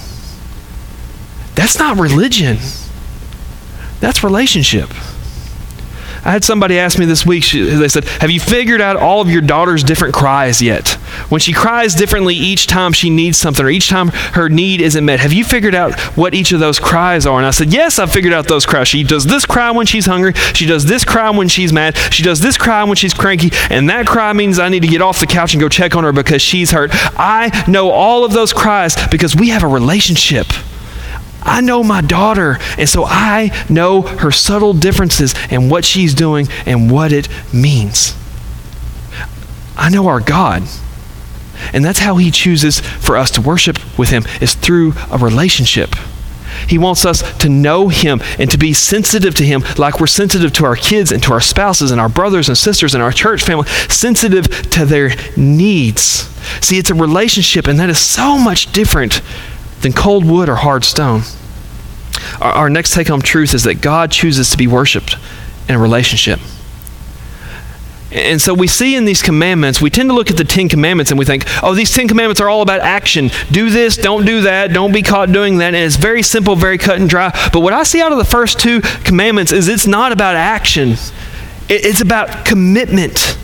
That's 1.55 1.79
not 1.79 1.97
religion, 1.97 2.57
that's 3.99 4.23
relationship. 4.23 4.89
I 6.25 6.31
had 6.31 6.43
somebody 6.43 6.79
ask 6.79 6.97
me 6.97 7.05
this 7.05 7.23
week, 7.23 7.43
she, 7.43 7.61
they 7.61 7.87
said, 7.87 8.05
Have 8.05 8.31
you 8.31 8.39
figured 8.39 8.81
out 8.81 8.95
all 8.95 9.21
of 9.21 9.29
your 9.29 9.43
daughter's 9.43 9.83
different 9.83 10.15
cries 10.15 10.59
yet? 10.59 10.89
When 11.29 11.39
she 11.39 11.53
cries 11.53 11.93
differently 11.93 12.33
each 12.33 12.65
time 12.65 12.93
she 12.93 13.11
needs 13.11 13.37
something 13.37 13.63
or 13.63 13.69
each 13.69 13.89
time 13.89 14.07
her 14.33 14.49
need 14.49 14.81
isn't 14.81 15.05
met, 15.05 15.19
have 15.19 15.33
you 15.33 15.45
figured 15.45 15.75
out 15.75 15.99
what 16.17 16.33
each 16.33 16.51
of 16.51 16.59
those 16.59 16.79
cries 16.79 17.27
are? 17.27 17.37
And 17.37 17.45
I 17.45 17.51
said, 17.51 17.71
Yes, 17.71 17.99
I've 17.99 18.11
figured 18.11 18.33
out 18.33 18.47
those 18.47 18.65
cries. 18.65 18.87
She 18.87 19.03
does 19.03 19.25
this 19.25 19.45
cry 19.45 19.69
when 19.69 19.85
she's 19.85 20.07
hungry. 20.07 20.33
She 20.33 20.65
does 20.65 20.85
this 20.85 21.05
cry 21.05 21.29
when 21.29 21.47
she's 21.47 21.71
mad. 21.71 21.95
She 22.11 22.23
does 22.23 22.39
this 22.39 22.57
cry 22.57 22.83
when 22.85 22.95
she's 22.95 23.13
cranky. 23.13 23.51
And 23.69 23.87
that 23.91 24.07
cry 24.07 24.33
means 24.33 24.57
I 24.57 24.69
need 24.69 24.81
to 24.81 24.87
get 24.87 25.03
off 25.03 25.19
the 25.19 25.27
couch 25.27 25.53
and 25.53 25.61
go 25.61 25.69
check 25.69 25.95
on 25.95 26.03
her 26.05 26.11
because 26.11 26.41
she's 26.41 26.71
hurt. 26.71 26.89
I 27.19 27.65
know 27.69 27.91
all 27.91 28.25
of 28.25 28.33
those 28.33 28.51
cries 28.51 28.95
because 29.09 29.35
we 29.35 29.49
have 29.49 29.61
a 29.61 29.67
relationship. 29.67 30.47
I 31.45 31.61
know 31.61 31.83
my 31.83 32.01
daughter, 32.01 32.57
and 32.77 32.89
so 32.89 33.05
I 33.05 33.51
know 33.69 34.01
her 34.01 34.31
subtle 34.31 34.73
differences 34.73 35.35
and 35.51 35.69
what 35.69 35.85
she's 35.85 36.13
doing 36.13 36.47
and 36.65 36.91
what 36.91 37.11
it 37.11 37.29
means. 37.53 38.15
I 39.77 39.89
know 39.89 40.07
our 40.07 40.19
God. 40.19 40.63
And 41.73 41.85
that's 41.85 41.99
how 41.99 42.17
he 42.17 42.31
chooses 42.31 42.79
for 42.79 43.15
us 43.15 43.31
to 43.31 43.41
worship 43.41 43.77
with 43.97 44.09
him 44.09 44.23
is 44.41 44.55
through 44.55 44.93
a 45.11 45.17
relationship. 45.17 45.95
He 46.67 46.77
wants 46.77 47.05
us 47.05 47.37
to 47.39 47.49
know 47.49 47.89
him 47.89 48.21
and 48.39 48.49
to 48.49 48.57
be 48.57 48.73
sensitive 48.73 49.35
to 49.35 49.45
him 49.45 49.63
like 49.77 49.99
we're 49.99 50.07
sensitive 50.07 50.53
to 50.53 50.65
our 50.65 50.75
kids 50.75 51.11
and 51.11 51.21
to 51.23 51.33
our 51.33 51.41
spouses 51.41 51.91
and 51.91 51.99
our 51.99 52.09
brothers 52.09 52.47
and 52.47 52.57
sisters 52.57 52.93
and 52.93 53.03
our 53.03 53.11
church 53.11 53.43
family, 53.43 53.67
sensitive 53.67 54.47
to 54.71 54.85
their 54.85 55.11
needs. 55.37 56.29
See, 56.61 56.77
it's 56.77 56.89
a 56.89 56.95
relationship, 56.95 57.67
and 57.67 57.79
that 57.79 57.89
is 57.89 57.99
so 57.99 58.37
much 58.37 58.71
different 58.71 59.21
than 59.81 59.93
cold 59.93 60.25
wood 60.25 60.49
or 60.49 60.55
hard 60.55 60.83
stone. 60.83 61.21
Our, 62.41 62.51
our 62.51 62.69
next 62.69 62.93
take 62.93 63.07
home 63.07 63.21
truth 63.21 63.53
is 63.53 63.63
that 63.63 63.81
God 63.81 64.11
chooses 64.11 64.49
to 64.51 64.57
be 64.57 64.67
worshiped 64.67 65.15
in 65.67 65.75
a 65.75 65.79
relationship. 65.79 66.39
And 68.11 68.41
so 68.41 68.53
we 68.53 68.67
see 68.67 68.95
in 68.95 69.03
these 69.03 69.21
commandments, 69.21 69.81
we 69.81 69.89
tend 69.89 70.09
to 70.09 70.15
look 70.15 70.31
at 70.31 70.37
the 70.37 70.45
Ten 70.45 70.69
Commandments 70.69 71.11
and 71.11 71.19
we 71.19 71.25
think, 71.25 71.43
oh, 71.61 71.75
these 71.75 71.93
Ten 71.93 72.07
Commandments 72.07 72.39
are 72.39 72.47
all 72.47 72.61
about 72.61 72.79
action. 72.79 73.29
Do 73.51 73.69
this, 73.69 73.97
don't 73.97 74.25
do 74.25 74.41
that, 74.41 74.71
don't 74.71 74.93
be 74.93 75.01
caught 75.01 75.33
doing 75.33 75.57
that. 75.57 75.73
And 75.73 75.75
it's 75.75 75.97
very 75.97 76.23
simple, 76.23 76.55
very 76.55 76.77
cut 76.77 76.97
and 76.97 77.09
dry. 77.09 77.31
But 77.51 77.59
what 77.59 77.73
I 77.73 77.83
see 77.83 78.01
out 78.01 78.13
of 78.13 78.17
the 78.17 78.23
first 78.23 78.57
two 78.57 78.79
commandments 79.03 79.51
is 79.51 79.67
it's 79.67 79.85
not 79.85 80.13
about 80.13 80.35
action, 80.35 80.95
it's 81.67 81.99
about 81.99 82.45
commitment. 82.45 83.37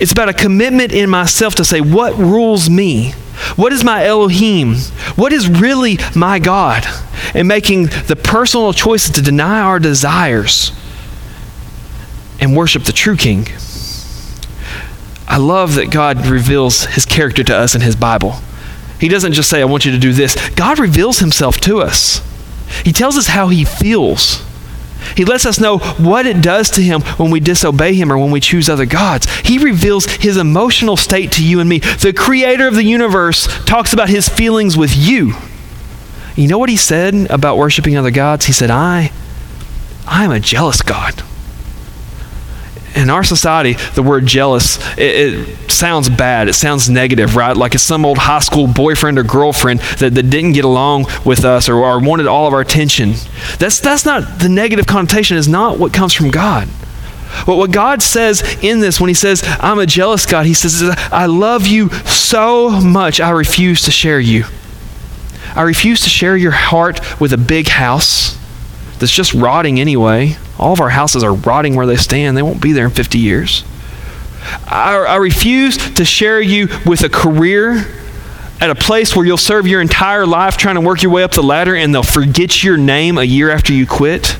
It's 0.00 0.12
about 0.12 0.28
a 0.28 0.34
commitment 0.34 0.92
in 0.92 1.10
myself 1.10 1.56
to 1.56 1.64
say, 1.64 1.80
what 1.80 2.16
rules 2.16 2.70
me? 2.70 3.14
What 3.56 3.72
is 3.72 3.84
my 3.84 4.04
Elohim? 4.04 4.74
What 5.16 5.32
is 5.32 5.48
really 5.48 5.98
my 6.14 6.38
God? 6.38 6.84
And 7.34 7.48
making 7.48 7.86
the 7.86 8.16
personal 8.16 8.72
choices 8.72 9.10
to 9.12 9.22
deny 9.22 9.60
our 9.60 9.78
desires 9.78 10.72
and 12.40 12.56
worship 12.56 12.84
the 12.84 12.92
true 12.92 13.16
King. 13.16 13.46
I 15.26 15.36
love 15.36 15.74
that 15.74 15.90
God 15.90 16.26
reveals 16.26 16.86
his 16.86 17.04
character 17.04 17.44
to 17.44 17.56
us 17.56 17.74
in 17.74 17.80
his 17.80 17.96
Bible. 17.96 18.40
He 18.98 19.08
doesn't 19.08 19.34
just 19.34 19.50
say, 19.50 19.60
I 19.60 19.66
want 19.66 19.84
you 19.84 19.92
to 19.92 19.98
do 19.98 20.12
this. 20.12 20.36
God 20.50 20.78
reveals 20.78 21.18
himself 21.18 21.58
to 21.62 21.80
us. 21.80 22.22
He 22.84 22.92
tells 22.92 23.16
us 23.16 23.28
how 23.28 23.48
he 23.48 23.64
feels. 23.64 24.42
He 25.16 25.24
lets 25.24 25.46
us 25.46 25.60
know 25.60 25.78
what 25.78 26.26
it 26.26 26.42
does 26.42 26.70
to 26.72 26.82
him 26.82 27.02
when 27.16 27.30
we 27.30 27.40
disobey 27.40 27.94
him 27.94 28.12
or 28.12 28.18
when 28.18 28.30
we 28.30 28.40
choose 28.40 28.68
other 28.68 28.86
gods. 28.86 29.26
He 29.40 29.58
reveals 29.58 30.06
his 30.06 30.36
emotional 30.36 30.96
state 30.96 31.32
to 31.32 31.44
you 31.44 31.60
and 31.60 31.68
me. 31.68 31.78
The 31.78 32.12
creator 32.12 32.66
of 32.66 32.74
the 32.74 32.84
universe 32.84 33.46
talks 33.64 33.92
about 33.92 34.08
his 34.08 34.28
feelings 34.28 34.76
with 34.76 34.96
you. 34.96 35.34
You 36.36 36.48
know 36.48 36.58
what 36.58 36.68
he 36.68 36.76
said 36.76 37.30
about 37.30 37.58
worshiping 37.58 37.96
other 37.96 38.10
gods? 38.10 38.46
He 38.46 38.52
said, 38.52 38.70
I, 38.70 39.10
I 40.06 40.24
am 40.24 40.30
a 40.30 40.40
jealous 40.40 40.82
God 40.82 41.22
in 42.98 43.10
our 43.10 43.24
society, 43.24 43.74
the 43.94 44.02
word 44.02 44.26
jealous, 44.26 44.78
it, 44.98 45.00
it, 45.00 45.70
sounds 45.70 46.08
bad. 46.08 46.48
It 46.48 46.54
sounds 46.54 46.90
negative, 46.90 47.36
right? 47.36 47.56
Like 47.56 47.74
it's 47.74 47.84
some 47.84 48.04
old 48.04 48.18
high 48.18 48.40
school 48.40 48.66
boyfriend 48.66 49.16
or 49.16 49.22
girlfriend 49.22 49.78
that, 50.00 50.12
that 50.14 50.24
didn't 50.24 50.52
get 50.52 50.64
along 50.64 51.06
with 51.24 51.44
us 51.44 51.68
or, 51.68 51.76
or 51.76 52.00
wanted 52.00 52.26
all 52.26 52.48
of 52.48 52.52
our 52.52 52.60
attention. 52.60 53.12
That's, 53.58 53.78
that's 53.78 54.04
not 54.04 54.40
the 54.40 54.48
negative 54.48 54.86
connotation, 54.86 55.36
is 55.36 55.46
not 55.46 55.78
what 55.78 55.92
comes 55.92 56.12
from 56.12 56.30
God. 56.30 56.68
But 57.46 57.56
what 57.56 57.70
God 57.70 58.02
says 58.02 58.42
in 58.62 58.80
this, 58.80 59.00
when 59.00 59.08
He 59.08 59.14
says, 59.14 59.44
I'm 59.60 59.78
a 59.78 59.86
jealous 59.86 60.26
God, 60.26 60.46
He 60.46 60.54
says, 60.54 60.82
I 61.12 61.26
love 61.26 61.66
you 61.66 61.90
so 61.90 62.70
much, 62.80 63.20
I 63.20 63.30
refuse 63.30 63.82
to 63.82 63.92
share 63.92 64.18
you. 64.18 64.44
I 65.54 65.62
refuse 65.62 66.00
to 66.02 66.08
share 66.08 66.36
your 66.36 66.52
heart 66.52 67.20
with 67.20 67.32
a 67.32 67.38
big 67.38 67.68
house 67.68 68.36
that's 68.98 69.12
just 69.12 69.34
rotting 69.34 69.80
anyway. 69.80 70.36
All 70.58 70.72
of 70.72 70.80
our 70.80 70.90
houses 70.90 71.22
are 71.22 71.32
rotting 71.32 71.76
where 71.76 71.86
they 71.86 71.96
stand. 71.96 72.36
They 72.36 72.42
won't 72.42 72.60
be 72.60 72.72
there 72.72 72.86
in 72.86 72.90
50 72.90 73.18
years. 73.18 73.64
I, 74.66 75.04
I 75.08 75.16
refuse 75.16 75.76
to 75.94 76.04
share 76.04 76.40
you 76.40 76.68
with 76.86 77.02
a 77.02 77.08
career 77.08 77.86
at 78.60 78.70
a 78.70 78.74
place 78.74 79.14
where 79.14 79.24
you'll 79.24 79.36
serve 79.36 79.66
your 79.66 79.80
entire 79.80 80.26
life 80.26 80.56
trying 80.56 80.74
to 80.74 80.80
work 80.80 81.02
your 81.02 81.12
way 81.12 81.22
up 81.22 81.32
the 81.32 81.42
ladder 81.42 81.76
and 81.76 81.94
they'll 81.94 82.02
forget 82.02 82.62
your 82.64 82.76
name 82.76 83.18
a 83.18 83.22
year 83.22 83.50
after 83.50 83.72
you 83.72 83.86
quit. 83.86 84.36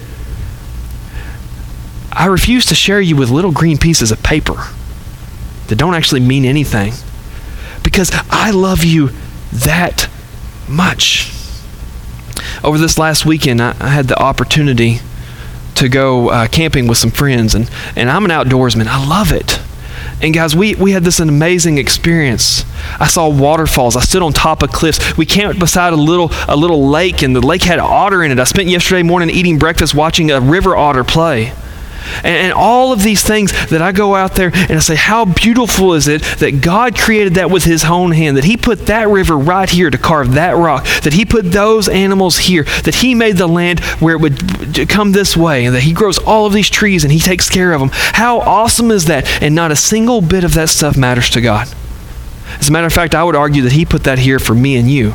I 2.10 2.26
refuse 2.26 2.66
to 2.66 2.74
share 2.74 3.00
you 3.00 3.16
with 3.16 3.30
little 3.30 3.52
green 3.52 3.78
pieces 3.78 4.10
of 4.10 4.22
paper 4.22 4.56
that 5.68 5.76
don't 5.76 5.94
actually 5.94 6.20
mean 6.20 6.44
anything 6.44 6.92
because 7.84 8.10
I 8.28 8.50
love 8.50 8.84
you 8.84 9.10
that 9.52 10.08
much. 10.68 11.32
Over 12.64 12.78
this 12.78 12.98
last 12.98 13.24
weekend, 13.24 13.60
I, 13.60 13.76
I 13.80 13.88
had 13.88 14.08
the 14.08 14.20
opportunity 14.20 14.98
to 15.76 15.88
go 15.88 16.30
uh, 16.30 16.48
camping 16.48 16.88
with 16.88 16.98
some 16.98 17.10
friends, 17.10 17.54
and, 17.54 17.70
and 17.94 18.10
I'm 18.10 18.24
an 18.24 18.30
outdoorsman. 18.30 18.86
I 18.86 19.06
love 19.06 19.32
it. 19.32 19.60
And 20.20 20.34
guys, 20.34 20.56
we, 20.56 20.74
we 20.74 20.92
had 20.92 21.04
this 21.04 21.20
amazing 21.20 21.78
experience. 21.78 22.64
I 22.98 23.06
saw 23.06 23.28
waterfalls. 23.28 23.96
I 23.96 24.00
stood 24.00 24.22
on 24.22 24.32
top 24.32 24.62
of 24.62 24.72
cliffs. 24.72 25.16
We 25.16 25.26
camped 25.26 25.60
beside 25.60 25.92
a 25.92 25.96
little 25.96 26.30
a 26.48 26.56
little 26.56 26.88
lake, 26.88 27.22
and 27.22 27.34
the 27.34 27.40
lake 27.40 27.62
had 27.62 27.78
otter 27.78 28.24
in 28.24 28.32
it. 28.32 28.40
I 28.40 28.44
spent 28.44 28.68
yesterday 28.68 29.04
morning 29.04 29.30
eating 29.30 29.58
breakfast 29.58 29.94
watching 29.94 30.30
a 30.32 30.40
river 30.40 30.74
otter 30.76 31.04
play. 31.04 31.52
And, 32.18 32.26
and, 32.26 32.52
all 32.52 32.92
of 32.92 33.02
these 33.02 33.22
things 33.22 33.52
that 33.70 33.80
I 33.82 33.92
go 33.92 34.14
out 34.14 34.34
there 34.34 34.50
and 34.52 34.72
I 34.72 34.78
say, 34.78 34.96
how 34.96 35.24
beautiful 35.24 35.94
is 35.94 36.08
it 36.08 36.22
that 36.38 36.60
God 36.60 36.96
created 36.96 37.34
that 37.34 37.50
with 37.50 37.64
His 37.64 37.84
own 37.84 38.12
hand, 38.12 38.36
that 38.36 38.44
He 38.44 38.56
put 38.56 38.86
that 38.86 39.08
river 39.08 39.36
right 39.36 39.68
here 39.68 39.90
to 39.90 39.98
carve 39.98 40.34
that 40.34 40.56
rock, 40.56 40.84
that 41.02 41.12
He 41.12 41.24
put 41.24 41.52
those 41.52 41.88
animals 41.88 42.38
here, 42.38 42.64
that 42.84 42.96
He 42.96 43.14
made 43.14 43.36
the 43.36 43.46
land 43.46 43.80
where 44.00 44.14
it 44.14 44.20
would 44.20 44.88
come 44.88 45.12
this 45.12 45.36
way, 45.36 45.64
and 45.64 45.74
that 45.74 45.82
He 45.82 45.92
grows 45.92 46.18
all 46.18 46.46
of 46.46 46.52
these 46.52 46.70
trees 46.70 47.04
and 47.04 47.12
He 47.12 47.20
takes 47.20 47.48
care 47.48 47.72
of 47.72 47.80
them. 47.80 47.90
How 47.92 48.40
awesome 48.40 48.90
is 48.90 49.04
that? 49.06 49.26
And 49.42 49.54
not 49.54 49.70
a 49.70 49.76
single 49.76 50.20
bit 50.20 50.44
of 50.44 50.54
that 50.54 50.68
stuff 50.68 50.96
matters 50.96 51.30
to 51.30 51.40
God. 51.40 51.68
As 52.58 52.68
a 52.68 52.72
matter 52.72 52.86
of 52.86 52.92
fact, 52.92 53.14
I 53.14 53.24
would 53.24 53.36
argue 53.36 53.62
that 53.62 53.72
He 53.72 53.84
put 53.84 54.04
that 54.04 54.18
here 54.18 54.38
for 54.38 54.54
me 54.54 54.76
and 54.76 54.90
you. 54.90 55.14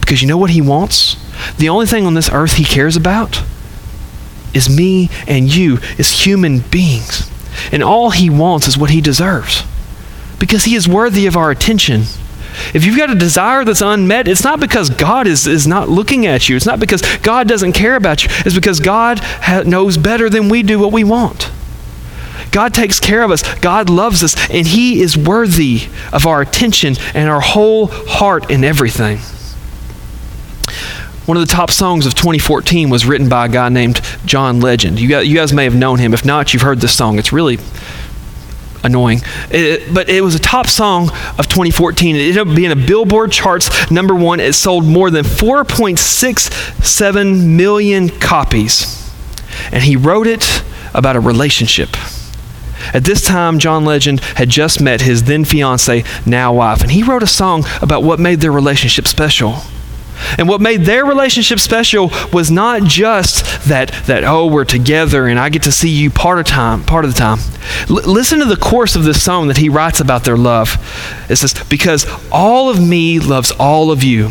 Because 0.00 0.22
you 0.22 0.28
know 0.28 0.38
what 0.38 0.50
He 0.50 0.60
wants? 0.60 1.16
The 1.56 1.68
only 1.68 1.86
thing 1.86 2.06
on 2.06 2.14
this 2.14 2.30
earth 2.30 2.54
He 2.54 2.64
cares 2.64 2.96
about 2.96 3.42
is 4.54 4.74
me 4.74 5.10
and 5.26 5.52
you 5.54 5.78
as 5.98 6.24
human 6.24 6.60
beings. 6.60 7.30
And 7.72 7.82
all 7.82 8.10
he 8.10 8.30
wants 8.30 8.68
is 8.68 8.78
what 8.78 8.90
he 8.90 9.00
deserves 9.00 9.64
because 10.38 10.64
he 10.64 10.74
is 10.74 10.88
worthy 10.88 11.26
of 11.26 11.36
our 11.36 11.50
attention. 11.50 12.02
If 12.74 12.84
you've 12.84 12.96
got 12.96 13.10
a 13.10 13.14
desire 13.14 13.64
that's 13.64 13.80
unmet, 13.80 14.28
it's 14.28 14.44
not 14.44 14.60
because 14.60 14.90
God 14.90 15.26
is, 15.26 15.46
is 15.46 15.66
not 15.66 15.88
looking 15.88 16.26
at 16.26 16.48
you. 16.48 16.56
It's 16.56 16.66
not 16.66 16.80
because 16.80 17.02
God 17.18 17.48
doesn't 17.48 17.72
care 17.72 17.96
about 17.96 18.24
you. 18.24 18.30
It's 18.44 18.54
because 18.54 18.80
God 18.80 19.20
ha- 19.20 19.62
knows 19.64 19.96
better 19.96 20.28
than 20.28 20.48
we 20.48 20.62
do 20.62 20.78
what 20.78 20.92
we 20.92 21.04
want. 21.04 21.50
God 22.50 22.74
takes 22.74 22.98
care 22.98 23.22
of 23.22 23.30
us. 23.30 23.42
God 23.60 23.90
loves 23.90 24.22
us. 24.22 24.34
And 24.50 24.66
He 24.66 25.00
is 25.00 25.16
worthy 25.16 25.88
of 26.12 26.26
our 26.26 26.40
attention 26.40 26.96
and 27.14 27.28
our 27.28 27.40
whole 27.40 27.86
heart 27.88 28.50
in 28.50 28.64
everything. 28.64 29.18
One 31.28 31.36
of 31.36 31.46
the 31.46 31.54
top 31.54 31.70
songs 31.70 32.06
of 32.06 32.14
2014 32.14 32.88
was 32.88 33.04
written 33.04 33.28
by 33.28 33.44
a 33.44 33.50
guy 33.50 33.68
named 33.68 34.00
John 34.24 34.60
Legend. 34.60 34.98
You 34.98 35.10
guys, 35.10 35.28
you 35.28 35.36
guys 35.36 35.52
may 35.52 35.64
have 35.64 35.76
known 35.76 35.98
him. 35.98 36.14
If 36.14 36.24
not, 36.24 36.54
you've 36.54 36.62
heard 36.62 36.80
this 36.80 36.96
song. 36.96 37.18
It's 37.18 37.34
really 37.34 37.58
annoying. 38.82 39.20
It, 39.50 39.92
but 39.92 40.08
it 40.08 40.22
was 40.22 40.34
a 40.34 40.38
top 40.38 40.68
song 40.68 41.10
of 41.38 41.46
2014. 41.48 42.16
It 42.16 42.20
ended 42.20 42.38
up 42.38 42.56
being 42.56 42.72
a 42.72 42.76
Billboard 42.76 43.30
charts 43.30 43.90
number 43.90 44.14
one. 44.14 44.40
It 44.40 44.54
sold 44.54 44.86
more 44.86 45.10
than 45.10 45.26
4.67 45.26 47.44
million 47.44 48.08
copies. 48.08 49.12
And 49.70 49.82
he 49.82 49.96
wrote 49.96 50.26
it 50.26 50.62
about 50.94 51.14
a 51.14 51.20
relationship. 51.20 51.90
At 52.94 53.04
this 53.04 53.22
time, 53.22 53.58
John 53.58 53.84
Legend 53.84 54.20
had 54.20 54.48
just 54.48 54.80
met 54.80 55.02
his 55.02 55.24
then 55.24 55.44
fiancee, 55.44 56.04
now 56.24 56.54
wife, 56.54 56.80
and 56.80 56.90
he 56.90 57.02
wrote 57.02 57.22
a 57.22 57.26
song 57.26 57.66
about 57.82 58.02
what 58.02 58.18
made 58.18 58.40
their 58.40 58.50
relationship 58.50 59.06
special. 59.06 59.60
And 60.36 60.48
what 60.48 60.60
made 60.60 60.82
their 60.82 61.04
relationship 61.04 61.58
special 61.58 62.10
was 62.32 62.50
not 62.50 62.82
just 62.82 63.68
that, 63.68 63.92
that 64.06 64.24
oh, 64.24 64.46
we're 64.46 64.64
together 64.64 65.26
and 65.26 65.38
I 65.38 65.48
get 65.48 65.62
to 65.62 65.72
see 65.72 65.90
you 65.90 66.10
part 66.10 66.38
of 66.38 66.46
time, 66.46 66.84
part 66.84 67.04
of 67.04 67.14
the 67.14 67.18
time. 67.18 67.38
L- 67.88 68.10
listen 68.10 68.38
to 68.40 68.44
the 68.44 68.56
course 68.56 68.96
of 68.96 69.04
this 69.04 69.22
song 69.22 69.48
that 69.48 69.56
he 69.56 69.68
writes 69.68 70.00
about 70.00 70.24
their 70.24 70.36
love. 70.36 70.76
It 71.28 71.36
says, 71.36 71.54
Because 71.68 72.06
all 72.30 72.70
of 72.70 72.80
me 72.80 73.18
loves 73.18 73.50
all 73.52 73.90
of 73.90 74.02
you. 74.02 74.30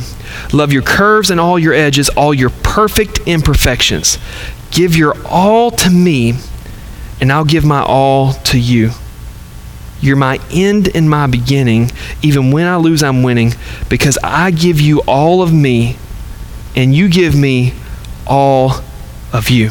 Love 0.53 0.71
your 0.73 0.81
curves 0.81 1.29
and 1.29 1.39
all 1.39 1.57
your 1.57 1.73
edges, 1.73 2.09
all 2.09 2.33
your 2.33 2.49
perfect 2.49 3.19
imperfections. 3.25 4.17
Give 4.71 4.95
your 4.95 5.15
all 5.25 5.71
to 5.71 5.89
me, 5.89 6.33
and 7.21 7.31
I'll 7.31 7.45
give 7.45 7.65
my 7.65 7.81
all 7.81 8.33
to 8.33 8.59
you. 8.59 8.91
You're 10.00 10.16
my 10.16 10.39
end 10.52 10.95
and 10.95 11.10
my 11.10 11.28
beginning. 11.28 11.91
Even 12.22 12.52
when 12.52 12.68
I 12.68 12.78
lose, 12.78 13.02
I'm 13.04 13.24
winning 13.24 13.54
because 13.89 14.18
I 14.24 14.52
give 14.52 14.80
you 14.80 15.00
all 15.02 15.41
of 15.41 15.54
me 15.54 15.98
and 16.76 16.93
you 16.93 17.10
give 17.10 17.36
me 17.36 17.74
all 18.28 18.84
of 19.34 19.50
you. 19.50 19.70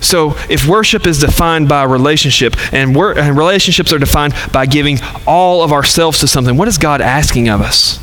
So, 0.00 0.34
if 0.50 0.66
worship 0.66 1.06
is 1.06 1.20
defined 1.20 1.68
by 1.68 1.84
relationship 1.84 2.56
and, 2.72 2.94
wor- 2.94 3.16
and 3.16 3.36
relationships 3.36 3.92
are 3.92 3.98
defined 3.98 4.34
by 4.52 4.66
giving 4.66 4.98
all 5.26 5.62
of 5.62 5.72
ourselves 5.72 6.18
to 6.20 6.28
something, 6.28 6.56
what 6.56 6.66
is 6.66 6.78
God 6.78 7.00
asking 7.00 7.48
of 7.48 7.60
us? 7.60 8.00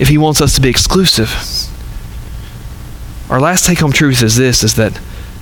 If 0.00 0.08
He 0.08 0.18
wants 0.18 0.40
us 0.40 0.54
to 0.54 0.60
be 0.60 0.68
exclusive. 0.68 1.30
Our 3.30 3.40
last 3.40 3.66
take 3.66 3.78
home 3.78 3.92
truth 3.92 4.22
is 4.22 4.36
this 4.36 4.64
is 4.64 4.74
that 4.74 5.00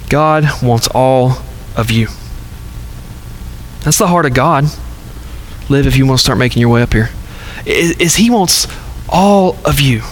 God 0.08 0.44
wants 0.62 0.88
all 0.94 1.38
of 1.76 1.90
you. 1.90 2.08
That's 3.84 3.98
the 3.98 4.06
heart 4.06 4.24
of 4.24 4.32
God. 4.32 4.64
Live 5.68 5.86
if 5.86 5.96
you 5.96 6.06
want 6.06 6.18
to 6.18 6.24
start 6.24 6.38
making 6.38 6.60
your 6.60 6.70
way 6.70 6.82
up 6.82 6.92
here. 6.92 7.10
Is, 7.66 8.16
He 8.16 8.30
wants 8.30 8.66
all 9.08 9.58
of 9.64 9.80
you. 9.80 10.02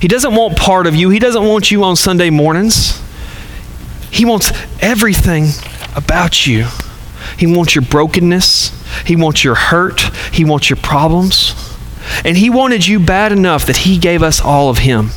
He 0.00 0.08
doesn't 0.08 0.34
want 0.34 0.58
part 0.58 0.86
of 0.86 0.94
you. 0.94 1.08
He 1.08 1.18
doesn't 1.18 1.42
want 1.42 1.70
you 1.70 1.84
on 1.84 1.96
Sunday 1.96 2.28
mornings. 2.28 3.00
He 4.10 4.24
wants 4.24 4.52
everything 4.80 5.46
about 5.96 6.46
you. 6.46 6.66
He 7.38 7.46
wants 7.46 7.74
your 7.74 7.82
brokenness. 7.82 8.72
He 9.06 9.16
wants 9.16 9.42
your 9.42 9.54
hurt. 9.54 10.00
He 10.32 10.44
wants 10.44 10.68
your 10.68 10.76
problems. 10.76 11.54
And 12.24 12.36
He 12.36 12.50
wanted 12.50 12.86
you 12.86 13.00
bad 13.00 13.32
enough 13.32 13.64
that 13.66 13.78
He 13.78 13.96
gave 13.96 14.22
us 14.22 14.40
all 14.40 14.68
of 14.68 14.78
Him, 14.78 15.10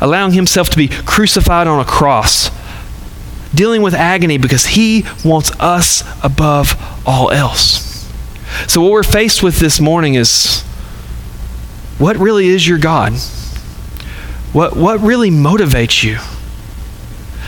allowing 0.00 0.32
Himself 0.32 0.70
to 0.70 0.76
be 0.76 0.88
crucified 0.88 1.66
on 1.66 1.80
a 1.80 1.84
cross 1.84 2.50
dealing 3.54 3.82
with 3.82 3.94
agony 3.94 4.38
because 4.38 4.66
He 4.66 5.04
wants 5.24 5.50
us 5.60 6.02
above 6.22 6.76
all 7.06 7.30
else. 7.30 8.08
So, 8.66 8.80
what 8.80 8.92
we're 8.92 9.02
faced 9.02 9.42
with 9.42 9.58
this 9.58 9.80
morning 9.80 10.14
is 10.14 10.62
what 11.98 12.16
really 12.16 12.48
is 12.48 12.66
your 12.66 12.78
God? 12.78 13.14
What, 14.52 14.76
what 14.76 15.00
really 15.00 15.30
motivates 15.30 16.02
you? 16.02 16.18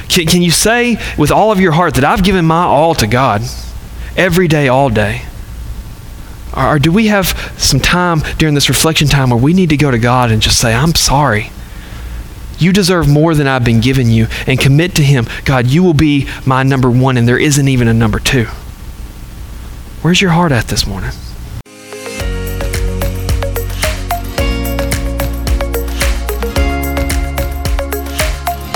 Can, 0.09 0.27
can 0.27 0.43
you 0.43 0.51
say 0.51 0.99
with 1.17 1.31
all 1.31 1.53
of 1.53 1.61
your 1.61 1.73
heart 1.73 1.95
that 1.95 2.05
I've 2.05 2.25
given 2.25 2.45
my 2.45 2.65
all 2.65 2.95
to 2.97 3.07
God 3.07 3.43
every 4.17 4.49
day, 4.49 4.69
all 4.69 4.91
day? 4.91 5.23
Or, 6.55 6.75
or 6.75 6.79
do 6.79 6.93
we 6.93 7.07
have 7.07 7.29
some 7.57 7.81
time 7.81 8.21
during 8.39 8.55
this 8.55 8.69
reflection 8.69 9.09
time 9.09 9.31
where 9.31 9.39
we 9.39 9.55
need 9.55 9.71
to 9.71 9.77
go 9.77 9.91
to 9.91 9.99
God 9.99 10.31
and 10.31 10.43
just 10.43 10.59
say, 10.59 10.75
I'm 10.75 10.95
sorry? 10.95 11.51
You 12.61 12.73
deserve 12.73 13.09
more 13.09 13.35
than 13.35 13.49
I've 13.49 13.65
been 13.65 13.81
giving 13.81 14.09
you. 14.09 14.29
And 14.47 14.61
commit 14.61 14.95
to 14.97 15.03
Him, 15.03 15.27
God, 15.45 15.67
you 15.67 15.83
will 15.83 15.95
be 15.95 16.29
my 16.47 16.63
number 16.63 16.91
one, 16.91 17.17
and 17.17 17.27
there 17.27 17.39
isn't 17.39 17.67
even 17.67 17.89
a 17.89 17.95
number 17.95 18.21
two. 18.21 18.45
Where's 20.03 20.21
your 20.21 20.31
heart 20.31 20.53
at 20.53 20.69
this 20.69 20.87
morning? 20.87 21.11